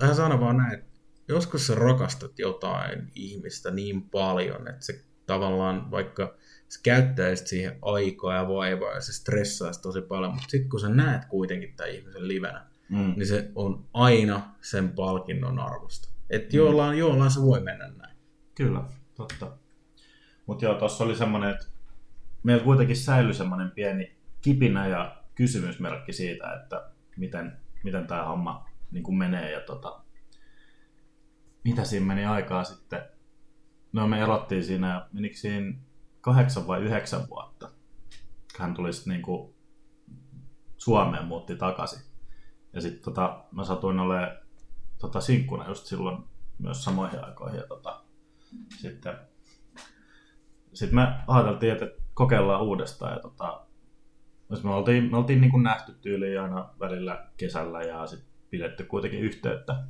Hän 0.00 0.14
sanoi 0.14 0.40
vaan 0.40 0.56
näin, 0.56 0.78
että 0.78 0.90
joskus 1.28 1.66
sä 1.66 1.74
rakastat 1.74 2.38
jotain 2.38 3.10
ihmistä 3.14 3.70
niin 3.70 4.10
paljon, 4.10 4.68
että 4.68 4.84
se 4.84 5.04
tavallaan 5.26 5.90
vaikka 5.90 6.36
sä 6.68 6.80
käyttäisit 6.82 7.46
siihen 7.46 7.78
aikaa 7.82 8.34
ja 8.34 8.48
vaivaa 8.48 8.92
ja 8.92 9.00
se 9.00 9.12
stressaisi 9.12 9.82
tosi 9.82 10.00
paljon, 10.02 10.32
mutta 10.32 10.50
sitten 10.50 10.70
kun 10.70 10.80
sä 10.80 10.88
näet 10.88 11.24
kuitenkin 11.24 11.76
tämän 11.76 11.92
ihmisen 11.92 12.28
livenä, 12.28 12.66
mm. 12.88 13.14
niin 13.16 13.26
se 13.26 13.50
on 13.54 13.88
aina 13.94 14.54
sen 14.60 14.88
palkinnon 14.88 15.58
arvosta. 15.58 16.17
Että 16.30 16.56
mm. 16.56 16.56
jollain, 16.56 16.98
jollain 16.98 17.30
se 17.30 17.42
voi 17.42 17.60
mennä 17.60 17.88
näin. 17.88 18.16
Kyllä, 18.54 18.84
totta. 19.14 19.52
Mutta 20.46 20.64
joo, 20.64 20.74
tuossa 20.74 21.04
oli 21.04 21.16
semmoinen, 21.16 21.50
että 21.50 21.66
meillä 22.42 22.64
kuitenkin 22.64 22.96
säilyi 22.96 23.34
semmoinen 23.34 23.70
pieni 23.70 24.16
kipinä 24.40 24.86
ja 24.86 25.22
kysymysmerkki 25.34 26.12
siitä, 26.12 26.52
että 26.52 26.90
miten, 27.16 27.56
miten 27.84 28.06
tämä 28.06 28.24
homma 28.24 28.68
niin 28.90 29.02
kuin 29.02 29.18
menee 29.18 29.52
ja 29.52 29.60
tota, 29.60 30.00
mitä 31.64 31.84
siinä 31.84 32.06
meni 32.06 32.24
aikaa 32.24 32.64
sitten 32.64 33.02
No 33.92 34.06
me 34.06 34.22
erottiin 34.22 34.64
siinä, 34.64 35.08
menikö 35.12 35.36
siinä 35.36 35.78
kahdeksan 36.20 36.66
vai 36.66 36.82
yhdeksän 36.82 37.28
vuotta. 37.30 37.70
Hän 38.58 38.74
tuli 38.74 38.92
sitten 38.92 39.12
niinku 39.12 39.54
Suomeen, 40.76 41.24
muutti 41.24 41.56
takaisin. 41.56 42.02
Ja 42.72 42.80
sitten 42.80 43.02
tota, 43.02 43.44
mä 43.52 43.64
satuin 43.64 43.98
olemaan 43.98 44.36
tota, 44.98 45.20
sinkkuna 45.20 45.68
just 45.68 45.86
silloin 45.86 46.24
myös 46.58 46.84
samoihin 46.84 47.24
aikoihin. 47.24 47.58
Ja 47.58 47.66
tota, 47.66 48.00
sitten 48.78 49.14
sit 50.72 50.92
me 50.92 51.14
ajateltiin, 51.26 51.72
että 51.72 51.86
kokeillaan 52.14 52.62
uudestaan. 52.62 53.12
Ja 53.12 53.20
tota, 53.20 53.66
me 54.62 54.70
oltiin, 54.70 55.10
me 55.10 55.16
oltiin 55.16 55.40
niin 55.40 55.50
kuin 55.50 55.62
nähty 55.62 55.92
tyyliin 55.92 56.40
aina 56.40 56.68
välillä 56.80 57.26
kesällä 57.36 57.82
ja 57.82 58.06
sitten 58.06 58.28
pidetty 58.50 58.84
kuitenkin 58.84 59.20
yhteyttä 59.20 59.84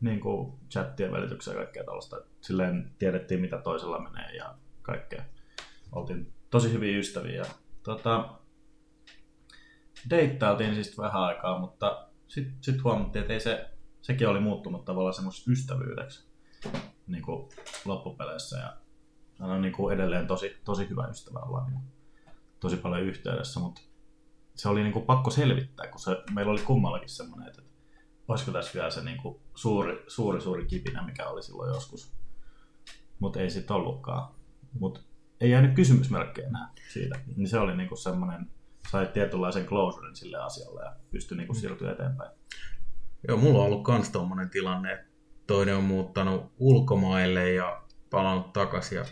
niin 0.00 0.20
kuin 0.20 0.52
chattien 0.70 1.12
välityksellä 1.12 1.60
ja 1.60 1.64
kaikkea 1.64 1.84
tällaista. 1.84 2.16
Silleen 2.40 2.90
tiedettiin, 2.98 3.40
mitä 3.40 3.58
toisella 3.58 3.98
menee 3.98 4.36
ja 4.36 4.54
kaikkea. 4.82 5.22
Oltiin 5.92 6.32
tosi 6.50 6.72
hyviä 6.72 6.98
ystäviä. 6.98 7.42
Tota, 7.82 8.28
deittailtiin 10.10 10.74
siis 10.74 10.98
vähän 10.98 11.22
aikaa, 11.22 11.58
mutta 11.58 12.08
sitten 12.28 12.54
sit 12.60 12.84
huomattiin, 12.84 13.20
että 13.20 13.32
ei 13.32 13.40
se, 13.40 13.70
sekin 14.10 14.28
oli 14.28 14.40
muuttunut 14.40 14.84
tavallaan 14.84 15.14
semmoisessa 15.14 15.50
ystävyydeksi 15.50 16.28
niin 17.06 17.22
kuin 17.22 17.48
loppupeleissä. 17.84 18.58
Ja 18.58 18.76
hän 19.40 19.50
on 19.50 19.62
niin 19.62 19.72
kuin 19.72 19.94
edelleen 19.94 20.26
tosi, 20.26 20.56
tosi 20.64 20.88
hyvä 20.88 21.06
ystävä 21.06 21.38
olla 21.38 21.68
niin 21.68 21.80
tosi 22.60 22.76
paljon 22.76 23.02
yhteydessä, 23.02 23.60
mutta 23.60 23.80
se 24.54 24.68
oli 24.68 24.82
niin 24.82 24.92
kuin 24.92 25.04
pakko 25.04 25.30
selvittää, 25.30 25.86
kun 25.86 26.00
se, 26.00 26.22
meillä 26.34 26.52
oli 26.52 26.60
kummallakin 26.60 27.08
semmoinen, 27.08 27.48
että 27.48 27.62
olisiko 28.28 28.52
tässä 28.52 28.74
vielä 28.74 28.90
se 28.90 29.04
niin 29.04 29.16
kuin 29.22 29.40
suuri, 29.54 30.04
suuri, 30.08 30.40
suuri 30.40 30.66
kipinä, 30.66 31.06
mikä 31.06 31.28
oli 31.28 31.42
silloin 31.42 31.74
joskus. 31.74 32.12
Mutta 33.18 33.40
ei 33.40 33.50
sitten 33.50 33.76
ollutkaan. 33.76 34.34
Mutta 34.80 35.00
ei 35.40 35.50
jäänyt 35.50 35.74
kysymysmerkkejä 35.74 36.48
enää 36.48 36.72
siitä. 36.92 37.20
Niin 37.36 37.48
se 37.48 37.58
oli 37.58 37.76
niinku 37.76 37.96
semmoinen, 37.96 38.50
sai 38.90 39.06
tietynlaisen 39.06 39.66
closuren 39.66 40.16
sille 40.16 40.38
asialle 40.38 40.84
ja 40.84 40.96
pystyi 41.10 41.36
niinku 41.36 41.54
siirtyä 41.54 41.92
eteenpäin. 41.92 42.30
Joo, 43.28 43.36
mulla 43.36 43.58
on 43.58 43.64
ollut 43.64 43.88
myös 43.88 44.10
tuommoinen 44.10 44.50
tilanne, 44.50 44.92
että 44.92 45.06
toinen 45.46 45.76
on 45.76 45.84
muuttanut 45.84 46.52
ulkomaille 46.58 47.52
ja 47.52 47.82
palannut 48.10 48.52
takaisin 48.52 48.96
ja 48.96 49.04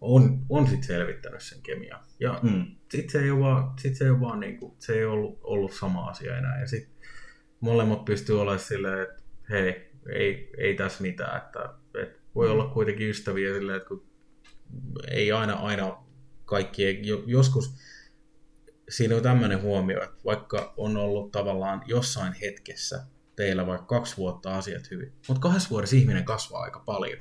on, 0.00 0.46
on 0.48 0.66
sitten 0.66 0.86
selvittänyt 0.86 1.42
sen 1.42 1.62
kemian. 1.62 2.00
Ja 2.20 2.40
mm. 2.42 2.64
sitten 2.90 3.10
se 3.10 3.22
ei 3.22 3.30
ole 3.30 3.40
vaan, 3.40 3.72
sit 3.78 3.96
se 3.96 4.04
ei, 4.04 4.10
ole 4.10 4.20
vaan 4.20 4.40
niinku, 4.40 4.76
se 4.78 4.92
ei 4.92 5.04
ollut, 5.04 5.40
ollut 5.42 5.72
sama 5.72 6.06
asia 6.06 6.38
enää. 6.38 6.60
Ja 6.60 6.66
sitten 6.66 6.94
molemmat 7.60 8.04
pystyy 8.04 8.40
olemaan 8.40 8.58
silleen, 8.58 9.02
että 9.02 9.22
hei, 9.50 9.90
ei, 10.12 10.50
ei 10.58 10.74
tässä 10.74 11.02
mitään, 11.02 11.36
että, 11.36 11.74
että 12.02 12.18
voi 12.34 12.50
olla 12.50 12.66
kuitenkin 12.66 13.08
ystäviä 13.08 13.54
silleen, 13.54 13.76
että 13.76 13.88
kun 13.88 14.06
ei 15.10 15.32
aina, 15.32 15.54
aina 15.54 15.96
kaikki, 16.44 17.02
joskus 17.26 17.74
siinä 18.88 19.16
on 19.16 19.22
tämmöinen 19.22 19.62
huomio, 19.62 20.02
että 20.02 20.16
vaikka 20.24 20.74
on 20.76 20.96
ollut 20.96 21.32
tavallaan 21.32 21.82
jossain 21.86 22.32
hetkessä 22.32 23.06
teillä 23.38 23.66
vaikka 23.66 23.86
kaksi 23.86 24.16
vuotta 24.16 24.56
asiat 24.56 24.90
hyvin, 24.90 25.12
mutta 25.28 25.40
kahdessa 25.40 25.70
vuodessa 25.70 25.96
ihminen 25.96 26.24
kasvaa 26.24 26.62
aika 26.62 26.80
paljon. 26.86 27.18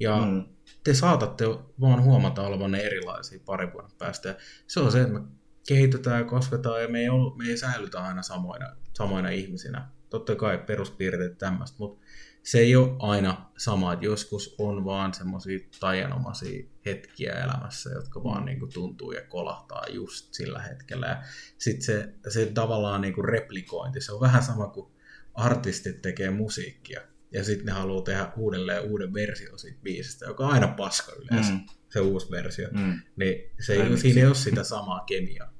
Ja 0.00 0.16
mm. 0.16 0.44
te 0.84 0.94
saatatte 0.94 1.44
vaan 1.80 2.02
huomata 2.02 2.42
olevanne 2.42 2.80
erilaisia 2.80 3.40
parin 3.44 3.72
vuoden 3.72 3.90
päästä. 3.98 4.28
Ja 4.28 4.34
se 4.66 4.80
on 4.80 4.92
se, 4.92 5.00
että 5.00 5.12
me 5.12 5.20
kehitetään 5.68 6.18
ja 6.18 6.24
kasvetaan 6.24 6.82
ja 6.82 6.88
me 6.88 7.00
ei, 7.00 7.08
ole, 7.08 7.36
me 7.36 7.44
ei 7.44 7.56
säilytä 7.56 8.00
aina 8.04 8.22
samoina, 8.22 8.76
samoina 8.96 9.28
ihmisinä. 9.28 9.88
Totta 10.10 10.34
kai 10.34 10.58
peruspiirteet 10.58 11.38
tämmöistä, 11.38 11.76
mutta 11.78 12.06
se 12.42 12.58
ei 12.58 12.76
ole 12.76 12.96
aina 12.98 13.50
sama, 13.58 13.92
että 13.92 14.04
joskus 14.04 14.54
on 14.58 14.84
vaan 14.84 15.14
semmoisia 15.14 15.58
tajanomaisia 15.80 16.64
hetkiä 16.86 17.32
elämässä, 17.32 17.90
jotka 17.90 18.24
vaan 18.24 18.44
niin 18.44 18.58
kuin 18.58 18.72
tuntuu 18.72 19.12
ja 19.12 19.22
kolahtaa 19.28 19.84
just 19.90 20.34
sillä 20.34 20.62
hetkellä. 20.62 21.06
Ja 21.06 21.22
sitten 21.58 21.82
se, 21.82 22.14
se 22.28 22.46
tavallaan 22.46 23.00
niin 23.00 23.14
kuin 23.14 23.28
replikointi, 23.28 24.00
se 24.00 24.12
on 24.12 24.20
vähän 24.20 24.42
sama 24.42 24.66
kuin 24.66 24.92
artistit 25.34 26.02
tekee 26.02 26.30
musiikkia 26.30 27.00
ja 27.32 27.44
sitten 27.44 27.66
ne 27.66 27.72
haluaa 27.72 28.02
tehdä 28.02 28.32
uudelleen 28.36 28.82
uuden 28.82 29.14
versio 29.14 29.58
siitä 29.58 29.78
biisistä, 29.82 30.26
joka 30.26 30.44
on 30.44 30.52
aina 30.52 30.68
paska 30.68 31.12
yleensä, 31.12 31.52
mm. 31.52 31.60
se 31.88 32.00
uusi 32.00 32.30
versio. 32.30 32.68
Mm. 32.72 33.00
Niin 33.16 33.50
se 33.60 33.74
ei, 33.74 33.96
siinä 33.96 34.20
ei 34.20 34.26
ole 34.26 34.34
sitä 34.34 34.62
samaa 34.62 35.04
kemiaa. 35.04 35.54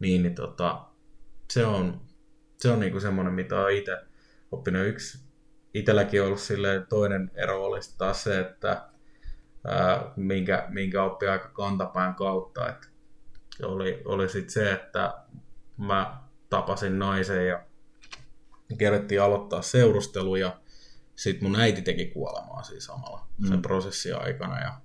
Niin, 0.00 0.22
niin 0.22 0.34
tota, 0.34 0.86
se 1.52 1.66
on, 1.66 2.00
se 2.56 2.70
on 2.70 2.80
niinku 2.80 3.00
semmoinen, 3.00 3.34
mitä 3.34 3.60
olen 3.60 3.76
itse 3.76 3.98
oppinut. 4.52 4.86
Yksi 4.86 5.18
itselläkin 5.74 6.22
ollut 6.22 6.40
silleen, 6.40 6.86
toinen 6.86 7.30
ero 7.34 7.64
olisi 7.64 7.98
taas 7.98 8.24
se, 8.24 8.40
että 8.40 8.88
ää, 9.64 10.12
minkä, 10.16 10.66
minkä 10.68 11.02
oppi 11.02 11.26
aika 11.26 11.48
kantapään 11.48 12.14
kautta. 12.14 12.68
Että 12.68 12.88
oli, 13.62 14.02
oli 14.04 14.28
sitten 14.28 14.50
se, 14.50 14.72
että 14.72 15.24
mä 15.76 16.22
tapasin 16.50 16.98
naisen 16.98 17.46
ja 17.46 17.65
kerettiin 18.78 19.22
aloittaa 19.22 19.62
seurustelu 19.62 20.36
ja 20.36 20.60
sitten 21.16 21.48
mun 21.48 21.60
äiti 21.60 21.82
teki 21.82 22.06
kuolemaa 22.06 22.62
siinä 22.62 22.80
samalla 22.80 23.26
mm. 23.38 23.48
sen 23.48 23.62
prosessin 23.62 24.16
aikana. 24.16 24.60
Ja 24.60 24.80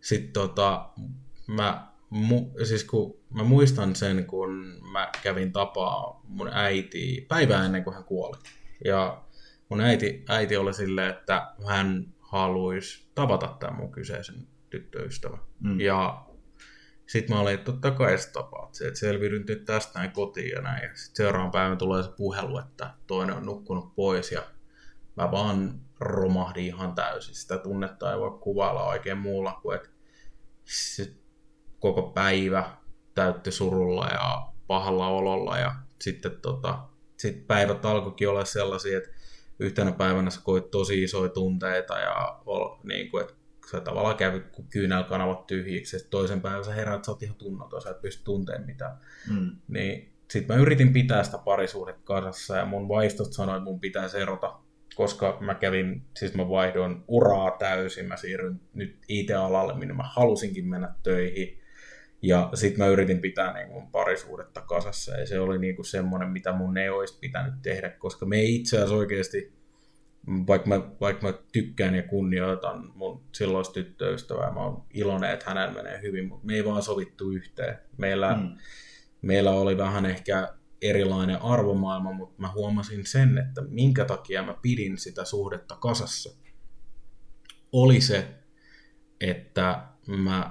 sitten 0.00 0.32
tota, 0.32 0.88
mä, 1.46 1.88
mu, 2.10 2.50
siis 2.64 2.84
kun 2.84 3.18
mä 3.34 3.44
muistan 3.44 3.96
sen, 3.96 4.26
kun 4.26 4.50
mä 4.92 5.10
kävin 5.22 5.52
tapaa 5.52 6.20
mun 6.24 6.48
äiti 6.52 7.26
päivää 7.28 7.64
ennen 7.64 7.84
kuin 7.84 7.94
hän 7.94 8.04
kuoli. 8.04 8.36
Ja 8.84 9.22
mun 9.68 9.80
äiti, 9.80 10.24
äiti 10.28 10.56
oli 10.56 10.74
silleen, 10.74 11.10
että 11.10 11.52
hän 11.66 12.14
haluaisi 12.20 13.06
tavata 13.14 13.56
tämän 13.60 13.76
mun 13.76 13.92
kyseisen 13.92 14.48
tyttöystävän. 14.70 15.40
Mm. 15.60 15.80
Ja 15.80 16.26
sitten 17.06 17.36
mä 17.36 17.42
olin, 17.42 17.54
että 17.54 17.72
totta 17.72 17.90
kai 17.90 18.18
sä 18.18 18.30
tapaat 18.32 18.74
se, 18.74 18.86
että 18.86 19.00
selviydyn 19.00 19.44
nyt 19.48 19.64
tästä 19.64 19.98
näin 19.98 20.10
kotiin 20.10 20.50
ja 20.50 20.60
näin. 20.60 20.82
Ja 20.82 20.88
sitten 20.94 21.16
seuraavan 21.16 21.50
päivän 21.50 21.78
tulee 21.78 22.02
se 22.02 22.10
puhelu, 22.16 22.58
että 22.58 22.90
toinen 23.06 23.36
on 23.36 23.46
nukkunut 23.46 23.94
pois 23.94 24.32
ja 24.32 24.42
mä 25.16 25.30
vaan 25.30 25.80
romahdin 26.00 26.64
ihan 26.64 26.94
täysin. 26.94 27.34
Sitä 27.34 27.58
tunnetta 27.58 28.12
ei 28.12 28.18
voi 28.18 28.38
kuvailla 28.40 28.84
oikein 28.84 29.18
muulla 29.18 29.58
kuin, 29.62 29.76
että 29.76 29.88
se 30.64 31.12
koko 31.80 32.02
päivä 32.02 32.70
täytti 33.14 33.50
surulla 33.50 34.06
ja 34.06 34.48
pahalla 34.66 35.08
ololla 35.08 35.58
ja 35.58 35.74
sitten 36.00 36.40
tota, 36.40 36.78
sit 37.16 37.46
päivät 37.46 37.84
alkoikin 37.84 38.28
olla 38.28 38.44
sellaisia, 38.44 38.98
että 38.98 39.10
yhtenä 39.58 39.92
päivänä 39.92 40.30
sä 40.30 40.40
koit 40.44 40.70
tosi 40.70 41.02
isoja 41.02 41.28
tunteita 41.28 41.98
ja 41.98 42.40
niin 42.82 43.10
kuin, 43.10 43.20
että 43.24 43.34
sä 43.70 43.80
tavallaan 43.80 44.16
kävi 44.16 44.42
kyynelkanavat 44.70 45.46
tyhjiksi, 45.46 45.96
ja 45.96 46.00
toisen 46.10 46.40
päivän 46.40 46.64
sä 46.64 46.72
heräät, 46.72 47.04
sä 47.04 47.10
oot 47.10 47.22
ihan 47.22 47.36
tunnoton, 47.36 47.82
sä 47.82 47.90
et 47.90 48.00
pysty 48.00 48.24
tunteen 48.24 48.66
mitään. 48.66 48.98
Mm. 49.30 49.50
Niin 49.68 50.12
sitten 50.30 50.56
mä 50.56 50.62
yritin 50.62 50.92
pitää 50.92 51.22
sitä 51.22 51.38
parisuudet 51.38 51.96
kasassa, 52.04 52.56
ja 52.56 52.64
mun 52.64 52.88
vaistot 52.88 53.32
sanoi, 53.32 53.56
että 53.56 53.64
mun 53.64 53.80
pitäisi 53.80 54.18
erota, 54.18 54.58
koska 54.94 55.38
mä 55.40 55.54
kävin, 55.54 56.02
siis 56.16 56.34
mä 56.34 56.48
vaihdoin 56.48 57.04
uraa 57.08 57.50
täysin, 57.50 58.06
mä 58.06 58.16
siirryn 58.16 58.60
nyt 58.74 58.98
IT-alalle, 59.08 59.78
minne 59.78 59.94
mä 59.94 60.10
halusinkin 60.14 60.66
mennä 60.66 60.94
töihin, 61.02 61.60
ja 62.22 62.50
sitten 62.54 62.84
mä 62.84 62.86
yritin 62.86 63.20
pitää 63.20 63.52
niin 63.54 63.68
mun 63.68 63.90
parisuudetta 63.90 64.60
kasassa, 64.60 65.16
ja 65.16 65.26
se 65.26 65.40
oli 65.40 65.58
niin 65.58 65.76
kuin 65.76 65.86
semmoinen, 65.86 66.28
mitä 66.28 66.52
mun 66.52 66.78
ei 66.78 66.88
olisi 66.88 67.18
pitänyt 67.20 67.54
tehdä, 67.62 67.90
koska 67.90 68.26
me 68.26 68.36
ei 68.36 68.54
itse 68.54 68.76
asiassa 68.76 68.96
oikeasti 68.96 69.55
vaikka 70.26 70.68
mä, 70.68 70.90
vaikka 71.00 71.26
mä 71.26 71.34
tykkään 71.52 71.94
ja 71.94 72.02
kunnioitan 72.02 72.92
mun 72.94 73.24
silloista 73.32 73.74
tyttöystävää, 73.74 74.52
mä 74.52 74.60
oon 74.60 74.84
iloinen, 74.94 75.30
että 75.30 75.44
hänellä 75.46 75.74
menee 75.74 76.02
hyvin, 76.02 76.28
mutta 76.28 76.46
me 76.46 76.54
ei 76.54 76.64
vaan 76.64 76.82
sovittu 76.82 77.30
yhteen. 77.30 77.78
Meillä, 77.96 78.34
mm. 78.34 78.56
meillä 79.22 79.50
oli 79.50 79.78
vähän 79.78 80.06
ehkä 80.06 80.52
erilainen 80.82 81.42
arvomaailma, 81.42 82.12
mutta 82.12 82.42
mä 82.42 82.52
huomasin 82.52 83.06
sen, 83.06 83.38
että 83.38 83.62
minkä 83.68 84.04
takia 84.04 84.42
mä 84.42 84.54
pidin 84.62 84.98
sitä 84.98 85.24
suhdetta 85.24 85.76
kasassa. 85.76 86.30
Oli 87.72 88.00
se, 88.00 88.28
että 89.20 89.88
mä 90.06 90.50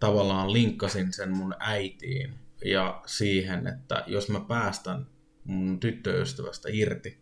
tavallaan 0.00 0.52
linkkasin 0.52 1.12
sen 1.12 1.36
mun 1.36 1.54
äitiin 1.58 2.34
ja 2.64 3.02
siihen, 3.06 3.66
että 3.66 4.04
jos 4.06 4.28
mä 4.28 4.40
päästän 4.40 5.06
mun 5.44 5.80
tyttöystävästä 5.80 6.68
irti, 6.72 7.21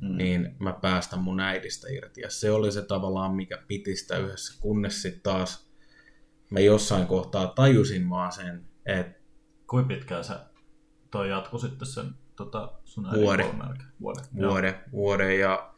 mm. 0.00 0.16
niin 0.16 0.56
mä 0.58 0.72
päästän 0.72 1.18
mun 1.18 1.40
äidistä 1.40 1.88
irti. 1.90 2.20
Ja 2.20 2.30
se 2.30 2.50
oli 2.50 2.72
se 2.72 2.82
tavallaan, 2.82 3.34
mikä 3.34 3.62
piti 3.68 3.96
sitä 3.96 4.18
yhdessä, 4.18 4.60
kunnes 4.60 5.02
sitten 5.02 5.22
taas 5.22 5.70
mä 6.50 6.60
jossain 6.60 7.06
kohtaa 7.06 7.46
tajusin 7.46 8.10
vaan 8.10 8.32
sen, 8.32 8.64
että... 8.86 9.20
Kuinka 9.66 9.88
pitkään 9.88 10.24
sä 10.24 10.46
toi 11.10 11.30
jatku 11.30 11.58
sitten 11.58 11.88
sen 11.88 12.14
tota, 12.36 12.72
sun 12.84 13.06
äidin 13.06 13.20
vuode. 13.20 13.44
Vuode. 14.00 14.20
Vuode, 14.36 14.80
vuode. 14.92 15.36
Ja 15.36 15.74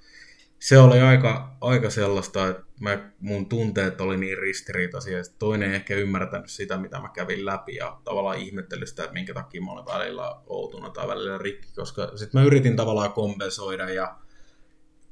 se 0.63 0.79
oli 0.79 1.01
aika, 1.01 1.57
aika 1.61 1.91
sellaista, 1.91 2.49
että 2.49 2.63
mä, 2.81 3.11
mun 3.21 3.49
tunteet 3.49 4.01
oli 4.01 4.17
niin 4.17 4.39
ristiriitaisia, 4.39 5.19
että 5.19 5.33
toinen 5.39 5.71
ei 5.71 5.75
ehkä 5.75 5.95
ymmärtänyt 5.95 6.51
sitä, 6.51 6.77
mitä 6.77 7.01
mä 7.01 7.09
kävin 7.09 7.47
läpi, 7.47 7.75
ja 7.75 8.01
tavallaan 8.05 8.39
ihmetteli 8.39 8.87
sitä, 8.87 9.03
että 9.03 9.13
minkä 9.13 9.35
takia 9.35 9.63
mä 9.63 9.73
olin 9.73 9.87
välillä 9.87 10.35
outuna 10.47 10.91
tai 10.91 11.09
välillä 11.09 11.39
rikki, 11.39 11.69
koska 11.77 12.17
sitten 12.17 12.41
mä 12.41 12.47
yritin 12.47 12.77
tavallaan 12.77 13.13
kompensoida, 13.13 13.91
ja 13.91 14.17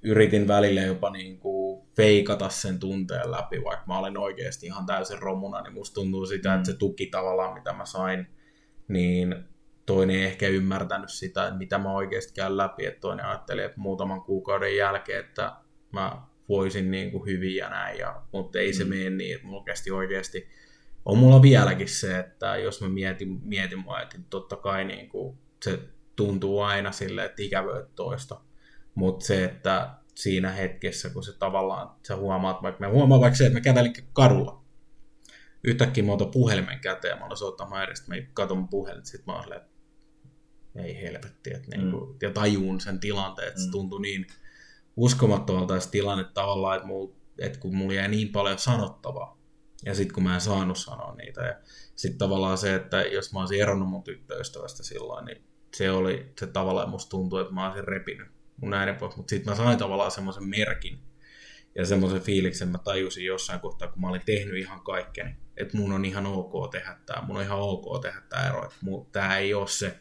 yritin 0.02 0.48
välillä 0.48 0.80
jopa 0.80 1.10
niin 1.10 1.38
kuin 1.38 1.88
feikata 1.96 2.48
sen 2.48 2.78
tunteen 2.78 3.30
läpi, 3.30 3.64
vaikka 3.64 3.86
mä 3.86 3.98
olin 3.98 4.18
oikeasti 4.18 4.66
ihan 4.66 4.86
täysin 4.86 5.18
romuna, 5.18 5.62
niin 5.62 5.74
musta 5.74 5.94
tuntuu 5.94 6.26
sitä, 6.26 6.54
että 6.54 6.66
se 6.66 6.76
tuki 6.76 7.06
tavallaan, 7.06 7.54
mitä 7.54 7.72
mä 7.72 7.84
sain, 7.84 8.26
niin 8.88 9.44
toinen 9.90 10.16
ei 10.16 10.24
ehkä 10.24 10.48
ymmärtänyt 10.48 11.10
sitä, 11.10 11.46
että 11.46 11.58
mitä 11.58 11.78
mä 11.78 11.92
oikeasti 11.92 12.32
käyn 12.32 12.56
läpi, 12.56 12.86
että 12.86 13.00
toinen 13.00 13.26
ajatteli, 13.26 13.62
että 13.62 13.80
muutaman 13.80 14.22
kuukauden 14.22 14.76
jälkeen, 14.76 15.20
että 15.20 15.52
mä 15.92 16.22
voisin 16.48 16.90
niin 16.90 17.10
kuin 17.10 17.26
hyvin 17.26 17.56
ja 17.56 17.68
näin, 17.68 17.98
ja, 17.98 18.22
mutta 18.32 18.58
ei 18.58 18.72
se 18.72 18.84
mm. 18.84 18.90
mene 18.90 19.10
niin, 19.10 19.34
että 19.34 19.46
mulla 19.46 19.64
kesti 19.64 19.90
oikeasti, 19.90 20.48
on 21.04 21.18
mulla 21.18 21.42
vieläkin 21.42 21.88
se, 21.88 22.18
että 22.18 22.56
jos 22.56 22.80
mä 22.80 22.88
mietin, 22.88 23.40
mietin 23.42 23.78
mua, 23.78 24.00
että 24.00 24.18
totta 24.30 24.56
kai 24.56 24.84
niin 24.84 25.08
kuin 25.08 25.38
se 25.64 25.78
tuntuu 26.16 26.60
aina 26.60 26.92
silleen, 26.92 27.26
että 27.26 27.42
ikävöit 27.42 27.94
toista, 27.94 28.40
mutta 28.94 29.26
se, 29.26 29.44
että 29.44 29.90
siinä 30.14 30.50
hetkessä, 30.50 31.10
kun 31.10 31.24
se 31.24 31.38
tavallaan, 31.38 31.90
sä 32.06 32.16
huomaat, 32.16 32.62
vaikka 32.62 32.86
mä 32.86 32.92
huomaan 32.92 33.20
vaikka 33.20 33.36
se, 33.36 33.46
että 33.46 33.58
mä 33.58 33.60
kävelin 33.60 33.94
kadulla, 34.12 34.64
yhtäkkiä 35.64 36.04
mä 36.04 36.12
otan 36.12 36.30
puhelimen 36.30 36.78
käteen, 36.78 37.18
mä 37.18 37.26
olen 37.26 37.36
soittamaan 37.36 37.84
edestä, 37.84 38.08
mä 38.08 38.22
katson 38.32 38.68
puhelin, 38.68 39.06
sit 39.06 39.26
mä 39.26 39.32
oon 39.32 39.42
silleen, 39.42 39.69
ei 40.76 41.02
helvetti, 41.02 41.54
että 41.54 41.76
niin 41.76 41.90
kuin, 41.90 42.10
mm. 42.10 42.16
ja 42.22 42.30
tajuun 42.30 42.80
sen 42.80 43.00
tilanteen, 43.00 43.48
että 43.48 43.60
mm. 43.60 43.64
se 43.64 43.70
tuntui 43.70 44.00
niin 44.00 44.26
uskomattomalta 44.96 45.80
se 45.80 45.90
tilanne 45.90 46.24
tavallaan, 46.24 46.76
että, 46.76 46.86
mul, 46.86 47.08
että 47.38 47.58
kun 47.58 47.76
mulla 47.76 47.94
jäi 47.94 48.08
niin 48.08 48.28
paljon 48.28 48.58
sanottavaa, 48.58 49.38
ja 49.84 49.94
sitten 49.94 50.14
kun 50.14 50.22
mä 50.22 50.34
en 50.34 50.40
saanut 50.40 50.78
sanoa 50.78 51.14
niitä, 51.14 51.40
ja 51.46 51.54
sitten 51.96 52.18
tavallaan 52.18 52.58
se, 52.58 52.74
että 52.74 53.02
jos 53.02 53.32
mä 53.32 53.40
olisin 53.40 53.62
eronnut 53.62 53.88
mun 53.88 54.02
tyttöystävästä 54.02 54.82
silloin, 54.82 55.24
niin 55.24 55.44
se 55.76 55.90
oli, 55.90 56.32
se 56.38 56.46
tavallaan 56.46 56.90
musta 56.90 57.10
tuntui, 57.10 57.40
että 57.40 57.54
mä 57.54 57.66
olisin 57.66 57.84
repinyt 57.88 58.28
mun 58.56 58.74
äidin 58.74 58.96
pois, 58.96 59.16
mutta 59.16 59.30
sitten 59.30 59.52
mä 59.52 59.56
sain 59.56 59.78
tavallaan 59.78 60.10
semmoisen 60.10 60.48
merkin, 60.48 60.98
ja 61.74 61.86
semmoisen 61.86 62.20
fiiliksen 62.20 62.68
mä 62.68 62.78
tajusin 62.78 63.24
jossain 63.24 63.60
kohtaa, 63.60 63.88
kun 63.88 64.00
mä 64.00 64.08
olin 64.08 64.22
tehnyt 64.26 64.56
ihan 64.56 64.80
kaikkeni, 64.80 65.36
että 65.56 65.76
mun 65.76 65.92
on 65.92 66.04
ihan 66.04 66.26
ok 66.26 66.70
tehdä 66.70 66.96
tämä, 67.06 67.22
mun 67.26 67.36
on 67.36 67.42
ihan 67.42 67.58
ok 67.58 68.02
tehdä 68.02 68.20
tämä 68.28 68.48
ero, 68.48 68.64
että 68.64 68.76
tämä 69.12 69.38
ei 69.38 69.54
ole 69.54 69.68
se, 69.68 69.98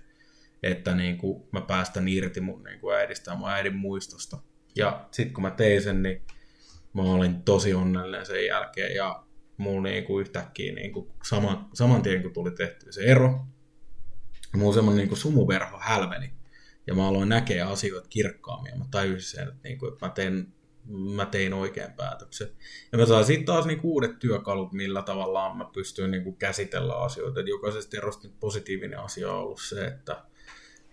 että 0.63 0.95
niin 0.95 1.17
kuin 1.17 1.43
mä 1.52 1.62
päästän 1.62 2.08
irti 2.08 2.41
mun 2.41 2.63
niin 2.63 2.80
kuin 2.80 2.95
äidistä 2.95 3.32
ja 3.32 3.38
mun 3.38 3.50
äidin 3.50 3.76
muistosta. 3.76 4.38
Ja 4.76 5.08
sitten 5.12 5.34
kun 5.34 5.41
mä 5.41 5.52
tein 5.52 5.82
sen, 5.82 6.04
niin 6.04 6.22
mä 6.93 7.02
olin 7.02 7.43
tosi 7.43 7.74
onnellinen 7.74 8.26
sen 8.26 8.45
jälkeen 8.45 8.95
ja 8.95 9.24
mulla 9.58 9.82
niin 9.82 10.04
kuin 10.04 10.22
yhtäkkiä 10.22 10.74
niin 10.74 10.93
kuin 10.93 11.12
saman, 11.24 11.69
saman 11.74 12.02
tien 12.02 12.22
kun 12.22 12.34
tuli 12.34 12.52
tehty 12.52 12.91
se 12.91 13.02
ero, 13.02 13.45
mulla 14.56 14.74
semmoinen 14.74 14.98
niin 14.98 15.10
kuin 15.10 15.19
sumuverho 15.19 15.78
hälveni 15.82 16.34
ja 16.88 16.93
mä 16.95 17.08
aloin 17.08 17.30
näkeä 17.30 17.67
asioita 17.67 18.08
kirkkaammin 18.10 18.72
ja 18.72 18.78
mä 18.78 18.86
tajusin 18.91 19.32
sen, 19.32 19.48
että, 19.48 19.60
niin 19.63 19.78
kuin, 19.80 19.93
että 19.93 20.06
mä 20.06 20.12
teen 20.12 20.54
mä 21.15 21.26
tein 21.26 21.54
oikean 21.54 21.93
päätöksen. 21.93 22.50
Ja 22.91 22.98
mä 22.98 23.06
saan 23.06 23.26
sitten 23.26 23.45
taas 23.45 23.65
niinku 23.65 23.93
uudet 23.93 24.19
työkalut, 24.19 24.74
millä 24.74 25.02
tavallaan 25.02 25.58
mä 25.58 25.65
pystyn 25.74 26.12
niinku 26.12 26.32
käsitellä 26.32 26.95
asioita. 26.95 27.39
Et 27.39 27.48
jokaisesta 27.48 27.98
erosta 27.98 28.28
positiivinen 28.39 29.00
asia 29.00 29.32
on 29.32 29.39
ollut 29.39 29.62
se, 29.62 29.86
että 29.86 30.24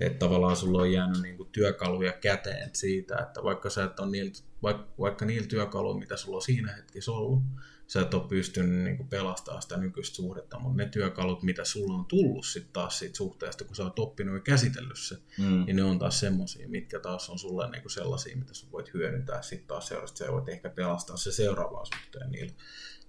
että 0.00 0.18
tavallaan 0.18 0.56
sulla 0.56 0.82
on 0.82 0.92
jäänyt 0.92 1.22
niinku 1.22 1.44
työkaluja 1.44 2.12
käteen 2.12 2.70
siitä, 2.72 3.18
että 3.18 3.42
vaikka 3.42 3.70
sä 3.70 3.84
et 3.84 4.00
ole 4.00 4.10
niiltä, 4.10 4.38
vaikka, 4.62 4.88
vaikka 4.98 5.24
niillä 5.24 5.46
työkaluilla, 5.46 5.98
mitä 5.98 6.16
sulla 6.16 6.36
on 6.36 6.42
siinä 6.42 6.72
hetkessä 6.72 7.12
ollut, 7.12 7.42
sä 7.86 8.00
et 8.00 8.14
ole 8.14 8.28
pystynyt 8.28 8.84
niin 8.84 8.96
kuin 8.96 9.08
pelastamaan 9.08 9.62
sitä 9.62 9.76
nykyistä 9.76 10.16
suhdetta, 10.16 10.58
mutta 10.58 10.76
ne 10.76 10.88
työkalut, 10.88 11.42
mitä 11.42 11.64
sulla 11.64 11.94
on 11.94 12.04
tullut 12.04 12.46
sitten 12.46 12.72
taas 12.72 12.98
siitä 12.98 13.16
suhteesta, 13.16 13.64
kun 13.64 13.76
sä 13.76 13.82
oot 13.82 13.98
oppinut 13.98 14.34
ja 14.34 14.40
käsitellyt 14.40 14.98
se, 14.98 15.16
mm. 15.38 15.64
niin 15.66 15.76
ne 15.76 15.84
on 15.84 15.98
taas 15.98 16.20
semmoisia, 16.20 16.68
mitkä 16.68 17.00
taas 17.00 17.30
on 17.30 17.38
sulle 17.38 17.70
niin 17.70 17.82
kuin 17.82 17.92
sellaisia, 17.92 18.36
mitä 18.36 18.54
sä 18.54 18.66
voit 18.72 18.94
hyödyntää 18.94 19.42
sitten 19.42 19.68
taas 19.68 19.88
seuraavasta, 19.88 20.24
sä 20.24 20.32
voit 20.32 20.48
ehkä 20.48 20.70
pelastaa 20.70 21.16
se 21.16 21.32
seuraavaa 21.32 21.84
suhteen 21.84 22.30
niillä. 22.30 22.54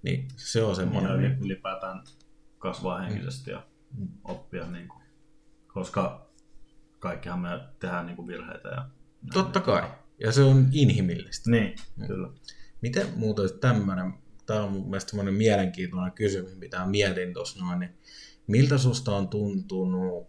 Niin 0.01 0.27
se 0.35 0.63
on 0.63 0.75
semmoinen... 0.75 1.19
Niin, 1.19 1.37
ylipäätään 1.41 2.03
kasvaa 2.57 3.01
henkisesti 3.01 3.51
ja 3.51 3.67
mm. 3.97 4.07
oppia, 4.23 4.67
niin 4.67 4.87
kuin, 4.87 5.03
koska 5.67 6.26
kaikkihan 6.99 7.39
me 7.39 7.49
tehdään 7.79 8.05
niin 8.05 8.15
kuin 8.15 8.27
virheitä. 8.27 8.69
Ja 8.69 8.89
Totta 9.33 9.59
kai, 9.59 9.89
ja 10.19 10.31
se 10.31 10.41
on 10.41 10.67
inhimillistä. 10.71 11.51
Niin, 11.51 11.75
mm. 11.95 12.07
kyllä. 12.07 12.29
Miten 12.81 13.07
muuta 13.15 13.41
tämmöinen 13.49 14.13
tämä 14.45 14.63
on 14.63 14.71
mun 14.71 14.89
mielestä 14.89 15.23
mielenkiintoinen 15.23 16.11
kysymys, 16.11 16.55
mitä 16.55 16.85
mietin 16.85 17.33
tuossa 17.33 17.65
noin, 17.65 17.79
niin 17.79 17.97
miltä 18.47 18.77
susta 18.77 19.15
on 19.15 19.27
tuntunut 19.27 20.27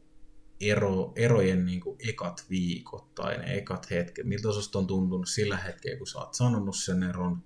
ero, 0.61 1.13
erojen 1.17 1.67
niin 1.67 1.81
kuin 1.81 1.97
ekat 2.09 2.45
viikot 2.51 3.15
tai 3.15 3.39
ne 3.39 3.55
ekat 3.55 3.91
hetket, 3.91 4.27
miltä 4.27 4.53
susta 4.53 4.79
on 4.79 4.87
tuntunut 4.87 5.29
sillä 5.29 5.57
hetkellä, 5.57 5.99
kun 5.99 6.07
sä 6.07 6.19
oot 6.19 6.35
sanonut 6.35 6.77
sen 6.77 7.03
eron, 7.03 7.45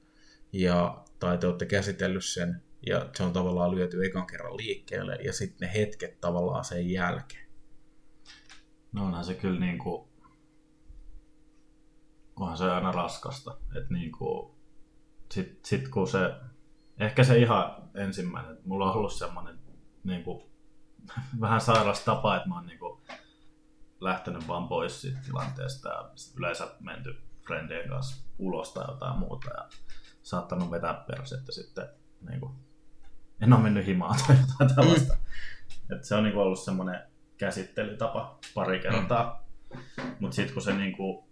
ja, 0.53 1.05
tai 1.19 1.39
te 1.39 1.47
olette 1.47 1.67
käsitellyt 1.67 2.25
sen, 2.25 2.63
ja 2.87 3.11
se 3.17 3.23
on 3.23 3.33
tavallaan 3.33 3.75
lyöty 3.75 4.05
ekan 4.05 4.27
kerran 4.27 4.57
liikkeelle, 4.57 5.15
ja 5.15 5.33
sitten 5.33 5.69
ne 5.69 5.75
hetket 5.75 6.21
tavallaan 6.21 6.65
sen 6.65 6.91
jälkeen. 6.91 7.42
No 8.93 9.05
onhan 9.05 9.25
se 9.25 9.35
kyllä 9.35 9.61
niin 9.61 9.79
kuin, 9.79 10.09
onhan 12.37 12.57
se 12.57 12.71
aina 12.71 12.93
raskasta, 12.93 13.57
että 13.77 13.95
niin 13.95 14.13
kuin, 14.13 14.55
sit, 15.31 15.65
sit 15.65 15.89
kun 15.89 16.09
se 16.09 16.35
ehkä 16.99 17.25
se 17.25 17.39
ihan 17.39 17.91
ensimmäinen. 17.95 18.59
Mulla 18.65 18.91
on 18.91 18.97
ollut 18.97 19.13
semmoinen 19.13 19.59
niin 20.05 20.25
kuin, 20.25 20.43
vähän 21.41 21.61
sairas 21.61 22.01
tapa, 22.01 22.37
että 22.37 22.49
mä 22.49 22.55
oon 22.55 22.67
niin 22.67 22.79
kuin, 22.79 23.01
lähtenyt 24.01 24.49
vaan 24.49 24.69
pois 24.69 25.01
siitä 25.01 25.19
tilanteesta 25.25 25.89
ja 25.89 26.11
yleensä 26.37 26.69
menty 26.81 27.23
frendien 27.47 27.89
kanssa 27.89 28.25
ulos 28.39 28.73
tai 28.73 28.85
jotain 28.89 29.19
muuta 29.19 29.51
ja 29.51 29.69
saattanut 30.23 30.71
vetää 30.71 30.95
persettä 30.95 31.53
sitten 31.53 31.89
niin 32.29 32.41
kuin, 32.41 32.53
en 33.41 33.53
ole 33.53 33.63
mennyt 33.63 33.87
himaan 33.87 34.19
tai 34.27 34.37
jotain 34.41 34.75
tällaista. 34.75 35.15
Mm. 35.15 35.97
Et 35.97 36.05
se 36.05 36.15
on 36.15 36.25
niin 36.25 36.35
kuin, 36.35 36.43
ollut 36.43 36.61
semmoinen 36.61 37.12
käsittelytapa 37.39 38.39
pari 38.55 38.81
kertaa. 38.81 39.45
Mm. 39.75 40.03
Mutta 40.21 40.35
sitten 40.35 40.55
kun 40.55 40.63
se 40.63 40.75
niin 40.75 40.97
kuin, 40.97 41.25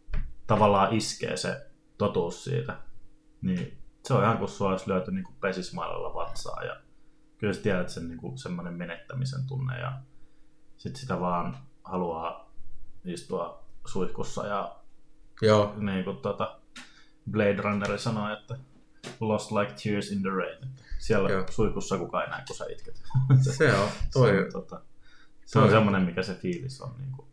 tavallaan 0.47 0.95
iskee 0.95 1.37
se 1.37 1.67
totuus 1.99 2.45
siitä, 2.45 2.77
niin 3.43 3.79
se 4.05 4.15
on 4.15 4.25
ihan 4.25 4.39
kuin 4.39 4.49
sua 4.49 4.71
olisi 4.71 4.91
löyty 4.91 5.11
niin 5.11 5.25
pesismailalla 5.41 6.15
vatsaa 6.15 6.65
ja 6.65 6.77
kyllä 7.39 7.53
sä 7.53 7.63
tiedät 7.63 7.89
sen 7.89 8.09
niin 8.09 8.39
semmoinen 8.39 8.75
menettämisen 8.75 9.47
tunne 9.47 9.79
ja 9.79 10.01
sitten 10.77 11.01
sitä 11.01 11.21
vaan 11.21 11.57
haluaa 11.85 12.53
istua 13.05 13.65
suihkussa 13.87 14.47
ja 14.47 14.77
Joo. 15.43 15.75
niin 15.77 16.05
kuin 16.05 16.17
tuota, 16.17 16.61
Blade 17.31 17.63
Runner 17.63 17.99
sanoi, 17.99 18.33
että 18.33 18.57
lost 19.21 19.53
like 19.53 19.75
tears 19.83 20.13
in 20.13 20.23
the 20.23 20.31
rain. 20.31 20.59
Siellä 20.99 21.31
Joo. 21.31 21.47
suihkussa 21.51 21.99
kukaan 21.99 22.25
ei 22.25 22.31
näe, 22.31 22.43
kun 22.47 22.57
sä 22.57 22.65
itket. 22.71 23.03
se 23.41 23.75
on, 23.75 23.89
toi, 24.13 24.31
se 24.31 24.45
on, 24.45 24.53
tota, 24.53 24.83
se 25.53 25.59
on 25.59 25.71
semmoinen, 25.71 26.03
mikä 26.03 26.23
se 26.23 26.35
fiilis 26.35 26.81
on. 26.81 26.95
Niin 26.99 27.13
kuin. 27.17 27.29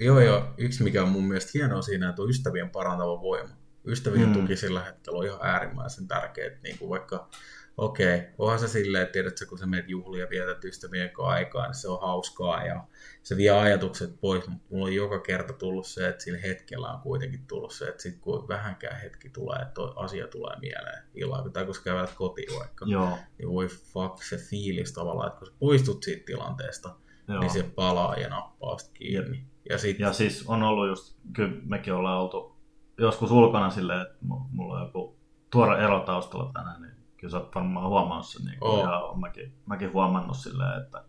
Joo, 0.00 0.20
joo. 0.20 0.54
Yksi, 0.58 0.84
mikä 0.84 1.02
on 1.02 1.08
mun 1.08 1.24
mielestä 1.24 1.50
hienoa 1.54 1.82
siinä, 1.82 2.08
että 2.08 2.22
on 2.22 2.30
ystävien 2.30 2.70
parantava 2.70 3.20
voima 3.20 3.62
ystävien 3.84 4.28
mm. 4.28 4.32
tuki 4.32 4.56
sillä 4.56 4.84
hetkellä 4.84 5.18
on 5.18 5.26
ihan 5.26 5.40
äärimmäisen 5.42 6.08
tärkeä. 6.08 6.50
Niin 6.62 6.78
kuin 6.78 6.88
vaikka, 6.88 7.28
okei, 7.76 8.16
okay, 8.16 8.28
onhan 8.38 8.58
se 8.58 8.68
silleen, 8.68 9.02
että 9.02 9.12
tiedätkö, 9.12 9.46
kun 9.46 9.58
sä 9.58 9.66
menet 9.66 9.88
juhlia 9.88 10.30
vietät 10.30 10.64
ystävien 10.64 11.10
kanssa 11.10 11.32
aikaa, 11.32 11.66
niin 11.66 11.74
se 11.74 11.88
on 11.88 12.00
hauskaa 12.00 12.64
ja 12.64 12.84
se 13.22 13.36
vie 13.36 13.50
ajatukset 13.50 14.20
pois, 14.20 14.48
mutta 14.48 14.66
mulla 14.70 14.84
on 14.84 14.94
joka 14.94 15.18
kerta 15.18 15.52
tullut 15.52 15.86
se, 15.86 16.08
että 16.08 16.24
sillä 16.24 16.38
hetkellä 16.38 16.88
on 16.88 17.00
kuitenkin 17.00 17.46
tullut 17.46 17.72
se, 17.72 17.88
että 17.88 18.02
sit 18.02 18.18
kun 18.20 18.48
vähänkään 18.48 19.00
hetki 19.00 19.28
tulee, 19.28 19.58
että 19.62 19.82
asia 19.96 20.26
tulee 20.26 20.56
mieleen 20.60 21.02
illalla, 21.14 21.50
tai 21.50 21.64
kun 21.64 21.74
sä 21.74 21.82
kävelet 21.84 22.14
kotiin 22.14 22.58
vaikka, 22.58 22.86
Joo. 22.88 23.18
niin 23.38 23.48
voi 23.48 23.68
fuck 23.68 24.22
se 24.22 24.36
fiilis 24.36 24.92
tavallaan, 24.92 25.28
että 25.28 25.38
kun 25.38 25.46
sä 25.46 25.52
poistut 25.58 26.02
siitä 26.02 26.24
tilanteesta, 26.26 26.94
Joo. 27.32 27.40
niin 27.40 27.50
se 27.50 27.62
palaa 27.62 28.16
ja 28.16 28.28
nappaa 28.28 28.76
kiinni. 28.94 29.36
Ja, 29.36 29.44
ja, 29.70 29.78
sit... 29.78 29.98
ja 29.98 30.12
siis 30.12 30.44
on 30.46 30.62
ollut 30.62 30.88
just, 30.88 31.16
kyllä 31.32 31.60
mekin 31.64 31.94
ollaan 31.94 32.20
oltu 32.20 32.56
joskus 32.98 33.30
ulkona 33.30 33.70
silleen, 33.70 34.02
että 34.02 34.16
mulla 34.50 34.74
on 34.74 34.86
joku 34.86 35.18
tuore 35.50 35.84
ero 35.84 36.00
taustalla 36.00 36.50
tänään, 36.52 36.82
niin 36.82 36.94
kyllä 37.16 37.30
sä 37.30 37.38
oot 37.38 37.54
varmaan 37.54 37.88
huomannut 37.88 38.26
sen. 38.26 38.44
Niin 38.44 38.58
oh. 38.60 38.84
ja 38.84 38.98
on 38.98 39.20
mäkin, 39.20 39.54
mäkin 39.66 39.92
huomannut 39.92 40.36
silleen, 40.36 40.82
että 40.82 41.04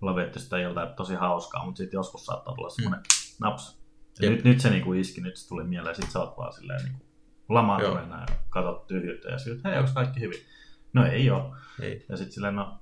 mulla 0.00 0.16
vietti 0.16 0.40
sitä 0.40 0.58
iltaa 0.58 0.86
tosi 0.86 1.14
hauskaa, 1.14 1.64
mutta 1.64 1.78
sitten 1.78 1.98
joskus 1.98 2.26
saattaa 2.26 2.54
tulla 2.54 2.70
semmoinen 2.70 3.00
mm. 3.00 3.46
naps. 3.46 3.78
Ja 4.20 4.30
nyt, 4.30 4.44
nyt 4.44 4.60
se 4.60 4.70
niinku 4.70 4.92
iski, 4.92 5.20
nyt 5.20 5.36
se 5.36 5.48
tuli 5.48 5.64
mieleen, 5.64 5.96
sit 5.96 6.10
sä 6.10 6.20
oot 6.20 6.38
vaan 6.38 6.52
silleen 6.52 6.84
niinku 6.84 7.06
lamaantuneena 7.48 8.20
ja 8.20 8.26
katsot 8.48 8.86
tyhjyyttä 8.86 9.28
ja 9.28 9.38
sitten, 9.38 9.70
hei, 9.70 9.80
onko 9.80 9.90
kaikki 9.94 10.20
hyvin? 10.20 10.38
No 10.92 11.06
ei 11.06 11.30
oo. 11.30 11.56
Ei. 11.80 12.06
Ja 12.08 12.16
sitten 12.16 12.32
silleen, 12.32 12.56
no 12.56 12.78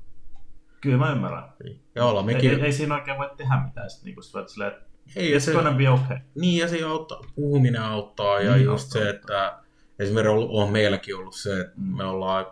kyllä 0.81 0.99
mä 0.99 1.12
ymmärrän. 1.12 1.45
Ei, 1.65 1.81
Joo, 1.95 2.23
mekin... 2.23 2.51
ei, 2.51 2.61
ei, 2.61 2.73
siinä 2.73 2.95
oikein 2.95 3.19
voi 3.19 3.31
tehdä 3.37 3.62
mitään. 3.67 3.91
Sitten 3.91 4.05
niinku, 4.05 4.23
silleen, 4.23 4.73
että 4.73 4.87
ei, 5.17 5.33
ja 5.33 5.41
se, 5.41 5.53
be 5.77 5.89
okay. 5.89 6.19
Niin, 6.35 6.59
ja 6.59 6.69
se 6.69 6.85
auttaa, 6.85 7.21
puhuminen 7.35 7.83
auttaa, 7.83 8.41
ja 8.41 8.55
niin, 8.55 8.65
just 8.65 8.85
auttaa. 8.85 9.03
se, 9.03 9.09
että 9.11 9.59
esimerkiksi 9.99 10.37
on, 10.37 10.49
on 10.51 10.73
meilläkin 10.73 11.17
ollut 11.17 11.35
se, 11.35 11.61
että 11.61 11.73
mm. 11.77 11.97
me 11.97 12.05
ollaan 12.05 12.47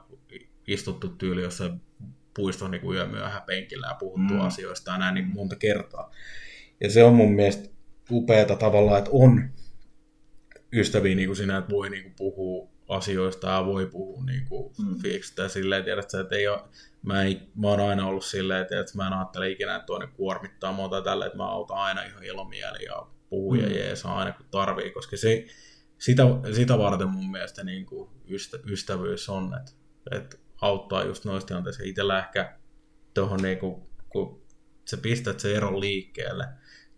istuttu 0.67 1.09
tyyli 1.09 1.43
jossain 1.43 1.81
puiston 2.37 2.71
niin 2.71 2.81
kuin 2.81 2.97
yömyöhä 2.97 3.41
penkillä 3.41 3.87
ja 3.87 3.95
puhuttu 3.95 4.35
mm. 4.35 4.41
asioista 4.41 4.91
ja 4.91 4.99
näin 4.99 5.15
niin 5.15 5.35
monta 5.35 5.57
kertaa. 5.57 6.11
Ja 6.81 6.91
se 6.91 7.05
on 7.05 7.15
mun 7.15 7.33
mielestä 7.33 7.69
upeata 8.11 8.57
tavallaan, 8.57 8.99
että 8.99 9.11
on 9.13 9.51
ystäviä 10.73 11.15
niin 11.15 11.29
kuin 11.29 11.37
sinä, 11.37 11.59
että 11.59 11.71
voi 11.71 11.91
niin 11.91 12.03
kuin 12.03 12.15
puhua 12.17 12.74
asioista 12.89 13.49
ja 13.49 13.67
voi 13.67 13.87
puhua 13.87 14.25
niin 14.25 14.47
kuin 14.49 14.73
mm. 14.79 14.99
fiksistä 14.99 15.43
ja 15.43 15.49
silleen, 15.49 15.85
tiedät 15.85 16.11
sä, 16.11 16.21
että 16.21 16.37
ei 16.37 16.49
ole, 16.49 16.61
mä, 17.03 17.23
ei, 17.23 17.41
mä 17.55 17.69
oon 17.69 17.81
aina 17.81 18.07
ollut 18.07 18.25
silleen, 18.25 18.63
että, 18.63 18.81
että 18.81 18.93
mä 18.97 19.07
en 19.07 19.13
ajattele 19.13 19.51
ikinä, 19.51 19.77
että 19.77 19.87
toinen 19.87 20.09
kuormittaa 20.09 20.73
muuta 20.73 21.03
tälle, 21.03 21.27
että 21.27 21.39
mä 21.39 21.47
autan 21.47 21.77
aina 21.77 22.03
ihan 22.03 22.25
ilomieli 22.25 22.85
ja 22.85 23.07
puhuu 23.31 23.55
mm. 23.55 23.61
ja 23.61 23.69
jees 23.69 24.07
aina 24.07 24.33
kun 24.33 24.47
tarvii, 24.51 24.91
koska 24.91 25.17
se, 25.17 25.47
sitä, 25.99 26.23
sitä 26.53 26.79
varten 26.79 27.09
mun 27.09 27.31
mielestä 27.31 27.65
niin 27.65 27.87
kuin 27.87 28.11
ystä, 28.29 28.59
ystävyys 28.67 29.29
on, 29.29 29.55
että, 29.55 29.73
että 30.11 30.37
auttaa 30.61 31.05
just 31.05 31.25
noista 31.25 31.49
tilanteissa. 31.49 31.83
Itsellä 31.85 32.19
ehkä 32.19 32.59
tuohon, 33.15 33.43
niin 33.43 33.59
kuin, 33.59 33.83
kun 34.09 34.43
sä 34.85 34.97
pistät 34.97 35.41
se 35.41 35.57
eron 35.57 35.81
liikkeelle, 35.81 36.49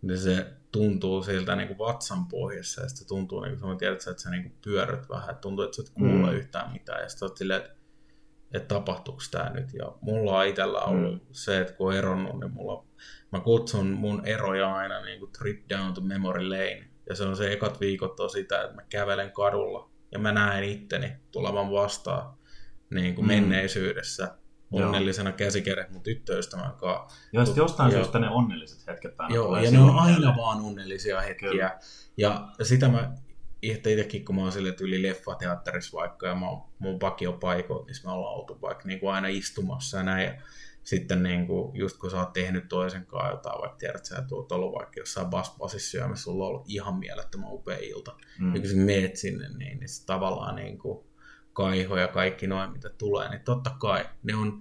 niin 0.03 0.19
se 0.19 0.47
tuntuu 0.77 1.23
siltä 1.23 1.57
niin 1.57 1.69
kuin 1.69 1.79
vatsan 1.79 2.27
pohjassa 2.27 2.83
ja 2.83 2.89
sitten 2.89 3.09
tuntuu, 3.09 3.41
niin 3.41 3.61
kuin 3.61 3.79
tiedät, 3.79 4.07
että 4.07 4.23
sä 4.23 4.31
niin 4.31 4.43
kuin 4.43 4.55
pyörryt 4.65 5.09
vähän, 5.09 5.31
että 5.31 5.41
tuntuu, 5.41 5.65
että 5.65 5.77
sä 5.77 5.83
et 5.83 5.91
kuule 5.91 6.31
mm. 6.31 6.37
yhtään 6.37 6.73
mitään 6.73 7.03
ja 7.03 7.09
sitten 7.09 7.29
silleen, 7.35 7.61
että, 7.61 7.77
että 8.55 8.75
tapahtuuko 8.75 9.21
tämä 9.31 9.51
nyt. 9.51 9.75
Ja 9.75 9.93
mulla 10.01 10.39
on 10.39 10.47
itsellä 10.47 10.81
ollut 10.81 11.13
mm. 11.13 11.21
se, 11.33 11.61
että 11.61 11.73
kun 11.73 11.89
on 11.89 11.97
eronnut, 11.97 12.41
niin 12.41 12.53
mulla, 12.53 12.85
mä 13.33 13.41
kutsun 13.41 13.87
mun 13.87 14.27
eroja 14.27 14.75
aina 14.75 15.01
niin 15.01 15.19
kuin 15.19 15.33
trip 15.33 15.69
down 15.69 15.95
to 15.95 16.01
memory 16.01 16.49
lane. 16.49 16.89
Ja 17.09 17.15
se 17.15 17.25
on 17.25 17.37
se 17.37 17.53
ekat 17.53 17.81
viikot 17.81 18.21
on 18.21 18.31
sitä, 18.31 18.63
että 18.63 18.75
mä 18.75 18.83
kävelen 18.89 19.33
kadulla 19.33 19.91
ja 20.13 20.19
mä 20.19 20.33
näen 20.33 20.65
itteni 20.65 21.13
tulevan 21.33 21.71
vastaan 21.71 22.39
niin 22.91 23.15
kuin 23.15 23.25
mm. 23.25 23.29
menneisyydessä 23.29 24.39
onnellisena 24.71 25.33
käsikädet 25.33 25.91
mun 25.91 26.03
tyttöystävän 26.03 26.73
kanssa. 26.73 27.19
Joo, 27.33 27.45
sitten 27.45 27.63
jostain 27.63 27.93
syystä 27.93 28.19
ne 28.19 28.31
onnelliset 28.31 28.87
hetket 28.87 29.15
aina 29.19 29.35
Joo, 29.35 29.57
ja 29.57 29.71
ne 29.71 29.79
on 29.81 29.99
aina 29.99 30.19
mieleen. 30.19 30.37
vaan 30.37 30.61
onnellisia 30.61 31.21
hetkiä. 31.21 31.51
Kyllä. 31.51 31.79
Ja 32.17 32.49
sitä 32.63 32.89
mä 32.89 33.13
itsekin, 33.63 34.25
kun 34.25 34.35
mä 34.35 34.41
oon 34.41 34.53
sille 34.53 34.75
yli 34.81 35.03
leffateatterissa 35.03 35.97
vaikka, 35.97 36.27
ja 36.27 36.35
mä 36.35 36.49
oon 36.49 36.63
mun 36.79 37.01
vakiopaikoit, 37.01 37.87
niin 37.87 37.97
me 38.05 38.13
ollaan 38.13 38.35
oltu 38.35 38.59
vaikka 38.63 38.89
niin 38.89 39.01
kuin 39.01 39.13
aina 39.13 39.29
istumassa 39.29 39.97
ja 39.97 40.03
näin. 40.03 40.27
Ja 40.27 40.35
sitten 40.85 41.23
niin 41.23 41.47
kuin, 41.47 41.77
just 41.77 41.99
kun 41.99 42.11
sä 42.11 42.19
oot 42.19 42.33
tehnyt 42.33 42.69
toisen 42.69 43.07
kanssa 43.07 43.31
jotain, 43.31 43.61
vaikka 43.61 43.79
tiedät, 43.79 43.97
että 43.97 44.09
sä 44.09 44.23
tuot 44.29 44.53
ollut 44.53 44.75
vaikka 44.75 45.01
jossain 45.01 45.27
basbasissa 45.27 45.91
syömässä, 45.91 46.25
sulla 46.25 46.45
on 46.45 46.51
ollut 46.51 46.65
ihan 46.69 46.99
mielettömän 46.99 47.53
upea 47.53 47.79
ilta. 47.81 48.17
Mm. 48.39 48.55
Ja 48.55 48.61
kun 48.61 48.71
sä 48.71 48.77
meet 48.77 49.17
sinne, 49.17 49.49
niin, 49.49 49.79
niin 49.79 49.89
se 49.89 50.07
tavallaan 50.07 50.57
niin 50.57 50.79
kuin, 50.79 51.07
kaiho 51.57 51.97
ja 51.97 52.09
kaikki 52.09 52.47
noin, 52.47 52.73
mitä 52.73 52.89
tulee, 52.89 53.29
niin 53.29 53.41
totta 53.41 53.71
kai 53.71 54.05
ne 54.23 54.35
on, 54.35 54.61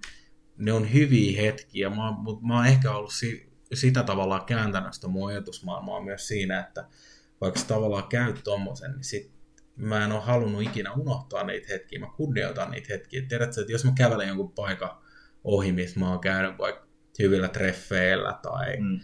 ne 0.57 0.73
on 0.73 0.93
hyviä 0.93 1.41
hetkiä, 1.41 1.89
mutta 1.89 2.45
mä 2.45 2.55
oon 2.55 2.65
ehkä 2.65 2.91
ollut 2.91 3.13
si, 3.13 3.53
sitä 3.73 4.03
tavallaan 4.03 4.45
kääntänyt 4.45 4.93
sitä 4.93 5.07
mun 5.07 5.29
ajatusmaailmaa 5.29 6.01
myös 6.01 6.27
siinä, 6.27 6.59
että 6.59 6.87
vaikka 7.41 7.59
sä 7.59 7.67
tavallaan 7.67 8.07
käyt 8.07 8.43
tommosen, 8.43 8.91
niin 8.91 9.03
sit 9.03 9.31
mä 9.75 10.05
en 10.05 10.11
ole 10.11 10.21
halunnut 10.21 10.61
ikinä 10.61 10.93
unohtaa 10.93 11.43
niitä 11.43 11.67
hetkiä, 11.69 11.99
mä 11.99 12.07
kunnioitan 12.17 12.71
niitä 12.71 12.93
hetkiä. 12.93 13.21
Tiedätkö, 13.29 13.61
että 13.61 13.71
jos 13.71 13.85
mä 13.85 13.91
kävelen 13.97 14.27
jonkun 14.27 14.51
paikan 14.51 14.97
ohi, 15.43 15.71
missä 15.71 15.99
mä 15.99 16.09
oon 16.09 16.19
käynyt 16.19 16.57
vaikka 16.57 16.87
hyvillä 17.19 17.47
treffeillä 17.47 18.39
tai 18.41 18.77
mm. 18.77 18.99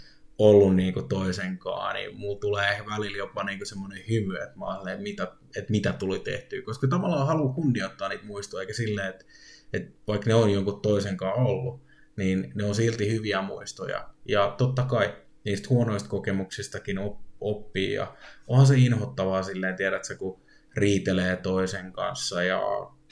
Ollut 0.50 0.76
niin 0.76 0.94
kuin 0.94 1.08
toisenkaan, 1.08 1.96
niin 1.96 2.18
mulla 2.18 2.40
tulee 2.40 2.70
ehkä 2.70 2.86
välillä 2.86 3.18
jopa 3.18 3.44
niin 3.44 3.66
semmoinen 3.66 4.04
hymy, 4.10 4.36
että 4.36 4.60
mä 4.60 4.66
olen, 4.66 4.94
että 4.94 5.04
mitä, 5.04 5.24
että 5.58 5.72
mitä 5.72 5.94
tuli 5.94 6.20
tehtyä. 6.20 6.62
Koska 6.62 6.88
tavallaan 6.88 7.28
haluan 7.28 7.54
kunnioittaa 7.54 8.10
niitä 8.10 8.26
muistoja, 8.26 8.62
eikä 8.62 8.74
silleen, 8.74 9.10
että, 9.10 9.26
että 9.74 9.92
vaikka 10.08 10.28
ne 10.28 10.36
on 10.36 10.54
jonkun 10.54 10.82
toisenkaan 10.82 11.40
ollut, 11.48 11.82
niin 12.16 12.52
ne 12.56 12.64
on 12.64 12.76
silti 12.76 13.12
hyviä 13.12 13.42
muistoja. 13.42 14.10
Ja 14.26 14.56
totta 14.58 14.84
kai 14.84 15.16
niistä 15.46 15.70
huonoista 15.70 16.10
kokemuksistakin 16.10 17.00
oppii. 17.42 17.94
Ja 17.94 18.16
onhan 18.48 18.68
se 18.68 18.76
inhottavaa 18.78 19.44
silleen, 19.44 19.76
tiedätkö, 19.76 20.16
kun 20.16 20.42
riitelee 20.76 21.36
toisen 21.36 21.94
kanssa 21.94 22.44
ja 22.44 22.62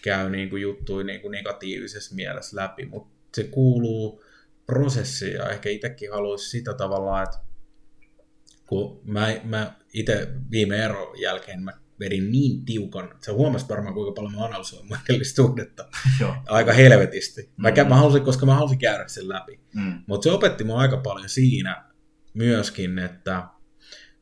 käy 0.02 0.30
niin 0.30 0.50
kuin 0.50 0.62
juttuja 0.62 1.06
niin 1.06 1.22
kuin 1.22 1.32
negatiivisessa 1.32 2.15
mielessä 2.15 2.58
läpi, 2.58 2.86
mutta 2.86 3.20
se 3.36 3.44
kuuluu 3.44 4.24
prosessiin 4.70 5.34
ja 5.34 5.50
ehkä 5.50 5.70
itsekin 5.70 6.12
haluaisi 6.12 6.50
sitä 6.50 6.74
tavalla, 6.74 7.24
että 7.24 7.38
kun 8.66 9.02
mä, 9.04 9.28
mä 9.44 9.74
itse 9.94 10.28
viime 10.52 10.86
eron 10.86 11.22
jälkeen 11.22 11.64
mä 11.64 11.72
vedin 12.00 12.32
niin 12.32 12.66
tiukan, 12.66 13.16
sä 13.26 13.34
huomasit 13.34 13.70
varmaan 13.70 13.94
kuinka 13.94 14.14
paljon 14.16 14.36
mä 14.36 14.46
analysoin 14.46 14.90
suhdetta 15.34 15.90
aika 16.48 16.74
helvetisti. 16.74 17.50
Mä, 17.58 17.70
mm. 17.70 17.90
mä 17.90 17.96
halusin, 17.96 18.24
koska 18.24 18.46
mä 18.46 18.56
halusin 18.56 18.80
käydä 18.80 19.08
sen 19.08 19.30
läpi. 19.30 19.60
Mm. 19.76 20.04
Mutta 20.08 20.24
se 20.24 20.32
opetti 20.32 20.64
mua 20.64 20.80
aika 20.80 20.98
paljon 20.98 21.30
siinä 21.30 21.86
myöskin, 22.34 23.00
että 23.00 23.48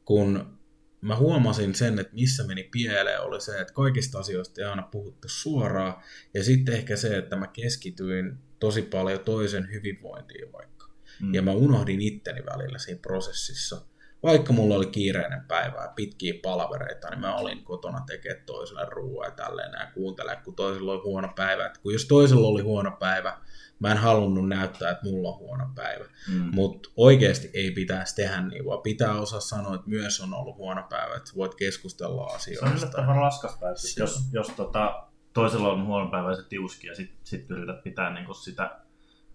kun 0.05 0.57
mä 1.01 1.15
huomasin 1.15 1.75
sen, 1.75 1.99
että 1.99 2.13
missä 2.13 2.43
meni 2.43 2.63
pieleen, 2.63 3.21
oli 3.21 3.41
se, 3.41 3.61
että 3.61 3.73
kaikista 3.73 4.19
asioista 4.19 4.61
ei 4.61 4.67
aina 4.67 4.83
puhuttu 4.91 5.27
suoraan, 5.29 6.03
ja 6.33 6.43
sitten 6.43 6.75
ehkä 6.75 6.95
se, 6.95 7.17
että 7.17 7.35
mä 7.35 7.47
keskityin 7.47 8.37
tosi 8.59 8.81
paljon 8.81 9.19
toisen 9.19 9.71
hyvinvointiin 9.71 10.53
vaikka. 10.53 10.89
Mm. 11.21 11.33
Ja 11.33 11.41
mä 11.41 11.51
unohdin 11.51 12.01
itteni 12.01 12.45
välillä 12.45 12.77
siinä 12.77 12.99
prosessissa. 13.01 13.81
Vaikka 14.23 14.53
mulla 14.53 14.75
oli 14.75 14.85
kiireinen 14.85 15.43
päivä 15.47 15.81
ja 15.81 15.91
pitkiä 15.95 16.33
palavereita, 16.43 17.09
niin 17.09 17.19
mä 17.19 17.35
olin 17.35 17.63
kotona 17.63 18.01
tekemään 18.07 18.45
toiselle 18.45 18.85
ruoaa 18.89 19.27
ja 19.27 19.31
tälleen 19.31 19.71
ja 19.79 19.91
kuuntelemaan, 19.93 20.43
kun 20.43 20.55
toisella 20.55 20.91
oli 20.91 21.01
huono 21.03 21.29
päivä. 21.35 21.65
Että 21.65 21.79
kun 21.79 21.93
jos 21.93 22.05
toisella 22.05 22.47
oli 22.47 22.61
huono 22.61 22.91
päivä, 22.91 23.37
mä 23.79 23.91
en 23.91 23.97
halunnut 23.97 24.49
näyttää, 24.49 24.91
että 24.91 25.05
mulla 25.05 25.29
on 25.29 25.39
huono 25.39 25.69
päivä. 25.75 26.05
Mm. 26.27 26.49
Mutta 26.55 26.89
oikeasti 26.95 27.49
ei 27.53 27.71
pitäisi 27.71 28.15
tehdä 28.15 28.41
niin, 28.41 28.65
vaan 28.65 28.81
pitää 28.81 29.19
osaa 29.21 29.39
sanoa, 29.39 29.75
että 29.75 29.89
myös 29.89 30.21
on 30.21 30.33
ollut 30.33 30.57
huono 30.57 30.83
päivä, 30.89 31.15
että 31.15 31.31
voit 31.35 31.55
keskustella 31.55 32.25
asioista. 32.25 32.65
Se 32.65 32.71
on 32.71 32.77
yllättävän 32.77 33.15
raskas 33.15 33.57
päivä, 33.59 33.75
jos, 33.97 34.19
jos 34.31 34.47
tota, 34.47 35.06
toisella 35.37 35.71
on 35.71 35.85
huono 35.85 36.09
päivä 36.09 36.29
ja 36.29 36.35
se 36.35 36.49
tiuski 36.49 36.87
ja 36.87 36.95
sitten 36.95 37.17
sit 37.23 37.51
yrität 37.51 37.83
pitää 37.83 38.13
niinku 38.13 38.33
sitä 38.33 38.79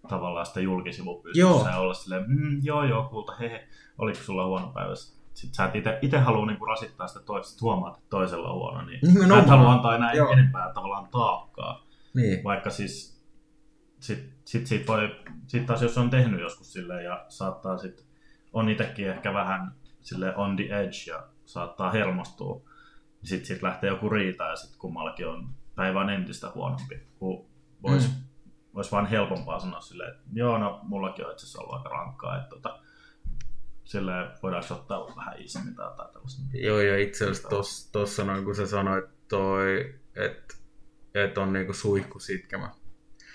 tavallaan 0.07 0.45
sitä 0.45 0.59
julkisivupystyssä 0.59 1.69
ja 1.69 1.77
olla 1.77 1.93
silleen, 1.93 2.25
mm, 2.27 2.59
joo 2.63 2.83
joo, 2.83 3.03
kulta, 3.03 3.35
hehe, 3.35 3.67
oliko 3.97 4.19
sulla 4.19 4.45
huono 4.45 4.67
päivä? 4.67 4.95
Sitten 4.95 5.55
sä 5.55 5.65
et 5.65 6.03
itse 6.03 6.17
halua 6.17 6.45
niinku 6.45 6.65
rasittaa 6.65 7.07
sitä 7.07 7.25
toista, 7.25 7.57
huomaat, 7.61 7.97
että 7.97 8.09
toisella 8.09 8.49
on 8.49 8.55
huono, 8.55 8.81
niin 8.85 8.99
no, 9.27 9.39
et 9.39 9.47
halua 9.47 9.73
antaa 9.73 9.95
enää 9.95 10.13
joo. 10.13 10.31
enempää 10.31 10.71
tavallaan 10.73 11.07
taakkaa. 11.11 11.85
Niin. 12.13 12.43
Vaikka 12.43 12.69
siis 12.69 13.21
sit, 13.99 14.33
sit, 14.45 14.67
sit 14.67 14.87
voi, 14.87 15.15
sit 15.47 15.65
taas 15.65 15.81
jos 15.81 15.97
on 15.97 16.09
tehnyt 16.09 16.41
joskus 16.41 16.73
silleen 16.73 17.05
ja 17.05 17.25
saattaa 17.29 17.77
sit, 17.77 18.05
on 18.53 18.69
itsekin 18.69 19.09
ehkä 19.09 19.33
vähän 19.33 19.71
sille 20.01 20.35
on 20.35 20.55
the 20.55 20.63
edge 20.63 20.97
ja 21.07 21.23
saattaa 21.45 21.91
hermostua, 21.91 22.61
niin 23.21 23.29
sitten 23.29 23.45
sit 23.45 23.63
lähtee 23.63 23.89
joku 23.89 24.09
riita 24.09 24.43
ja 24.43 24.55
sitten 24.55 24.79
kummallakin 24.79 25.27
on 25.27 25.49
päivän 25.75 26.09
entistä 26.09 26.51
huonompi, 26.55 27.07
kun 27.19 27.45
voisi 27.83 28.07
mm. 28.07 28.13
vois 28.75 28.91
vaan 28.91 29.05
helpompaa 29.05 29.59
sanoa 29.59 29.81
silleen, 29.81 30.11
että 30.11 30.23
joo, 30.33 30.57
no 30.57 30.79
mullakin 30.83 31.25
on 31.25 31.31
itse 31.31 31.45
asiassa 31.45 31.61
ollut 31.61 31.73
aika 31.73 31.89
rankkaa, 31.89 32.37
että 32.37 32.49
tota, 32.49 32.79
silleen 33.83 34.31
voidaanko 34.43 34.73
ottaa 34.73 35.15
vähän 35.15 35.41
iisemmin 35.41 35.75
tai 35.75 35.85
jotain 35.85 36.13
tällaista. 36.13 36.41
Joo, 36.53 36.81
ja 36.81 36.97
itse 36.97 37.29
asiassa 37.29 37.91
tuossa 37.91 38.23
noin 38.23 38.45
kun 38.45 38.55
sä 38.55 38.67
sanoit 38.67 39.05
toi, 39.27 39.95
että 40.15 40.55
et 41.13 41.37
on 41.37 41.53
niinku 41.53 41.73
suihku 41.73 42.19
sitkemä. 42.19 42.69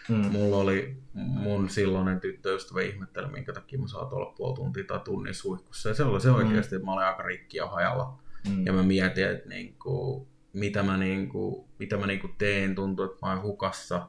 Mm. 0.08 0.26
Mulla 0.26 0.56
oli 0.56 1.02
mun 1.14 1.70
silloinen 1.70 2.20
tyttöystävä 2.20 2.82
ihmetteli, 2.82 3.28
minkä 3.28 3.52
takia 3.52 3.78
mä 3.78 3.88
saat 3.88 4.12
olla 4.12 4.32
puoli 4.36 4.54
tuntia 4.54 4.84
tai 4.84 5.00
tunnin 5.00 5.34
suihkussa. 5.34 5.88
Ja 5.88 5.94
se 5.94 6.02
oli 6.02 6.20
se 6.20 6.30
oikeasti, 6.30 6.74
mm. 6.74 6.76
että 6.76 6.86
mä 6.86 6.92
olin 6.92 7.06
aika 7.06 7.22
rikki 7.22 7.56
ja 7.56 7.66
hajalla. 7.66 8.18
Mm. 8.48 8.66
Ja 8.66 8.72
mä 8.72 8.82
mietin, 8.82 9.28
että 9.28 9.48
niinku, 9.48 10.28
mitä 10.58 10.82
mä, 10.82 10.96
niinku, 10.96 11.68
mitä 11.78 11.96
mä 11.96 12.06
niinku 12.06 12.28
teen, 12.38 12.74
tuntuu, 12.74 13.04
että 13.04 13.18
mä 13.22 13.32
oon 13.32 13.42
hukassa. 13.42 14.08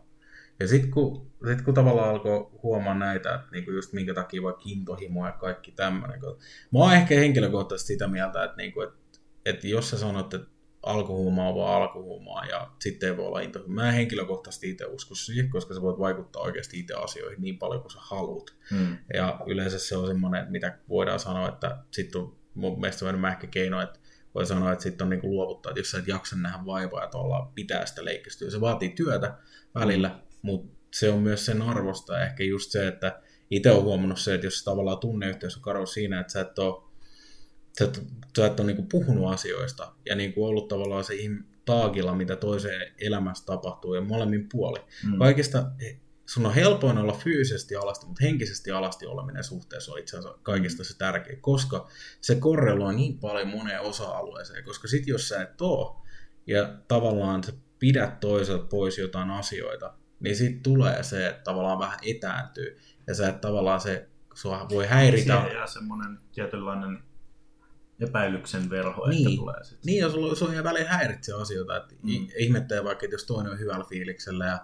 Ja 0.60 0.68
sitten 0.68 0.92
kun, 0.92 1.32
sit 1.48 1.62
kun 1.62 1.74
tavallaan 1.74 2.10
alkoi 2.10 2.50
huomaa 2.64 2.96
näitä, 2.96 3.36
että 3.36 3.48
niinku 3.52 3.72
just 3.72 3.94
minkä 3.94 4.14
takia 4.14 4.44
vaikka 4.44 4.62
intohimoa 4.66 5.28
ja 5.28 5.32
kaikki 5.32 5.72
tämmöinen. 5.72 6.20
Mä 6.74 6.80
oon 6.80 6.94
ehkä 6.94 7.16
henkilökohtaisesti 7.16 7.94
sitä 7.94 8.08
mieltä, 8.08 8.44
että, 8.44 8.58
niinku, 8.58 8.82
että, 8.82 8.98
että 9.46 9.68
jos 9.68 9.90
sä 9.90 9.98
sanot, 9.98 10.34
että 10.34 10.48
alkuhuumaa 10.84 11.56
vaan 11.56 11.82
alkuhuumaa 11.82 12.46
ja 12.46 12.72
sitten 12.80 13.10
ei 13.10 13.18
voi 13.18 13.26
olla 13.26 13.40
into. 13.40 13.64
Mä 13.68 13.88
en 13.88 13.94
henkilökohtaisesti 13.94 14.70
itse 14.70 14.86
usko 14.86 15.16
siihen, 15.16 15.50
koska 15.50 15.74
sä 15.74 15.82
voit 15.82 16.00
vaikuttaa 16.00 16.42
oikeasti 16.42 16.80
itse 16.80 16.94
asioihin 16.94 17.42
niin 17.42 17.58
paljon 17.58 17.82
kuin 17.82 17.92
sä 17.92 18.00
haluat. 18.02 18.56
Hmm. 18.70 18.98
Ja 19.14 19.40
yleensä 19.48 19.80
se 19.80 19.98
on 19.98 20.08
semmoinen, 20.08 20.52
mitä 20.52 20.78
voidaan 20.90 21.20
sanoa, 21.20 21.50
että 21.50 21.78
sitten 21.92 22.22
on 22.22 22.36
mun 22.54 22.82
mielestä 22.82 23.06
vähän 23.06 23.32
ehkä 23.32 23.48
keino, 23.48 23.82
että 23.82 23.99
voi 24.36 24.46
sanoa, 24.46 24.72
että 24.72 24.84
sitten 24.84 25.06
on 25.06 25.10
niin 25.10 25.22
kuin 25.22 25.32
luovuttaa, 25.32 25.70
että 25.70 25.80
jos 25.80 25.92
sä 25.92 25.98
et 25.98 26.08
jaksa 26.08 26.36
nähdä 26.36 26.66
vaivaa, 26.66 27.04
että 27.04 27.18
ollaan 27.18 27.54
pitää 27.56 27.86
sitä 27.86 28.06
leikkistyä. 28.06 28.50
Se 28.50 28.62
vaatii 28.62 28.90
työtä 28.90 29.38
välillä, 29.76 30.20
mutta 30.42 30.78
se 30.94 31.10
on 31.10 31.20
myös 31.20 31.46
sen 31.46 31.62
arvosta. 31.62 32.24
Ehkä 32.24 32.44
just 32.44 32.72
se, 32.72 32.88
että 32.88 33.22
itse 33.50 33.72
olen 33.72 33.84
huomannut 33.84 34.20
se, 34.20 34.34
että 34.34 34.48
jos 34.48 34.64
tavallaan 34.64 35.00
tunneyhteys 35.00 35.56
on 35.56 35.62
karo 35.62 35.86
siinä, 35.86 36.20
että 36.20 36.34
sä 36.34 36.42
et 36.42 36.60
ole 36.60 36.90
sä 37.80 37.86
et, 37.86 38.04
sä 38.38 38.46
et 38.46 38.60
ole 38.60 38.68
niin 38.68 38.76
kuin 38.76 38.88
puhunut 38.88 39.34
asioista 39.34 39.94
ja 40.06 40.16
niin 40.16 40.34
kuin 40.34 40.48
ollut 40.48 40.68
tavallaan 40.68 41.04
se 41.04 41.14
taakilla, 41.66 42.16
mitä 42.16 42.36
toiseen 42.36 42.94
elämässä 42.98 43.46
tapahtuu 43.46 43.94
ja 43.94 44.02
molemmin 44.02 44.50
puoli. 44.52 44.80
Mm. 45.06 45.18
Kaikista 45.20 45.72
sun 46.30 46.46
on 46.46 46.54
helpoin 46.54 46.98
olla 46.98 47.14
fyysisesti 47.14 47.76
alasti, 47.76 48.06
mutta 48.06 48.24
henkisesti 48.24 48.72
alasti 48.72 49.06
oleminen 49.06 49.44
suhteessa 49.44 49.92
on 49.92 50.00
itse 50.00 50.18
asiassa 50.18 50.40
kaikista 50.44 50.84
se 50.84 50.98
tärkein, 50.98 51.42
koska 51.42 51.88
se 52.22 52.36
korreloi 52.36 52.96
niin 52.96 53.20
paljon 53.20 53.48
moneen 53.48 53.82
osa-alueeseen, 53.82 54.64
koska 54.64 54.88
sit 54.88 55.08
jos 55.08 55.28
sä 55.28 55.42
et 55.42 55.62
oo 55.62 56.06
ja 56.48 56.74
tavallaan 56.88 57.44
sä 57.44 57.54
pidät 57.80 58.20
toiselta 58.20 58.66
pois 58.66 58.98
jotain 58.98 59.30
asioita, 59.30 59.94
niin 60.20 60.36
sit 60.36 60.64
tulee 60.64 61.04
se, 61.04 61.28
että 61.28 61.44
tavallaan 61.44 61.80
vähän 61.80 62.00
etääntyy 62.06 62.78
ja 63.08 63.16
sä 63.16 63.30
et 63.30 63.42
tavallaan 63.42 63.82
se 63.82 64.10
sua 64.34 64.68
voi 64.70 64.88
häiritä. 64.88 65.34
Siihen 65.34 65.58
jää 65.58 65.68
semmoinen 65.68 66.20
tietynlainen 66.32 67.04
epäilyksen 68.00 68.70
verho 68.70 69.08
niin. 69.08 69.28
ehkä 69.28 69.38
tulee 69.38 69.64
sitten. 69.64 69.86
Niin, 69.86 70.00
ja 70.00 70.10
sulla, 70.10 70.36
sulla 70.36 70.64
väliin 70.64 70.88
häiritsee 70.88 71.36
asioita, 71.36 71.78
että 71.78 71.96
mm. 72.04 72.28
ihmettelee 72.38 72.84
vaikka, 72.84 73.06
että 73.06 73.14
jos 73.14 73.26
toinen 73.26 73.52
on 73.52 73.60
hyvällä 73.60 73.86
fiiliksellä 73.90 74.46
ja 74.46 74.60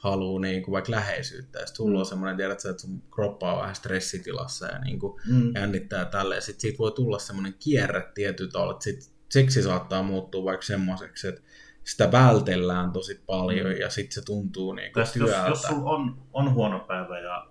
haluaa 0.00 0.40
niin 0.40 0.62
kuin 0.62 0.72
vaikka 0.72 0.90
läheisyyttä, 0.90 1.58
ja 1.58 1.66
sitten 1.66 1.76
sulla 1.76 1.94
mm. 1.94 2.00
on 2.00 2.06
semmoinen, 2.06 2.36
tiedät 2.36 2.64
että 2.64 2.82
sun 2.82 3.02
kroppa 3.14 3.52
on 3.52 3.60
vähän 3.60 3.74
stressitilassa 3.74 4.66
ja 4.66 4.78
niin 4.78 4.98
kuin 4.98 5.20
mm. 5.28 5.54
jännittää 5.54 6.04
tälleen, 6.04 6.42
sitten 6.42 6.60
siitä 6.60 6.78
voi 6.78 6.92
tulla 6.92 7.18
semmoinen 7.18 7.54
kierre 7.58 8.10
tietyllä 8.14 8.50
tavalla, 8.50 8.72
että 8.72 8.84
sit 8.84 9.12
seksi 9.28 9.62
saattaa 9.62 10.02
muuttua 10.02 10.44
vaikka 10.44 10.66
semmoiseksi, 10.66 11.28
että 11.28 11.40
sitä 11.84 12.12
vältellään 12.12 12.92
tosi 12.92 13.22
paljon 13.26 13.66
mm. 13.66 13.80
ja 13.80 13.90
sitten 13.90 14.14
se 14.14 14.24
tuntuu 14.24 14.72
niin 14.72 14.92
kuin 14.92 15.06
työltä. 15.12 15.36
Jos, 15.36 15.48
jos 15.48 15.62
sulla 15.62 15.90
on, 15.90 16.22
on 16.32 16.54
huono 16.54 16.78
päivä 16.78 17.18
ja 17.18 17.46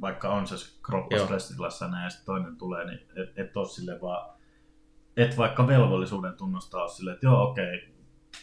vaikka 0.00 0.28
on 0.28 0.46
se 0.46 0.54
kroppa 0.82 1.18
stressitilassa 1.18 1.90
ja 2.04 2.10
sitten 2.10 2.26
toinen 2.26 2.56
tulee, 2.56 2.86
niin 2.86 3.00
et, 3.16 3.38
et 3.38 3.56
ole 3.56 3.68
sille 3.68 4.00
vaan 4.00 4.36
et 5.16 5.36
vaikka 5.36 5.66
velvollisuuden 5.66 6.34
tunnustaa 6.34 6.88
silleen, 6.88 7.14
että 7.14 7.26
joo 7.26 7.50
okei, 7.50 7.76
okay, 7.76 7.95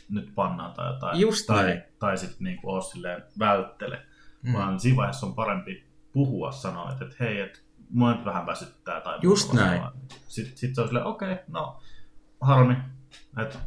nyt 0.10 0.32
pannaan 0.36 0.74
tai 0.74 0.94
jotain. 0.94 1.20
Just 1.20 1.46
tai, 1.48 1.64
näin. 1.64 1.82
tai 2.00 2.18
sitten 2.18 2.44
niinku 2.44 2.70
ole 2.70 2.82
silleen 2.82 3.24
välttele. 3.40 4.06
Mm. 4.42 4.54
Vaan 4.54 4.80
siinä 4.80 4.98
vaiheessa 4.98 5.26
on 5.26 5.36
parempi 5.36 5.84
puhua, 6.14 6.52
sanoa, 6.52 6.92
että, 6.92 7.06
että 7.06 7.18
hei, 7.20 7.40
että 7.40 7.60
mua 7.90 8.14
nyt 8.14 8.26
vähän 8.26 8.46
väsyttää. 8.46 9.02
Tai 9.02 9.20
Just 9.22 9.54
näin. 9.54 9.82
Sitten 10.28 10.58
sit 10.58 10.76
se 10.76 10.82
on 10.82 10.88
silleen, 10.88 11.06
okei, 11.06 11.34
okay, 11.34 11.44
no 11.48 11.82
harmi, 12.42 12.76
että 13.38 13.60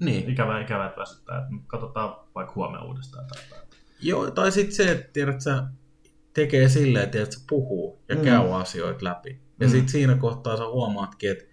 niin. 0.00 0.30
ikävä, 0.30 0.60
ikävä, 0.60 0.86
että 0.86 1.00
väsyttää. 1.00 1.38
Että 1.38 1.50
katsotaan 1.66 2.16
vaikka 2.34 2.54
huomenna 2.54 2.86
uudestaan. 2.86 3.26
Tai, 3.26 3.42
tai. 3.50 3.58
Joo, 4.00 4.30
tai 4.30 4.52
sitten 4.52 4.74
se, 4.74 4.90
että 4.90 5.12
tiedät, 5.12 5.40
sä 5.40 5.64
tekee 6.34 6.68
silleen, 6.68 7.04
että 7.04 7.34
sä 7.34 7.40
puhuu 7.48 8.02
ja 8.08 8.14
mm. 8.14 8.22
käy 8.22 8.52
asioita 8.52 9.04
läpi. 9.04 9.40
Ja 9.60 9.66
mm. 9.66 9.70
sitten 9.70 9.88
siinä 9.88 10.16
kohtaa 10.16 10.56
sä 10.56 10.66
huomaatkin, 10.66 11.30
että 11.30 11.44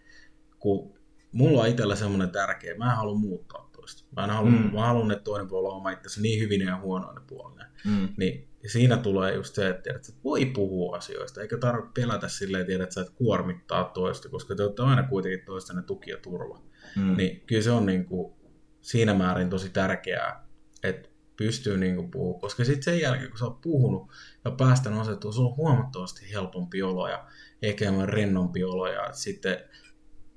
kun 0.59 0.93
mulla 1.31 1.61
on 1.61 1.67
itsellä 1.67 1.95
semmoinen 1.95 2.29
tärkeä, 2.29 2.77
mä 2.77 2.91
en 2.91 2.97
halua 2.97 3.15
muuttaa 3.15 3.69
toista. 3.71 4.03
Mä, 4.15 4.23
en 4.23 4.29
halua, 4.29 4.49
mm. 4.49 4.73
mä 4.73 4.85
haluan, 4.85 5.11
että 5.11 5.23
toinen 5.23 5.47
puoli 5.47 5.67
on 5.67 5.73
oma 5.73 5.91
itsensä 5.91 6.21
niin 6.21 6.39
hyvin 6.39 6.61
ja 6.61 6.79
huonoinen 6.79 7.23
puolinen. 7.27 7.67
Mm. 7.85 8.09
Niin 8.17 8.47
siinä 8.67 8.97
tulee 8.97 9.35
just 9.35 9.55
se, 9.55 9.69
että, 9.69 9.81
tiedät, 9.81 10.09
että 10.09 10.21
voi 10.23 10.45
puhua 10.45 10.95
asioista, 10.95 11.41
eikä 11.41 11.57
tarvitse 11.57 11.91
pelätä 12.01 12.27
silleen, 12.27 12.65
tiedät, 12.65 12.83
että 12.83 12.93
sä 12.93 13.01
et 13.01 13.09
kuormittaa 13.09 13.83
toista, 13.83 14.29
koska 14.29 14.55
te 14.55 14.63
olette 14.63 14.81
aina 14.81 15.03
kuitenkin 15.03 15.45
toistenne 15.45 15.81
tuki 15.81 16.11
ja 16.11 16.17
turva. 16.17 16.61
Mm. 16.95 17.17
Niin 17.17 17.43
kyllä 17.47 17.61
se 17.61 17.71
on 17.71 17.85
niin 17.85 18.05
kuin, 18.05 18.33
siinä 18.81 19.13
määrin 19.13 19.49
tosi 19.49 19.69
tärkeää, 19.69 20.47
että 20.83 21.09
pystyy 21.37 21.77
niin 21.77 21.95
kuin 21.95 22.11
puhumaan, 22.11 22.41
koska 22.41 22.65
sitten 22.65 22.83
sen 22.83 23.01
jälkeen, 23.01 23.29
kun 23.29 23.39
sä 23.39 23.45
oot 23.45 23.61
puhunut 23.61 24.11
ja 24.45 24.51
päästänyt 24.51 24.99
asettua, 24.99 25.31
sulla 25.31 25.49
on 25.49 25.57
huomattavasti 25.57 26.31
helpompi 26.33 26.83
olo 26.83 27.07
ja 27.07 27.25
ehkä 27.61 27.85
rennompi 28.05 28.63
olo 28.63 28.87
ja 28.87 29.13
sitten 29.13 29.57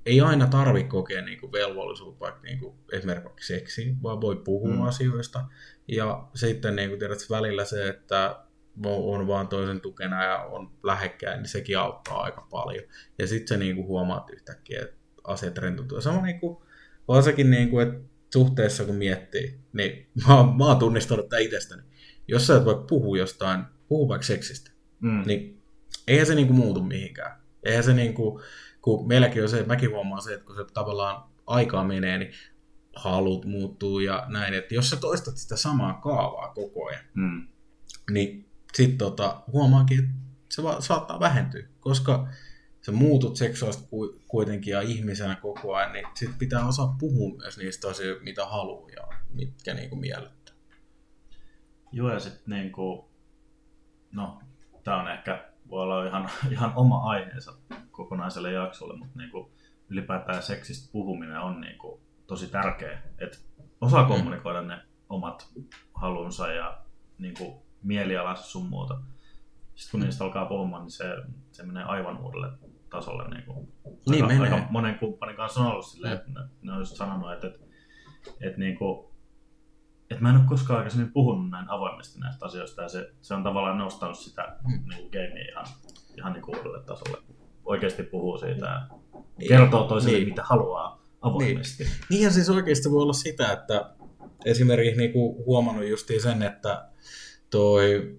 ei 0.05 0.21
aina 0.21 0.47
tarvi 0.47 0.83
kokea 0.83 1.21
niin 1.21 1.39
kuin 1.39 1.51
velvollisuutta 1.51 2.19
vaikka 2.19 2.41
niin 2.41 2.59
kuin 2.59 2.75
esimerkiksi 2.91 3.53
seksiin, 3.53 4.03
vaan 4.03 4.21
voi 4.21 4.35
puhua 4.35 4.73
mm. 4.73 4.81
asioista. 4.81 5.45
Ja 5.87 6.27
sitten 6.35 6.75
niin 6.75 6.89
kuin 6.89 6.99
tiedät, 6.99 7.29
välillä 7.29 7.65
se, 7.65 7.87
että 7.87 8.45
on 8.85 9.27
vaan 9.27 9.47
toisen 9.47 9.81
tukena 9.81 10.23
ja 10.23 10.37
on 10.37 10.71
lähekkäin, 10.83 11.37
niin 11.37 11.49
sekin 11.49 11.79
auttaa 11.79 12.21
aika 12.21 12.47
paljon. 12.51 12.83
Ja 13.19 13.27
sitten 13.27 13.59
niin 13.59 13.75
kuin 13.75 13.87
huomaat 13.87 14.29
yhtäkkiä, 14.29 14.81
että 14.81 14.95
asiat 15.23 15.57
rentoutuu. 15.57 16.01
Sama 16.01 16.21
niin 16.21 16.39
kuin, 16.39 16.57
varsinkin, 17.07 17.51
niin 17.51 17.69
kuin, 17.69 17.87
että 17.87 17.99
suhteessa 18.33 18.85
kun 18.85 18.95
miettii, 18.95 19.59
niin 19.73 20.07
mä, 20.27 20.35
mä 20.57 20.65
oon 20.65 20.79
tunnistanut 20.79 21.29
tämän 21.29 21.43
itsestäni. 21.43 21.81
Jos 22.27 22.47
sä 22.47 22.57
et 22.57 22.65
voi 22.65 22.85
puhua 22.89 23.17
jostain, 23.17 23.63
puhu 23.87 24.09
vaikka 24.09 24.27
seksistä, 24.27 24.71
mm. 24.99 25.23
niin 25.25 25.61
eihän 26.07 26.27
se 26.27 26.35
niin 26.35 26.47
kuin 26.47 26.57
muutu 26.57 26.83
mihinkään. 26.83 27.41
Eihän 27.63 27.83
se 27.83 27.93
niin 27.93 28.13
kuin, 28.13 28.43
kun 28.85 29.07
meilläkin 29.07 29.43
on 29.43 29.49
se, 29.49 29.57
että 29.57 29.73
mäkin 29.73 29.91
huomaan 29.91 30.21
se, 30.21 30.33
että 30.33 30.45
kun 30.45 30.55
se 30.55 30.65
tavallaan 30.73 31.29
aikaa 31.47 31.83
menee, 31.83 32.17
niin 32.17 32.31
halut 32.95 33.45
muuttuu 33.45 33.99
ja 33.99 34.25
näin, 34.27 34.53
että 34.53 34.75
jos 34.75 34.89
sä 34.89 34.95
toistat 34.95 35.37
sitä 35.37 35.57
samaa 35.57 35.93
kaavaa 35.93 36.53
koko 36.53 36.87
ajan, 36.87 37.05
mm. 37.13 37.47
niin 38.11 38.49
sitten 38.73 38.97
tota, 38.97 39.43
huomaakin, 39.51 39.99
että 39.99 40.11
se 40.49 40.63
va- 40.63 40.81
saattaa 40.81 41.19
vähentyä, 41.19 41.63
koska 41.79 42.27
sä 42.81 42.91
muutut 42.91 43.35
seksuaalisesti 43.35 43.89
kuitenkin 44.27 44.71
ja 44.71 44.81
ihmisenä 44.81 45.35
koko 45.35 45.75
ajan, 45.75 45.93
niin 45.93 46.05
sit 46.13 46.37
pitää 46.39 46.67
osaa 46.67 46.95
puhua 46.99 47.37
myös 47.37 47.57
niistä 47.57 47.87
asioista, 47.87 48.23
mitä 48.23 48.45
haluaa 48.45 48.89
ja 48.89 49.07
mitkä 49.29 49.73
niinku 49.73 49.95
miellyttää. 49.95 50.55
Joo, 51.91 52.13
ja 52.13 52.19
sitten 52.19 52.43
niinku, 52.47 53.09
no, 54.11 54.41
tämä 54.83 55.01
on 55.01 55.11
ehkä, 55.11 55.54
voi 55.69 55.83
olla 55.83 56.07
ihan, 56.07 56.29
ihan 56.51 56.73
oma 56.75 57.09
aiheensa 57.09 57.53
kokonaiselle 57.91 58.51
jaksolle, 58.51 58.97
mutta 58.97 59.19
niinku, 59.19 59.51
ylipäätään 59.89 60.43
seksistä 60.43 60.91
puhuminen 60.91 61.39
on 61.39 61.61
niinku 61.61 62.01
tosi 62.27 62.47
tärkeä, 62.47 63.01
että 63.17 63.37
osaa 63.81 64.03
mm. 64.03 64.07
kommunikoida 64.07 64.61
ne 64.61 64.81
omat 65.09 65.49
halunsa 65.93 66.47
ja 66.47 66.77
niinku, 67.17 67.65
mielialassa 67.83 68.51
sun 68.51 68.65
muuta. 68.65 69.01
Sitten 69.75 69.91
kun 69.91 69.99
niistä 69.99 70.23
alkaa 70.23 70.45
puhumaan, 70.45 70.83
niin 70.83 70.91
se, 70.91 71.05
se 71.51 71.63
menee 71.63 71.83
aivan 71.83 72.17
uudelle 72.17 72.57
tasolle. 72.89 73.29
Niin, 73.29 73.43
kuin, 73.45 73.73
niin 74.09 74.25
aika, 74.25 74.27
menee. 74.27 74.53
aika 74.53 74.67
monen 74.69 74.99
kumppanin 74.99 75.35
kanssa 75.35 75.59
on 75.59 75.67
ollut 75.67 75.85
silleen, 75.85 76.13
että 76.13 76.31
ne, 76.31 76.39
ne 76.61 76.71
on 76.71 76.79
just 76.79 76.95
sanonut, 76.95 77.33
että, 77.33 77.47
että, 77.47 77.65
että, 78.41 78.59
niin 78.59 78.77
kuin, 78.77 79.14
että 80.09 80.23
mä 80.23 80.29
en 80.29 80.35
ole 80.35 80.45
koskaan 80.49 80.77
aikaisemmin 80.77 81.11
puhunut 81.11 81.49
näin 81.49 81.69
avoimesti 81.69 82.19
näistä 82.19 82.45
asioista 82.45 82.81
ja 82.81 82.89
se, 82.89 83.11
se 83.21 83.33
on 83.33 83.43
tavallaan 83.43 83.77
nostanut 83.77 84.19
sitä 84.19 84.57
mm. 84.67 84.89
niin 84.89 85.09
gamea 85.11 85.51
ihan, 85.51 85.65
ihan 86.17 86.33
niin 86.33 86.43
kuin 86.43 86.57
uudelle 86.57 86.83
tasolle. 86.83 87.17
Oikeasti 87.65 88.03
puhuu 88.03 88.37
siitä 88.37 88.65
ja 88.65 88.87
niin. 89.37 89.47
kertoo 89.47 89.83
toiselle, 89.83 90.17
niin. 90.17 90.29
mitä 90.29 90.43
haluaa 90.43 91.03
avoimesti. 91.21 91.83
Niin. 91.83 91.93
niin 92.09 92.23
ja 92.23 92.31
siis 92.31 92.49
oikeasti 92.49 92.91
voi 92.91 93.01
olla 93.01 93.13
sitä, 93.13 93.51
että 93.51 93.89
esimerkiksi 94.45 94.97
niin 94.97 95.13
kuin 95.13 95.45
huomannut 95.45 95.87
justiin 95.87 96.21
sen, 96.21 96.43
että 96.43 96.89
toi, 97.49 98.15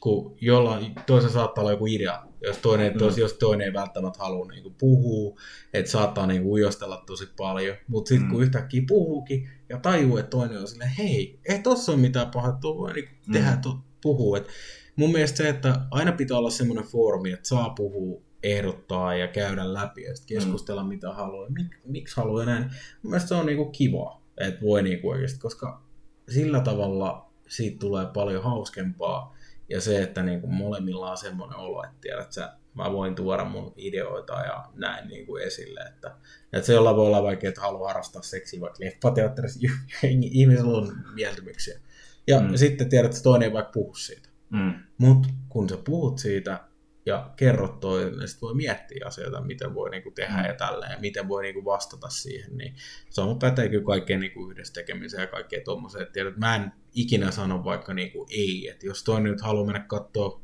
kun 0.00 0.36
jollain, 0.40 0.94
toisen 1.06 1.30
saattaa 1.30 1.62
olla 1.62 1.72
joku 1.72 1.86
idea, 1.86 2.22
jos 2.42 2.58
toinen, 2.58 2.92
mm. 2.92 2.98
tos, 2.98 3.18
jos 3.18 3.32
toinen 3.32 3.66
ei 3.66 3.72
välttämättä 3.72 4.18
halua 4.18 4.46
niin 4.46 4.62
kuin 4.62 4.74
puhua, 4.80 5.40
että 5.72 5.90
saattaa 5.90 6.26
niin 6.26 6.42
kuin 6.42 6.52
ujostella 6.52 7.02
tosi 7.06 7.28
paljon, 7.36 7.76
mutta 7.88 8.08
sitten 8.08 8.26
mm. 8.26 8.32
kun 8.32 8.42
yhtäkkiä 8.42 8.82
puhuukin 8.88 9.50
ja 9.72 9.78
tajuu, 9.78 10.16
että 10.16 10.30
toinen 10.30 10.58
on 10.58 10.68
silleen, 10.68 10.90
hei, 10.98 11.40
ei 11.48 11.58
tossa 11.58 11.92
ole 11.92 12.00
mitään 12.00 12.30
pahaa, 12.30 12.52
tuo 12.52 12.78
voi 12.78 12.92
niin 12.92 13.08
mm. 13.26 13.32
tehdä, 13.32 13.56
to, 13.62 13.78
puhua. 14.02 14.36
Et 14.36 14.48
mun 14.96 15.12
mielestä 15.12 15.36
se, 15.36 15.48
että 15.48 15.80
aina 15.90 16.12
pitää 16.12 16.38
olla 16.38 16.50
semmoinen 16.50 16.84
foorumi, 16.84 17.32
että 17.32 17.48
saa 17.48 17.70
puhua, 17.70 18.20
ehdottaa 18.42 19.14
ja 19.14 19.28
käydä 19.28 19.74
läpi 19.74 20.02
ja 20.02 20.16
sitten 20.16 20.36
mm. 20.36 20.40
keskustella 20.40 20.82
mm. 20.82 20.88
mitä 20.88 21.12
haluaa, 21.12 21.50
mik, 21.50 21.66
miksi 21.84 22.16
haluaa 22.16 22.44
näin. 22.44 22.62
Mun 23.02 23.10
mielestä 23.10 23.28
se 23.28 23.34
on 23.34 23.46
niinku 23.46 23.64
kiva, 23.64 24.22
että 24.38 24.60
voi 24.60 24.82
niinku 24.82 25.10
oikeasti, 25.10 25.40
koska 25.40 25.82
sillä 26.28 26.60
tavalla 26.60 27.32
siitä 27.48 27.78
tulee 27.78 28.06
paljon 28.14 28.42
hauskempaa. 28.42 29.36
Ja 29.68 29.80
se, 29.80 30.02
että 30.02 30.22
niin 30.22 30.40
kuin 30.40 30.54
molemmilla 30.54 31.10
on 31.10 31.16
semmoinen 31.16 31.58
olo, 31.58 31.84
että 31.84 31.96
tiedät 32.00 32.32
sä, 32.32 32.56
mä 32.74 32.92
voin 32.92 33.14
tuoda 33.14 33.44
mun 33.44 33.74
ideoita 33.76 34.32
ja 34.32 34.64
näin 34.74 35.08
niin 35.08 35.26
kuin 35.26 35.42
esille. 35.42 35.80
Että, 35.80 36.16
että 36.52 36.66
se 36.66 36.72
jolla 36.72 36.96
voi 36.96 37.06
olla 37.06 37.22
vaikea, 37.22 37.48
että 37.48 37.60
haluaa 37.60 37.88
harrastaa 37.88 38.22
seksiä 38.22 38.60
vaikka 38.60 38.84
leffateatterissa, 38.84 39.60
ihmisellä 40.20 40.78
on 40.78 40.96
mieltymyksiä. 41.14 41.80
Ja 42.26 42.40
mm. 42.40 42.56
sitten 42.56 42.88
tiedät, 42.88 43.10
että 43.10 43.22
toinen 43.22 43.48
ei 43.48 43.52
vaikka 43.52 43.72
puhu 43.72 43.94
siitä. 43.94 44.28
Mm. 44.50 44.74
Mutta 44.98 45.28
kun 45.48 45.68
sä 45.68 45.76
puhut 45.76 46.18
siitä, 46.18 46.60
ja 47.06 47.30
kerrot 47.36 47.80
toiselle, 47.80 48.18
niin 48.18 48.28
sitten 48.28 48.46
voi 48.46 48.54
miettiä 48.54 49.06
asioita, 49.06 49.40
miten 49.40 49.74
voi 49.74 49.90
niinku 49.90 50.10
tehdä 50.10 50.36
mm. 50.36 50.44
ja 50.44 50.54
tällä 50.54 50.86
ja 50.86 50.98
miten 51.00 51.28
voi 51.28 51.42
niinku 51.42 51.64
vastata 51.64 52.08
siihen. 52.08 52.56
Niin 52.56 52.74
se 53.10 53.20
on 53.20 53.38
pätee 53.38 53.68
kyllä 53.68 53.84
kaikkeen 53.84 54.20
niinku 54.20 54.50
yhdessä 54.50 54.74
tekemiseen 54.74 55.20
ja 55.20 55.26
kaikkea 55.26 55.60
tuommoiseen. 55.64 56.06
Tiedät, 56.12 56.36
mä 56.36 56.56
en 56.56 56.72
ikinä 56.94 57.30
sano 57.30 57.64
vaikka 57.64 57.94
niinku 57.94 58.26
ei, 58.30 58.68
että 58.68 58.86
jos 58.86 59.04
toinen 59.04 59.32
nyt 59.32 59.40
haluaa 59.40 59.66
mennä 59.66 59.84
katsoa, 59.88 60.41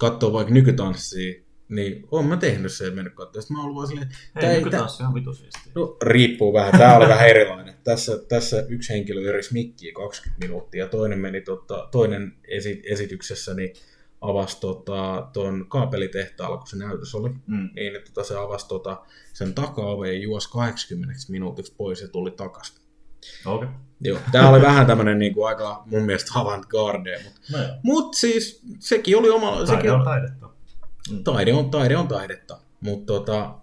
katsoa 0.00 0.32
vaikka 0.32 0.54
nykytanssia, 0.54 1.42
niin 1.68 2.08
oon 2.10 2.26
mä 2.26 2.36
tehnyt 2.36 2.72
sen 2.72 2.94
mennyt 2.94 3.14
katsoa. 3.14 3.42
Sitten 3.42 3.56
mä 3.56 3.62
oon 3.62 3.74
vaan 3.74 3.86
silleen, 3.86 4.08
ei, 4.36 4.56
nykytanssi 4.56 5.02
on 5.02 5.14
vitu 5.14 5.30
No, 5.74 5.96
riippuu 6.02 6.52
vähän. 6.52 6.78
Tää 6.78 6.96
oli 6.96 7.08
vähän 7.08 7.28
erilainen. 7.28 7.74
Tässä, 7.84 8.18
tässä 8.28 8.66
yksi 8.68 8.92
henkilö 8.92 9.28
eris 9.28 9.52
mikkiä 9.52 9.92
20 9.92 10.46
minuuttia, 10.46 10.88
toinen 10.88 11.18
meni 11.18 11.40
tota, 11.40 11.88
toinen 11.92 12.32
esi- 12.48 12.82
esityksessä, 12.84 13.54
niin 13.54 13.72
avasi 14.20 14.60
tota, 14.60 15.28
tuon 15.32 15.66
kaapelitehtaalla, 15.68 16.56
kun 16.56 16.66
se 16.66 16.76
näytös 16.76 17.14
oli, 17.14 17.28
mm. 17.28 17.70
niin 17.74 17.96
että 17.96 18.12
tota, 18.14 18.28
se 18.28 18.36
avasi 18.36 18.68
tota, 18.68 19.02
sen 19.32 19.54
takaoveen 19.54 20.14
ja 20.14 20.20
juosi 20.20 20.50
80 20.50 21.14
minuutiksi 21.28 21.74
pois 21.76 22.00
ja 22.00 22.08
tuli 22.08 22.30
takaisin. 22.30 22.80
Okay. 23.46 23.68
Joo, 24.00 24.18
tämä 24.32 24.48
oli 24.48 24.62
vähän 24.62 24.86
tämmöinen 24.86 25.18
niin 25.18 25.34
kuin 25.34 25.48
aika 25.48 25.82
mun 25.86 26.02
mielestä 26.02 26.32
avantgarde, 26.34 27.20
mutta 27.24 27.40
no 27.52 27.58
mut 27.82 28.14
siis 28.14 28.62
sekin 28.78 29.18
oli 29.18 29.30
oma... 29.30 29.50
Taide 29.50 29.66
sekin, 29.66 29.92
on 29.92 30.04
taidetta. 30.04 30.48
Mm. 31.10 31.24
Taide 31.24 31.54
on, 31.54 31.70
taide 31.70 31.96
on 31.96 32.08
taidetta, 32.08 32.58
mutta 32.80 33.06
tota, 33.06 33.54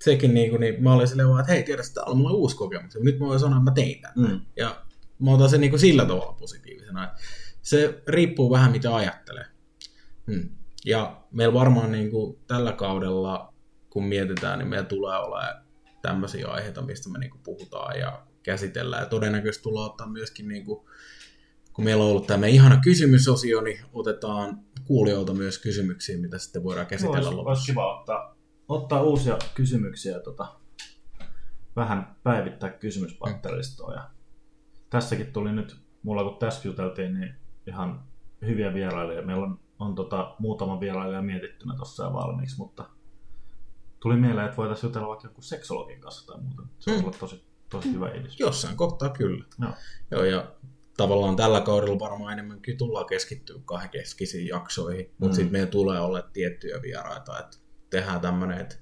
sekin 0.00 0.34
niin 0.34 0.50
kuin, 0.50 0.60
niin 0.60 0.82
mä 0.82 0.92
olin 0.92 1.08
silleen 1.08 1.28
vaan, 1.28 1.40
että 1.40 1.52
hei, 1.52 1.62
tiedä, 1.62 1.82
tämä 1.94 2.04
on 2.04 2.16
mulle 2.16 2.36
uusi 2.36 2.56
kokemus, 2.56 2.94
nyt 3.00 3.18
mä 3.18 3.26
voin 3.26 3.40
sanoa, 3.40 3.56
että 3.58 3.70
mä 3.70 3.74
tein 3.74 4.00
tämän. 4.00 4.30
Mm. 4.30 4.40
Ja 4.56 4.84
mä 5.18 5.30
otan 5.30 5.48
sen 5.48 5.60
niin 5.60 5.70
kuin 5.70 5.80
sillä 5.80 6.04
tavalla 6.04 6.36
positiivisena. 6.40 7.14
Se 7.62 8.02
riippuu 8.08 8.50
vähän 8.50 8.72
mitä 8.72 8.94
ajattelee. 8.94 9.46
Hmm. 10.26 10.48
Ja 10.84 11.20
meillä 11.30 11.54
varmaan 11.54 11.92
niin 11.92 12.10
kuin 12.10 12.38
tällä 12.46 12.72
kaudella, 12.72 13.54
kun 13.90 14.04
mietitään, 14.04 14.58
niin 14.58 14.68
meillä 14.68 14.86
tulee 14.86 15.18
olemaan 15.18 15.64
tämmöisiä 16.02 16.48
aiheita, 16.48 16.82
mistä 16.82 17.08
me 17.10 17.18
niin 17.18 17.30
kuin 17.30 17.42
puhutaan 17.42 17.98
ja 17.98 18.26
käsitellään. 18.44 19.02
Ja 19.02 19.08
todennäköisesti 19.08 19.62
tullaan 19.62 19.90
ottaa 19.90 20.08
myöskin, 20.08 20.48
niin 20.48 20.64
kuin, 20.64 20.86
kun 21.72 21.84
meillä 21.84 22.04
on 22.04 22.10
ollut 22.10 22.26
tämä 22.26 22.46
ihana 22.46 22.80
kysymysosio, 22.80 23.60
niin 23.60 23.80
otetaan 23.92 24.60
kuulijoilta 24.84 25.34
myös 25.34 25.58
kysymyksiä, 25.58 26.18
mitä 26.18 26.38
sitten 26.38 26.64
voidaan 26.64 26.86
käsitellä 26.86 27.16
olisi, 27.16 27.30
lopussa. 27.30 27.50
Olisi 27.50 27.66
kiva 27.66 27.98
ottaa, 27.98 28.36
ottaa 28.68 29.02
uusia 29.02 29.38
kysymyksiä 29.54 30.20
tota, 30.20 30.46
vähän 31.76 32.16
päivittää 32.22 32.70
kysymyspatteristoa. 32.70 33.94
Ja 33.94 34.10
tässäkin 34.90 35.32
tuli 35.32 35.52
nyt, 35.52 35.76
mulla 36.02 36.24
kun 36.24 36.38
tässä 36.38 36.68
juteltiin, 36.68 37.14
niin 37.14 37.34
ihan 37.66 38.02
hyviä 38.46 38.74
vierailijoita. 38.74 39.26
Meillä 39.26 39.46
on 39.46 39.64
on 39.78 39.94
tota, 39.94 40.34
muutama 40.38 40.80
vierailija 40.80 41.22
mietittynä 41.22 41.76
tuossa 41.76 42.12
valmiiksi, 42.12 42.58
mutta 42.58 42.90
tuli 44.00 44.16
mieleen, 44.16 44.44
että 44.44 44.56
voitaisiin 44.56 44.88
jutella 44.88 45.08
vaikka 45.08 45.28
joku 45.28 45.42
seksologin 45.42 46.00
kanssa 46.00 46.26
tai 46.26 46.42
muuta. 46.42 46.62
Se 46.78 46.90
mm. 46.90 46.98
ollut 46.98 47.18
tosi, 47.18 47.44
tosi 47.74 47.92
hyvä 47.92 48.10
idis. 48.10 48.40
Jossain 48.40 48.76
kohtaa 48.76 49.08
kyllä. 49.08 49.44
Joo. 49.60 49.70
Joo, 50.10 50.24
ja 50.24 50.52
tavallaan 50.96 51.36
tällä 51.36 51.60
kaudella 51.60 51.98
varmaan 51.98 52.32
enemmänkin 52.32 52.78
tullaan 52.78 53.06
keskittyä 53.06 53.56
keskisiin 53.90 54.48
jaksoihin, 54.48 55.10
mutta 55.18 55.34
mm. 55.34 55.36
sitten 55.36 55.52
meidän 55.52 55.68
tulee 55.68 56.00
olla 56.00 56.22
tiettyjä 56.22 56.82
vieraita, 56.82 57.38
että 57.38 57.56
tehdään 57.90 58.20
tämmöinen, 58.20 58.60
että 58.60 58.76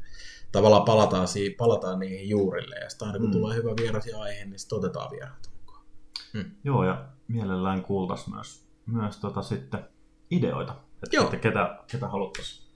tavallaan 0.53 0.84
palataan, 0.84 1.28
siihen, 1.28 1.55
palataan 1.59 1.99
niihin 1.99 2.28
juurille, 2.28 2.76
ja 2.76 2.88
sitten 2.90 3.09
aina 3.09 3.18
kun 3.18 3.28
mm. 3.28 3.32
tulee 3.32 3.57
hyvä 3.57 3.70
vieras 3.80 4.07
ja 4.07 4.20
aihe, 4.20 4.45
niin 4.45 4.59
sitten 4.59 4.78
otetaan 4.78 5.11
vieraita 5.11 5.49
mukaan. 5.61 5.84
Mm. 6.32 6.45
Joo, 6.64 6.84
ja 6.84 7.09
mielellään 7.28 7.82
kuultaisiin 7.82 8.34
myös, 8.34 8.66
myös 8.86 9.16
tota 9.16 9.43
sitten 9.43 9.84
ideoita, 10.30 10.72
että, 10.72 11.16
Joo. 11.16 11.24
että 11.24 11.36
ketä, 11.36 11.78
ketä 11.90 12.09
haluttaisiin 12.09 12.72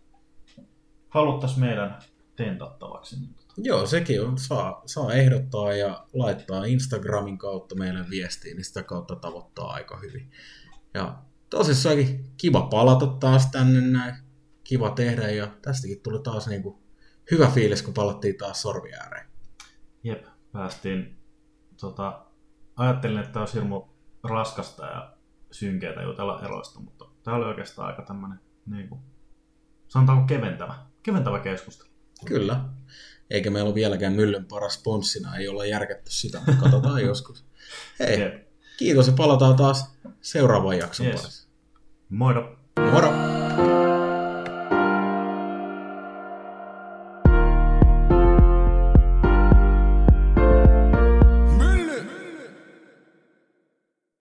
haluttais 1.09 1.57
meidän 1.57 1.99
tentattavaksi. 2.37 3.21
Niin. 3.21 3.35
Joo, 3.59 3.87
sekin 3.87 4.23
on. 4.23 4.39
Saa, 4.39 4.83
saa 4.87 5.13
ehdottaa 5.13 5.73
ja 5.73 6.07
laittaa 6.13 6.65
Instagramin 6.65 7.39
kautta 7.39 7.75
meille 7.75 8.11
viestiin, 8.11 8.57
niin 8.57 8.65
sitä 8.65 8.83
kautta 8.83 9.17
tavoittaa 9.17 9.71
aika 9.71 9.99
hyvin. 9.99 10.31
Ja 10.95 11.19
tosissaankin 11.51 12.31
kiva 12.37 12.61
palata 12.61 13.07
taas 13.07 13.51
tänne 13.51 13.81
näin. 13.81 14.15
Kiva 14.65 14.91
tehdä 14.91 15.31
ja 15.31 15.47
tästäkin 15.63 16.01
tuli 16.03 16.23
taas 16.23 16.47
niin 16.47 16.63
kuin 16.63 16.77
hyvä 17.31 17.47
fiilis, 17.47 17.83
kun 17.83 17.95
palattiin 17.95 18.37
taas 18.39 18.63
sorvi 18.63 18.93
ääreen. 18.95 19.27
Jep, 20.05 20.25
päästiin 20.53 21.19
tota, 21.81 22.27
ajattelin, 22.77 23.19
että 23.19 23.41
olisi 23.41 23.55
hirmu 23.55 23.83
raskasta 24.25 24.87
ja 24.87 25.17
synkeätä 25.51 26.03
jutella 26.03 26.43
eroista, 26.45 26.81
mutta 26.81 27.05
tämä 27.23 27.37
oli 27.37 27.45
oikeastaan 27.45 27.89
aika 27.89 28.03
tämmöinen, 28.03 28.41
niin 28.67 28.89
kuin, 28.89 29.01
sanotaanko 29.89 30.27
keventävä, 30.27 30.75
keventävä 31.03 31.39
keskustelu. 31.39 31.91
Kyllä. 32.25 32.65
Eikä 33.31 33.51
meillä 33.51 33.67
ole 33.69 33.75
vieläkään 33.75 34.13
myllyn 34.13 34.45
paras 34.45 34.75
sponssina, 34.75 35.37
ei 35.37 35.49
olla 35.49 35.65
järketty 35.67 36.11
sitä, 36.11 36.39
mutta 36.47 36.63
katsotaan 36.63 37.03
joskus. 37.11 37.45
Hei, 37.99 38.21
Jep. 38.21 38.47
kiitos 38.77 39.07
ja 39.07 39.13
palataan 39.13 39.57
taas 39.57 39.91
seuraavan 40.21 40.79
jakson 40.79 41.07
Yes. 41.07 41.21
parissa. 41.21 41.49
Moido! 42.09 42.57
Moro! 42.93 43.13